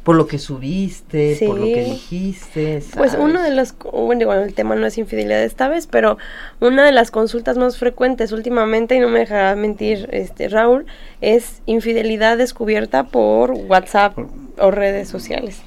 por 0.09 0.17
lo 0.17 0.27
que 0.27 0.39
subiste, 0.39 1.37
por 1.47 1.59
lo 1.59 1.67
que 1.67 1.85
dijiste. 1.85 2.83
Pues 2.97 3.15
uno 3.21 3.43
de 3.43 3.51
los, 3.51 3.75
bueno, 3.77 4.33
el 4.33 4.55
tema 4.55 4.75
no 4.75 4.87
es 4.87 4.97
infidelidad 4.97 5.43
esta 5.43 5.69
vez, 5.69 5.87
pero 5.87 6.17
una 6.61 6.87
de 6.87 6.93
las 6.93 7.11
consultas 7.11 7.59
más 7.59 7.77
frecuentes 7.77 8.33
últimamente, 8.33 8.95
y 8.95 9.01
no 9.01 9.11
me 9.11 9.19
dejará 9.19 9.55
mentir 9.55 10.09
este 10.11 10.49
Raúl, 10.49 10.87
es 11.21 11.61
infidelidad 11.67 12.39
descubierta 12.39 13.05
por 13.05 13.51
WhatsApp 13.51 14.17
o 14.57 14.71
redes 14.71 15.11
sociales. 15.11 15.61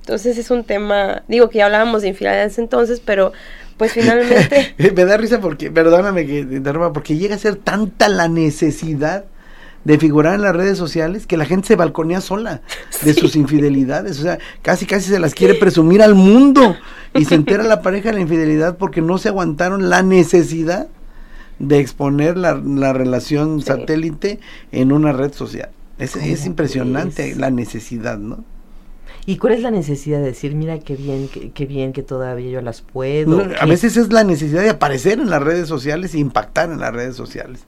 Entonces 0.00 0.38
es 0.38 0.50
un 0.50 0.64
tema, 0.64 1.22
digo 1.28 1.48
que 1.48 1.58
ya 1.58 1.66
hablábamos 1.66 2.02
de 2.02 2.08
infidelidad 2.08 2.50
entonces, 2.58 2.98
pero 2.98 3.32
pues 3.76 3.92
finalmente... 3.92 4.74
me 4.96 5.04
da 5.04 5.16
risa 5.16 5.40
porque, 5.40 5.70
perdóname 5.70 6.26
que 6.26 6.44
te 6.44 6.56
interrumpa, 6.56 6.92
porque 6.92 7.16
llega 7.16 7.36
a 7.36 7.38
ser 7.38 7.54
tanta 7.54 8.08
la 8.08 8.26
necesidad 8.26 9.26
de 9.88 9.98
figurar 9.98 10.34
en 10.34 10.42
las 10.42 10.54
redes 10.54 10.76
sociales 10.76 11.26
que 11.26 11.38
la 11.38 11.46
gente 11.46 11.68
se 11.68 11.74
balconea 11.74 12.20
sola 12.20 12.60
de 13.00 13.14
sus 13.14 13.36
infidelidades. 13.36 14.18
O 14.18 14.22
sea, 14.22 14.38
casi 14.60 14.84
casi 14.84 15.08
se 15.08 15.18
las 15.18 15.32
quiere 15.32 15.54
presumir 15.54 16.02
al 16.02 16.14
mundo 16.14 16.76
y 17.14 17.24
se 17.24 17.36
entera 17.36 17.62
la 17.64 17.80
pareja 17.80 18.10
de 18.10 18.16
la 18.16 18.20
infidelidad 18.20 18.76
porque 18.76 19.00
no 19.00 19.16
se 19.16 19.30
aguantaron 19.30 19.88
la 19.88 20.02
necesidad 20.02 20.88
de 21.58 21.78
exponer 21.78 22.36
la, 22.36 22.52
relación 22.92 23.62
satélite 23.62 24.40
en 24.72 24.92
una 24.92 25.12
red 25.12 25.32
social. 25.32 25.70
Es, 25.98 26.16
es 26.16 26.44
impresionante 26.44 27.34
la 27.34 27.50
necesidad, 27.50 28.18
¿no? 28.18 28.44
¿Y 29.24 29.38
cuál 29.38 29.54
es 29.54 29.62
la 29.62 29.70
necesidad 29.70 30.18
de 30.18 30.26
decir, 30.26 30.54
mira 30.54 30.80
qué 30.80 30.96
bien, 30.96 31.30
qué, 31.54 31.64
bien 31.64 31.94
que 31.94 32.02
todavía 32.02 32.50
yo 32.50 32.60
las 32.60 32.82
puedo? 32.82 33.42
a 33.58 33.64
veces 33.64 33.96
es 33.96 34.12
la 34.12 34.22
necesidad 34.22 34.60
de 34.60 34.70
aparecer 34.70 35.18
en 35.18 35.30
las 35.30 35.42
redes 35.42 35.66
sociales 35.66 36.12
e 36.12 36.18
impactar 36.18 36.70
en 36.70 36.78
las 36.78 36.92
redes 36.92 37.16
sociales 37.16 37.64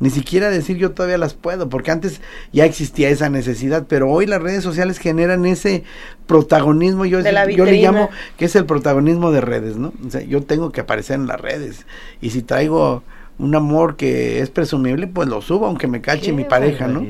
ni 0.00 0.10
siquiera 0.10 0.50
decir 0.50 0.76
yo 0.76 0.92
todavía 0.92 1.18
las 1.18 1.34
puedo, 1.34 1.68
porque 1.68 1.90
antes 1.90 2.20
ya 2.52 2.64
existía 2.64 3.10
esa 3.10 3.28
necesidad, 3.28 3.86
pero 3.88 4.10
hoy 4.10 4.26
las 4.26 4.42
redes 4.42 4.62
sociales 4.62 4.98
generan 4.98 5.46
ese 5.46 5.84
protagonismo, 6.26 7.04
yo, 7.04 7.20
yo 7.20 7.64
le 7.64 7.82
llamo 7.82 8.10
que 8.36 8.46
es 8.46 8.56
el 8.56 8.66
protagonismo 8.66 9.32
de 9.32 9.40
redes, 9.40 9.76
¿no? 9.76 9.92
O 10.06 10.10
sea, 10.10 10.22
yo 10.22 10.42
tengo 10.42 10.72
que 10.72 10.80
aparecer 10.80 11.16
en 11.16 11.26
las 11.26 11.40
redes 11.40 11.86
y 12.20 12.30
si 12.30 12.42
traigo 12.42 13.02
un 13.38 13.54
amor 13.54 13.96
que 13.96 14.40
es 14.40 14.50
presumible, 14.50 15.06
pues 15.06 15.28
lo 15.28 15.40
subo, 15.42 15.66
aunque 15.66 15.86
me 15.86 16.00
cache 16.00 16.32
mi 16.32 16.44
pareja, 16.44 16.86
¿no? 16.86 17.02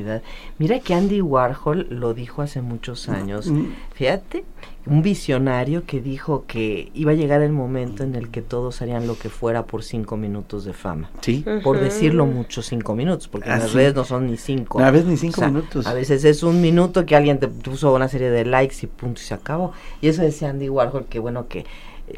Mira 0.57 0.79
que 0.79 0.93
Andy 0.93 1.21
Warhol 1.21 1.87
lo 1.89 2.13
dijo 2.13 2.41
hace 2.41 2.61
muchos 2.61 3.09
años. 3.09 3.47
Mm. 3.47 3.65
Fíjate, 3.93 4.43
un 4.85 5.01
visionario 5.01 5.85
que 5.85 6.01
dijo 6.01 6.45
que 6.47 6.91
iba 6.93 7.11
a 7.11 7.15
llegar 7.15 7.41
el 7.41 7.51
momento 7.51 8.03
en 8.03 8.15
el 8.15 8.29
que 8.29 8.41
todos 8.41 8.81
harían 8.81 9.07
lo 9.07 9.17
que 9.17 9.29
fuera 9.29 9.65
por 9.65 9.83
cinco 9.83 10.17
minutos 10.17 10.65
de 10.65 10.73
fama. 10.73 11.09
Sí. 11.21 11.45
Por 11.63 11.79
decirlo 11.79 12.25
mucho, 12.25 12.61
cinco 12.61 12.95
minutos, 12.95 13.27
porque 13.27 13.49
las 13.49 13.63
ah, 13.63 13.73
redes 13.73 13.95
no 13.95 14.03
son 14.03 14.27
ni 14.27 14.37
cinco. 14.37 14.79
A 14.79 14.91
veces 14.91 15.07
ni 15.07 15.17
cinco 15.17 15.41
minutos. 15.41 15.85
A 15.87 15.93
veces 15.93 16.25
es 16.25 16.43
un 16.43 16.61
minuto 16.61 17.05
que 17.05 17.15
alguien 17.15 17.39
te 17.39 17.47
puso 17.47 17.93
una 17.93 18.07
serie 18.07 18.29
de 18.29 18.45
likes 18.45 18.77
y 18.81 18.87
punto 18.87 19.21
y 19.21 19.23
se 19.23 19.33
acabó. 19.33 19.71
Y 20.01 20.07
eso 20.07 20.21
decía 20.21 20.49
Andy 20.49 20.69
Warhol, 20.69 21.05
que 21.05 21.19
bueno, 21.19 21.47
que 21.47 21.65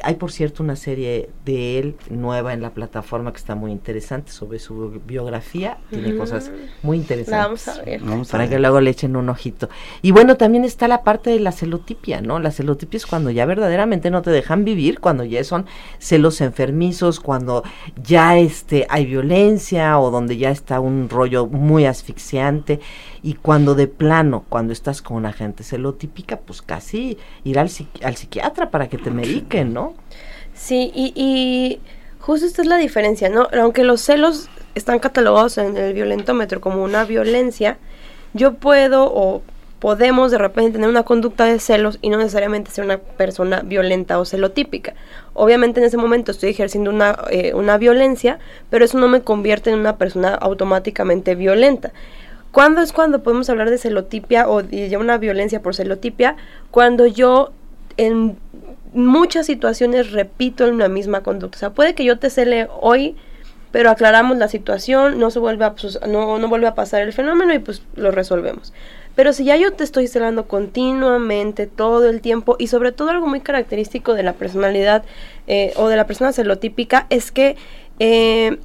hay, 0.02 0.16
por 0.16 0.32
cierto, 0.32 0.62
una 0.64 0.74
serie 0.74 1.30
de 1.44 1.78
él 1.78 1.96
nueva 2.10 2.52
en 2.52 2.60
la 2.60 2.70
plataforma 2.70 3.32
que 3.32 3.38
está 3.38 3.54
muy 3.54 3.70
interesante 3.70 4.32
sobre 4.32 4.58
su 4.58 5.00
biografía. 5.06 5.78
Tiene 5.90 6.16
cosas 6.16 6.50
muy 6.82 6.96
interesantes. 6.96 7.66
vamos 7.66 7.68
a 7.68 7.82
ver. 7.82 8.00
para 8.30 8.48
que 8.48 8.58
luego 8.58 8.80
le 8.80 8.90
echen 8.90 9.14
un 9.14 9.28
ojito. 9.28 9.68
Y 10.02 10.10
bueno, 10.10 10.36
también 10.36 10.64
está 10.64 10.88
la 10.88 11.04
parte 11.04 11.30
de 11.30 11.38
la 11.38 11.52
celotipia, 11.52 12.20
¿no? 12.20 12.40
La 12.40 12.50
celotipia 12.50 12.98
es 12.98 13.06
cuando 13.06 13.30
ya 13.30 13.46
verdaderamente 13.46 14.10
no 14.10 14.22
te 14.22 14.30
dejan 14.30 14.64
vivir, 14.64 14.98
cuando 14.98 15.22
ya 15.22 15.42
son 15.44 15.66
celos 15.98 16.40
enfermizos, 16.40 17.20
cuando 17.20 17.62
ya 18.02 18.36
este, 18.38 18.86
hay 18.88 19.06
violencia 19.06 20.00
o 20.00 20.10
donde 20.10 20.36
ya 20.36 20.50
está 20.50 20.80
un 20.80 21.08
rollo 21.08 21.46
muy 21.46 21.84
asfixiante. 21.84 22.80
Y 23.22 23.34
cuando 23.34 23.74
de 23.74 23.86
plano, 23.86 24.44
cuando 24.48 24.72
estás 24.72 25.02
con 25.02 25.16
una 25.16 25.32
gente 25.32 25.64
celotípica, 25.64 26.38
pues 26.40 26.62
casi 26.62 27.18
ir 27.44 27.58
al, 27.58 27.70
al 28.02 28.16
psiquiatra 28.16 28.70
para 28.70 28.88
que 28.88 28.98
te 28.98 29.10
mediquen, 29.10 29.75
¿no? 29.76 29.94
Sí, 30.54 30.90
y, 30.94 31.80
justo 32.18 32.46
esta 32.46 32.62
es 32.62 32.68
la 32.68 32.78
diferencia, 32.78 33.28
¿no? 33.28 33.46
Aunque 33.52 33.84
los 33.84 34.00
celos 34.00 34.48
están 34.74 34.98
catalogados 34.98 35.58
en 35.58 35.76
el 35.76 35.92
violentómetro 35.92 36.60
como 36.60 36.82
una 36.82 37.04
violencia, 37.04 37.76
yo 38.32 38.54
puedo 38.54 39.04
o 39.04 39.42
podemos 39.78 40.30
de 40.30 40.38
repente 40.38 40.72
tener 40.72 40.88
una 40.88 41.02
conducta 41.02 41.44
de 41.44 41.60
celos 41.60 41.98
y 42.00 42.08
no 42.08 42.16
necesariamente 42.16 42.70
ser 42.70 42.84
una 42.84 42.98
persona 42.98 43.60
violenta 43.60 44.18
o 44.18 44.24
celotípica. 44.24 44.94
Obviamente 45.34 45.80
en 45.80 45.86
ese 45.86 45.98
momento 45.98 46.32
estoy 46.32 46.50
ejerciendo 46.50 46.90
una, 46.90 47.16
eh, 47.30 47.52
una 47.54 47.76
violencia, 47.76 48.38
pero 48.70 48.86
eso 48.86 48.98
no 48.98 49.08
me 49.08 49.20
convierte 49.20 49.70
en 49.70 49.78
una 49.78 49.98
persona 49.98 50.34
automáticamente 50.34 51.34
violenta. 51.34 51.92
¿Cuándo 52.50 52.80
es 52.80 52.94
cuando 52.94 53.22
podemos 53.22 53.50
hablar 53.50 53.68
de 53.68 53.76
celotipia 53.76 54.48
o 54.48 54.62
de 54.62 54.96
una 54.96 55.18
violencia 55.18 55.60
por 55.60 55.74
celotipia? 55.74 56.36
Cuando 56.70 57.06
yo 57.06 57.52
en 57.98 58.38
muchas 58.96 59.46
situaciones 59.46 60.12
repito 60.12 60.66
en 60.66 60.74
una 60.74 60.88
misma 60.88 61.22
conducta. 61.22 61.56
O 61.56 61.60
sea, 61.60 61.70
puede 61.70 61.94
que 61.94 62.04
yo 62.04 62.18
te 62.18 62.30
cele 62.30 62.68
hoy, 62.80 63.16
pero 63.70 63.90
aclaramos 63.90 64.36
la 64.36 64.48
situación, 64.48 65.18
no 65.18 65.30
se 65.30 65.38
vuelve 65.38 65.64
a, 65.64 65.74
no, 66.08 66.38
no 66.38 66.48
vuelve 66.48 66.66
a 66.66 66.74
pasar 66.74 67.02
el 67.02 67.12
fenómeno 67.12 67.54
y 67.54 67.58
pues 67.58 67.82
lo 67.94 68.10
resolvemos. 68.10 68.72
Pero 69.14 69.32
si 69.32 69.44
ya 69.44 69.56
yo 69.56 69.72
te 69.72 69.82
estoy 69.82 70.08
celando 70.08 70.46
continuamente, 70.46 71.66
todo 71.66 72.08
el 72.08 72.20
tiempo, 72.20 72.56
y 72.58 72.68
sobre 72.68 72.92
todo 72.92 73.10
algo 73.10 73.26
muy 73.26 73.40
característico 73.40 74.14
de 74.14 74.22
la 74.22 74.34
personalidad 74.34 75.04
eh, 75.46 75.72
o 75.76 75.88
de 75.88 75.96
la 75.96 76.06
persona 76.06 76.32
celotípica 76.32 77.06
es 77.08 77.32
que 77.32 77.56
eh, 77.98 78.58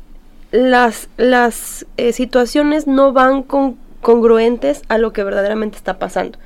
las, 0.52 1.08
las 1.16 1.86
eh, 1.96 2.12
situaciones 2.12 2.86
no 2.86 3.14
van 3.14 3.44
con, 3.44 3.78
congruentes 4.02 4.82
a 4.90 4.98
lo 4.98 5.14
que 5.14 5.24
verdaderamente 5.24 5.78
está 5.78 6.00
pasando. 6.00 6.38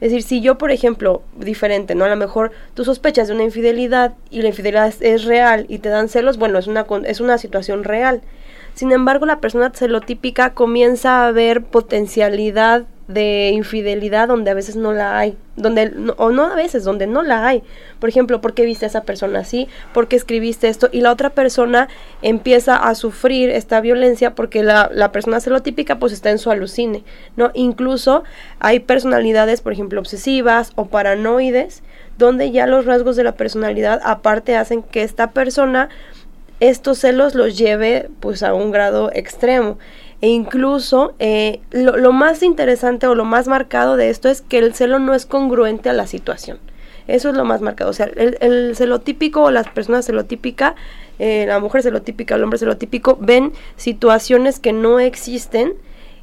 Es 0.00 0.10
decir, 0.10 0.22
si 0.22 0.40
yo, 0.40 0.58
por 0.58 0.70
ejemplo, 0.70 1.22
diferente, 1.36 1.94
¿no? 1.94 2.04
A 2.04 2.08
lo 2.08 2.16
mejor 2.16 2.52
tú 2.74 2.84
sospechas 2.84 3.28
de 3.28 3.34
una 3.34 3.44
infidelidad 3.44 4.14
y 4.30 4.42
la 4.42 4.48
infidelidad 4.48 4.92
es, 5.00 5.24
real 5.24 5.66
y 5.68 5.78
te 5.78 5.88
dan 5.88 6.08
celos, 6.08 6.38
bueno, 6.38 6.58
es 6.58 6.66
una, 6.66 6.86
es 7.04 7.20
una 7.20 7.38
situación 7.38 7.84
real. 7.84 8.22
Sin 8.74 8.90
embargo, 8.90 9.24
la 9.24 9.40
persona 9.40 9.70
celotípica 9.70 10.54
comienza 10.54 11.26
a 11.26 11.32
ver 11.32 11.62
potencialidad 11.62 12.84
de 13.06 13.50
infidelidad 13.52 14.28
donde 14.28 14.50
a 14.50 14.54
veces 14.54 14.76
no 14.76 14.92
la 14.92 15.18
hay, 15.18 15.36
donde 15.56 15.92
o 16.16 16.30
no 16.30 16.46
a 16.46 16.54
veces 16.54 16.84
donde 16.84 17.06
no 17.06 17.22
la 17.22 17.46
hay. 17.46 17.62
Por 18.00 18.08
ejemplo, 18.08 18.40
¿por 18.40 18.54
qué 18.54 18.64
viste 18.64 18.86
a 18.86 18.88
esa 18.88 19.02
persona 19.02 19.40
así? 19.40 19.68
¿Por 19.92 20.08
qué 20.08 20.16
escribiste 20.16 20.68
esto? 20.68 20.88
Y 20.90 21.00
la 21.02 21.12
otra 21.12 21.30
persona 21.30 21.88
empieza 22.22 22.76
a 22.76 22.94
sufrir 22.94 23.50
esta 23.50 23.80
violencia 23.80 24.34
porque 24.34 24.62
la, 24.62 24.90
la 24.92 25.12
persona 25.12 25.40
celotípica 25.40 25.98
pues 25.98 26.12
está 26.12 26.30
en 26.30 26.38
su 26.38 26.50
alucine, 26.50 27.04
¿no? 27.36 27.50
Incluso 27.52 28.24
hay 28.58 28.80
personalidades, 28.80 29.60
por 29.60 29.72
ejemplo, 29.72 30.00
obsesivas 30.00 30.72
o 30.74 30.86
paranoides, 30.86 31.82
donde 32.16 32.52
ya 32.52 32.66
los 32.66 32.86
rasgos 32.86 33.16
de 33.16 33.24
la 33.24 33.32
personalidad 33.32 34.00
aparte 34.02 34.56
hacen 34.56 34.82
que 34.82 35.02
esta 35.02 35.32
persona 35.32 35.90
estos 36.60 36.98
celos 36.98 37.34
los 37.34 37.58
lleve 37.58 38.08
pues 38.20 38.42
a 38.42 38.54
un 38.54 38.70
grado 38.70 39.10
extremo 39.12 39.76
e 40.24 40.28
incluso 40.28 41.12
eh, 41.18 41.60
lo, 41.70 42.10
más 42.10 42.42
interesante 42.42 43.06
o 43.06 43.14
lo 43.14 43.26
más 43.26 43.46
marcado 43.46 43.98
de 43.98 44.08
esto 44.08 44.30
es 44.30 44.40
que 44.40 44.56
el 44.56 44.72
celo 44.72 44.98
no 44.98 45.12
es 45.12 45.26
congruente 45.26 45.90
a 45.90 45.92
la 45.92 46.06
situación. 46.06 46.60
Eso 47.06 47.28
es 47.28 47.34
lo 47.34 47.44
más 47.44 47.60
marcado. 47.60 47.90
O 47.90 47.92
sea, 47.92 48.06
el, 48.06 48.38
el 48.40 48.74
celotípico 48.74 49.42
o 49.42 49.50
las 49.50 49.68
personas 49.68 50.06
celotípica, 50.06 50.76
eh, 51.18 51.44
la 51.46 51.58
mujer 51.58 51.82
celotípica, 51.82 52.36
el 52.36 52.42
hombre 52.42 52.58
celotípico, 52.58 53.18
ven 53.20 53.52
situaciones 53.76 54.60
que 54.60 54.72
no 54.72 54.98
existen, 54.98 55.74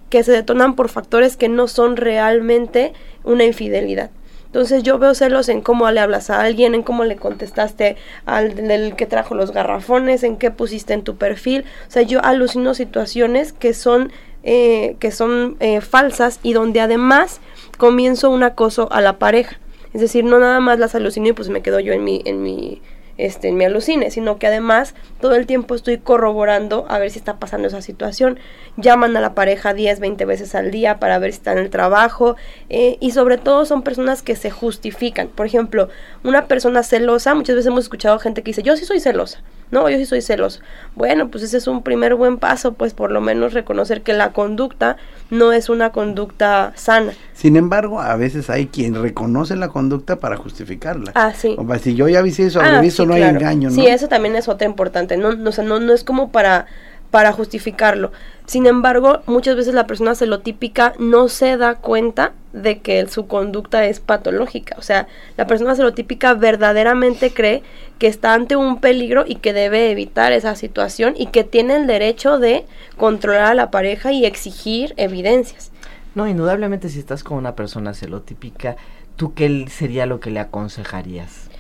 que 0.10 0.24
se 0.24 0.32
detonan 0.32 0.76
por 0.76 0.90
factores 0.90 1.38
que 1.38 1.48
no 1.48 1.68
son 1.68 1.96
realmente 1.96 2.94
una 3.24 3.44
infidelidad. 3.44 4.10
Entonces 4.52 4.84
yo 4.84 5.00
veo 5.00 5.14
celos 5.14 5.48
en 5.48 5.62
cómo 5.62 5.90
le 5.92 6.02
hablas 6.02 6.30
a 6.30 6.42
alguien, 6.42 6.76
en 6.76 6.84
cómo 6.84 7.06
le 7.06 7.16
contestaste 7.16 7.96
al 8.26 8.54
del 8.54 8.98
que 8.98 9.06
trajo 9.06 9.34
los 9.34 9.54
garrafones, 9.54 10.24
en 10.24 10.36
qué 10.36 10.52
pusiste 10.52 10.94
en 10.94 11.04
tu 11.04 11.16
perfil. 11.16 11.64
O 11.88 11.92
sea, 11.92 12.02
yo 12.02 12.22
alucino 12.22 12.74
situaciones 12.74 13.54
que 13.54 13.74
son, 13.74 14.12
eh, 14.44 14.98
que 15.00 15.12
son 15.12 15.56
eh, 15.62 15.80
falsas 15.80 16.42
y 16.44 16.52
donde 16.52 16.82
además 16.82 17.40
comienzo 17.78 18.30
un 18.30 18.44
acoso 18.44 18.92
a 18.92 19.00
la 19.00 19.20
pareja. 19.20 19.58
Es 19.94 20.02
decir, 20.02 20.26
no 20.26 20.38
nada 20.38 20.60
más 20.60 20.80
las 20.80 20.96
alucino 20.96 21.30
y 21.30 21.34
pues 21.34 21.48
me 21.48 21.62
quedo 21.62 21.80
yo 21.80 21.94
en 21.94 22.04
mi, 22.04 22.22
en 22.26 22.44
mi 22.44 22.82
este, 23.22 23.52
me 23.52 23.66
alucine, 23.66 24.10
sino 24.10 24.40
que 24.40 24.48
además 24.48 24.96
todo 25.20 25.36
el 25.36 25.46
tiempo 25.46 25.76
estoy 25.76 26.00
corroborando 26.00 26.86
a 26.90 26.98
ver 26.98 27.12
si 27.12 27.20
está 27.20 27.38
pasando 27.38 27.68
esa 27.68 27.82
situación. 27.82 28.40
Llaman 28.78 29.16
a 29.16 29.22
la 29.22 29.36
pareja 29.36 29.74
10, 29.74 30.00
20 30.00 30.26
veces 30.26 30.56
al 30.56 30.72
día 30.72 31.00
para 31.00 31.20
ver 31.20 31.32
si 31.32 31.38
está 31.38 31.52
en 31.52 31.60
el 31.60 31.70
trabajo 31.70 32.36
eh, 32.70 32.98
y 33.00 33.12
sobre 33.12 33.38
todo 33.38 33.66
son 33.66 33.84
personas 33.84 34.24
que 34.24 34.36
se 34.36 34.50
justifican. 34.50 35.28
Por 35.28 35.46
ejemplo, 35.46 35.90
una 36.24 36.48
persona 36.48 36.82
celosa, 36.82 37.36
muchas 37.36 37.56
veces 37.56 37.68
hemos 37.68 37.84
escuchado 37.84 38.18
gente 38.18 38.42
que 38.42 38.50
dice, 38.50 38.64
yo 38.64 38.76
sí 38.76 38.86
soy 38.86 39.00
celosa. 39.00 39.42
No, 39.72 39.90
yo 39.90 39.98
sí 39.98 40.06
soy 40.06 40.22
celoso. 40.22 40.60
Bueno, 40.96 41.30
pues 41.30 41.44
ese 41.44 41.58
es 41.58 41.68
un 41.68 41.82
primer 41.82 42.16
buen 42.16 42.38
paso, 42.38 42.74
pues 42.74 42.94
por 42.94 43.12
lo 43.12 43.22
menos 43.22 43.54
reconocer 43.54 44.02
que 44.02 44.14
la 44.14 44.34
conducta 44.34 44.98
no 45.30 45.54
es 45.54 45.70
una 45.70 45.92
conducta 45.92 46.74
sana. 46.76 47.14
Sin 47.34 47.56
embargo, 47.56 48.02
a 48.02 48.16
veces 48.18 48.50
hay 48.50 48.68
quien 48.68 49.02
reconoce 49.02 49.56
la 49.56 49.70
conducta 49.70 50.18
para 50.18 50.36
justificarla. 50.36 51.12
Ah, 51.16 51.34
sí. 51.34 51.56
O 51.58 51.78
si 51.78 51.96
yo 51.96 52.10
ya 52.10 52.22
vi 52.22 52.30
eso, 52.30 52.60
ah, 52.62 52.82
no 53.06 53.14
hay 53.14 53.24
engaño, 53.24 53.70
¿no? 53.70 53.76
Sí, 53.76 53.88
eso 53.88 54.08
también 54.08 54.36
es 54.36 54.48
otra 54.48 54.68
importante. 54.68 55.16
No, 55.18 55.34
no, 55.34 55.50
o 55.50 55.54
sea, 55.54 55.64
no, 55.64 55.80
no 55.80 55.94
es 55.94 56.04
como 56.04 56.32
para 56.32 56.68
para 57.12 57.34
justificarlo. 57.34 58.12
Sin 58.46 58.66
embargo, 58.66 59.22
muchas 59.28 59.56
veces 59.56 59.74
la 59.74 59.86
persona 59.86 60.16
celotípica 60.16 60.94
no 60.98 61.28
se 61.28 61.58
da 61.58 61.76
cuenta 61.76 62.32
de 62.54 62.80
que 62.80 63.06
su 63.08 63.28
conducta 63.28 63.86
es 63.86 64.00
patológica. 64.00 64.76
O 64.78 64.82
sea, 64.82 65.08
la 65.38 65.46
persona 65.46 65.76
celotípica 65.76 66.34
verdaderamente 66.34 67.32
cree 67.32 67.64
que 68.00 68.08
está 68.08 68.34
ante 68.34 68.56
un 68.56 68.80
peligro 68.80 69.26
y 69.28 69.36
que 69.36 69.54
debe 69.54 69.92
evitar 69.92 70.32
esa 70.32 70.56
situación 70.56 71.14
y 71.18 71.28
que 71.28 71.44
tiene 71.44 71.76
el 71.76 71.86
derecho 71.86 72.40
de 72.40 72.66
controlar 72.98 73.52
a 73.52 73.54
la 73.54 73.72
pareja 73.72 74.12
y 74.12 74.26
exigir 74.26 74.94
evidencias. 74.98 75.72
No, 76.16 76.28
indudablemente 76.28 76.90
si 76.90 77.00
estás 77.00 77.24
con 77.24 77.38
una 77.38 77.56
persona 77.56 77.94
celotípica, 77.94 78.76
¿tú 79.16 79.34
qué 79.34 79.66
sería 79.70 80.06
lo 80.06 80.20
que 80.20 80.32
le 80.32 80.40
aconsejarías? 80.40 81.51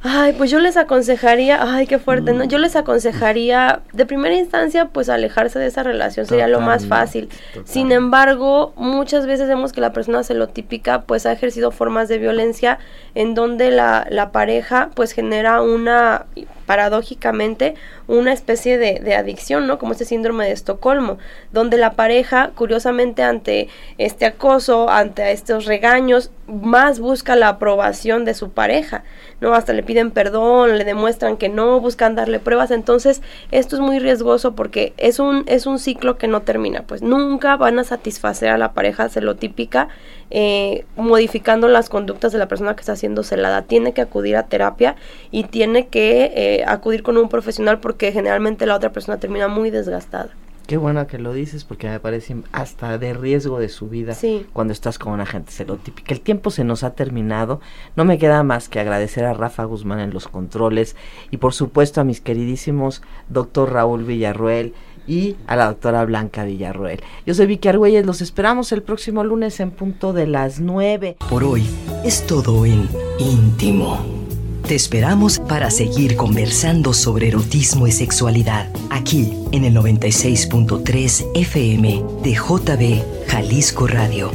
Ay, 0.00 0.32
pues 0.34 0.50
yo 0.50 0.60
les 0.60 0.76
aconsejaría, 0.76 1.58
ay, 1.60 1.86
qué 1.86 1.98
fuerte, 1.98 2.32
¿no? 2.32 2.44
Mm. 2.44 2.48
Yo 2.48 2.58
les 2.58 2.76
aconsejaría, 2.76 3.80
de 3.92 4.06
primera 4.06 4.34
instancia, 4.36 4.86
pues 4.86 5.08
alejarse 5.08 5.58
de 5.58 5.66
esa 5.66 5.82
relación 5.82 6.24
sería 6.26 6.46
lo 6.46 6.60
más 6.60 6.86
fácil. 6.86 7.28
Sin 7.64 7.90
embargo, 7.90 8.72
muchas 8.76 9.26
veces 9.26 9.48
vemos 9.48 9.72
que 9.72 9.80
la 9.80 9.92
persona 9.92 10.22
celotípica, 10.22 11.02
pues 11.02 11.26
ha 11.26 11.32
ejercido 11.32 11.72
formas 11.72 12.08
de 12.08 12.18
violencia 12.18 12.78
en 13.14 13.34
donde 13.34 13.72
la, 13.72 14.06
la 14.08 14.30
pareja, 14.30 14.90
pues 14.94 15.12
genera 15.12 15.62
una 15.62 16.26
paradójicamente 16.68 17.76
una 18.08 18.34
especie 18.34 18.76
de, 18.76 19.14
adicción, 19.14 19.66
¿no? 19.66 19.78
Como 19.78 19.92
este 19.92 20.04
síndrome 20.04 20.44
de 20.44 20.52
Estocolmo, 20.52 21.16
donde 21.50 21.78
la 21.78 21.94
pareja, 21.94 22.50
curiosamente, 22.54 23.22
ante 23.22 23.68
este 23.96 24.26
acoso, 24.26 24.90
ante 24.90 25.32
estos 25.32 25.64
regaños, 25.64 26.30
más 26.46 27.00
busca 27.00 27.36
la 27.36 27.48
aprobación 27.48 28.26
de 28.26 28.34
su 28.34 28.50
pareja, 28.50 29.02
¿no? 29.40 29.54
Hasta 29.54 29.72
le 29.72 29.82
piden 29.82 30.10
perdón, 30.10 30.76
le 30.76 30.84
demuestran 30.84 31.38
que 31.38 31.48
no, 31.48 31.80
buscan 31.80 32.14
darle 32.14 32.38
pruebas, 32.38 32.70
entonces 32.70 33.22
esto 33.50 33.76
es 33.76 33.80
muy 33.80 33.98
riesgoso 33.98 34.54
porque 34.54 34.92
es 34.98 35.18
un, 35.20 35.44
es 35.46 35.64
un 35.64 35.78
ciclo 35.78 36.18
que 36.18 36.28
no 36.28 36.42
termina, 36.42 36.82
pues 36.82 37.00
nunca 37.00 37.56
van 37.56 37.78
a 37.78 37.84
satisfacer 37.84 38.50
a 38.50 38.58
la 38.58 38.74
pareja 38.74 39.08
celotípica 39.08 39.88
eh, 40.30 40.84
modificando 40.96 41.68
las 41.68 41.88
conductas 41.88 42.32
de 42.32 42.38
la 42.38 42.48
persona 42.48 42.74
que 42.74 42.80
está 42.80 42.96
siendo 42.96 43.22
celada. 43.22 43.62
Tiene 43.62 43.92
que 43.92 44.00
acudir 44.00 44.36
a 44.36 44.44
terapia 44.44 44.96
y 45.30 45.44
tiene 45.44 45.88
que 45.88 46.32
eh, 46.34 46.64
acudir 46.66 47.02
con 47.02 47.16
un 47.16 47.28
profesional 47.28 47.80
porque 47.80 48.12
generalmente 48.12 48.66
la 48.66 48.76
otra 48.76 48.92
persona 48.92 49.18
termina 49.18 49.48
muy 49.48 49.70
desgastada. 49.70 50.30
Qué 50.68 50.76
bueno 50.76 51.06
que 51.06 51.16
lo 51.16 51.32
dices 51.32 51.64
porque 51.64 51.88
me 51.88 51.98
parece 51.98 52.36
hasta 52.52 52.98
de 52.98 53.14
riesgo 53.14 53.58
de 53.58 53.70
su 53.70 53.88
vida 53.88 54.14
cuando 54.52 54.74
estás 54.74 54.98
con 54.98 55.14
una 55.14 55.24
gente 55.24 55.50
celotípica. 55.50 56.12
El 56.12 56.20
tiempo 56.20 56.50
se 56.50 56.62
nos 56.62 56.84
ha 56.84 56.90
terminado. 56.90 57.62
No 57.96 58.04
me 58.04 58.18
queda 58.18 58.42
más 58.42 58.68
que 58.68 58.78
agradecer 58.78 59.24
a 59.24 59.32
Rafa 59.32 59.64
Guzmán 59.64 60.00
en 60.00 60.12
los 60.12 60.28
controles 60.28 60.94
y 61.30 61.38
por 61.38 61.54
supuesto 61.54 62.02
a 62.02 62.04
mis 62.04 62.20
queridísimos 62.20 63.00
doctor 63.30 63.72
Raúl 63.72 64.04
Villarruel 64.04 64.74
y 65.08 65.36
a 65.46 65.56
la 65.56 65.66
doctora 65.66 66.04
Blanca 66.04 66.44
Villarroel. 66.44 67.00
Yo 67.26 67.34
soy 67.34 67.46
Vicky 67.46 67.68
Argüelles, 67.68 68.06
los 68.06 68.20
esperamos 68.20 68.70
el 68.72 68.82
próximo 68.82 69.24
lunes 69.24 69.58
en 69.60 69.70
punto 69.70 70.12
de 70.12 70.26
las 70.26 70.60
9. 70.60 71.16
Por 71.30 71.42
hoy 71.42 71.66
es 72.04 72.26
todo 72.26 72.66
en 72.66 72.88
íntimo. 73.18 74.18
Te 74.66 74.74
esperamos 74.74 75.38
para 75.38 75.70
seguir 75.70 76.14
conversando 76.14 76.92
sobre 76.92 77.28
erotismo 77.28 77.86
y 77.86 77.92
sexualidad 77.92 78.70
aquí 78.90 79.32
en 79.52 79.64
el 79.64 79.74
96.3 79.74 81.26
FM 81.34 82.04
de 82.22 82.34
JB 82.34 83.28
Jalisco 83.28 83.86
Radio. 83.86 84.30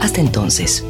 Hasta 0.00 0.20
entonces. 0.20 0.84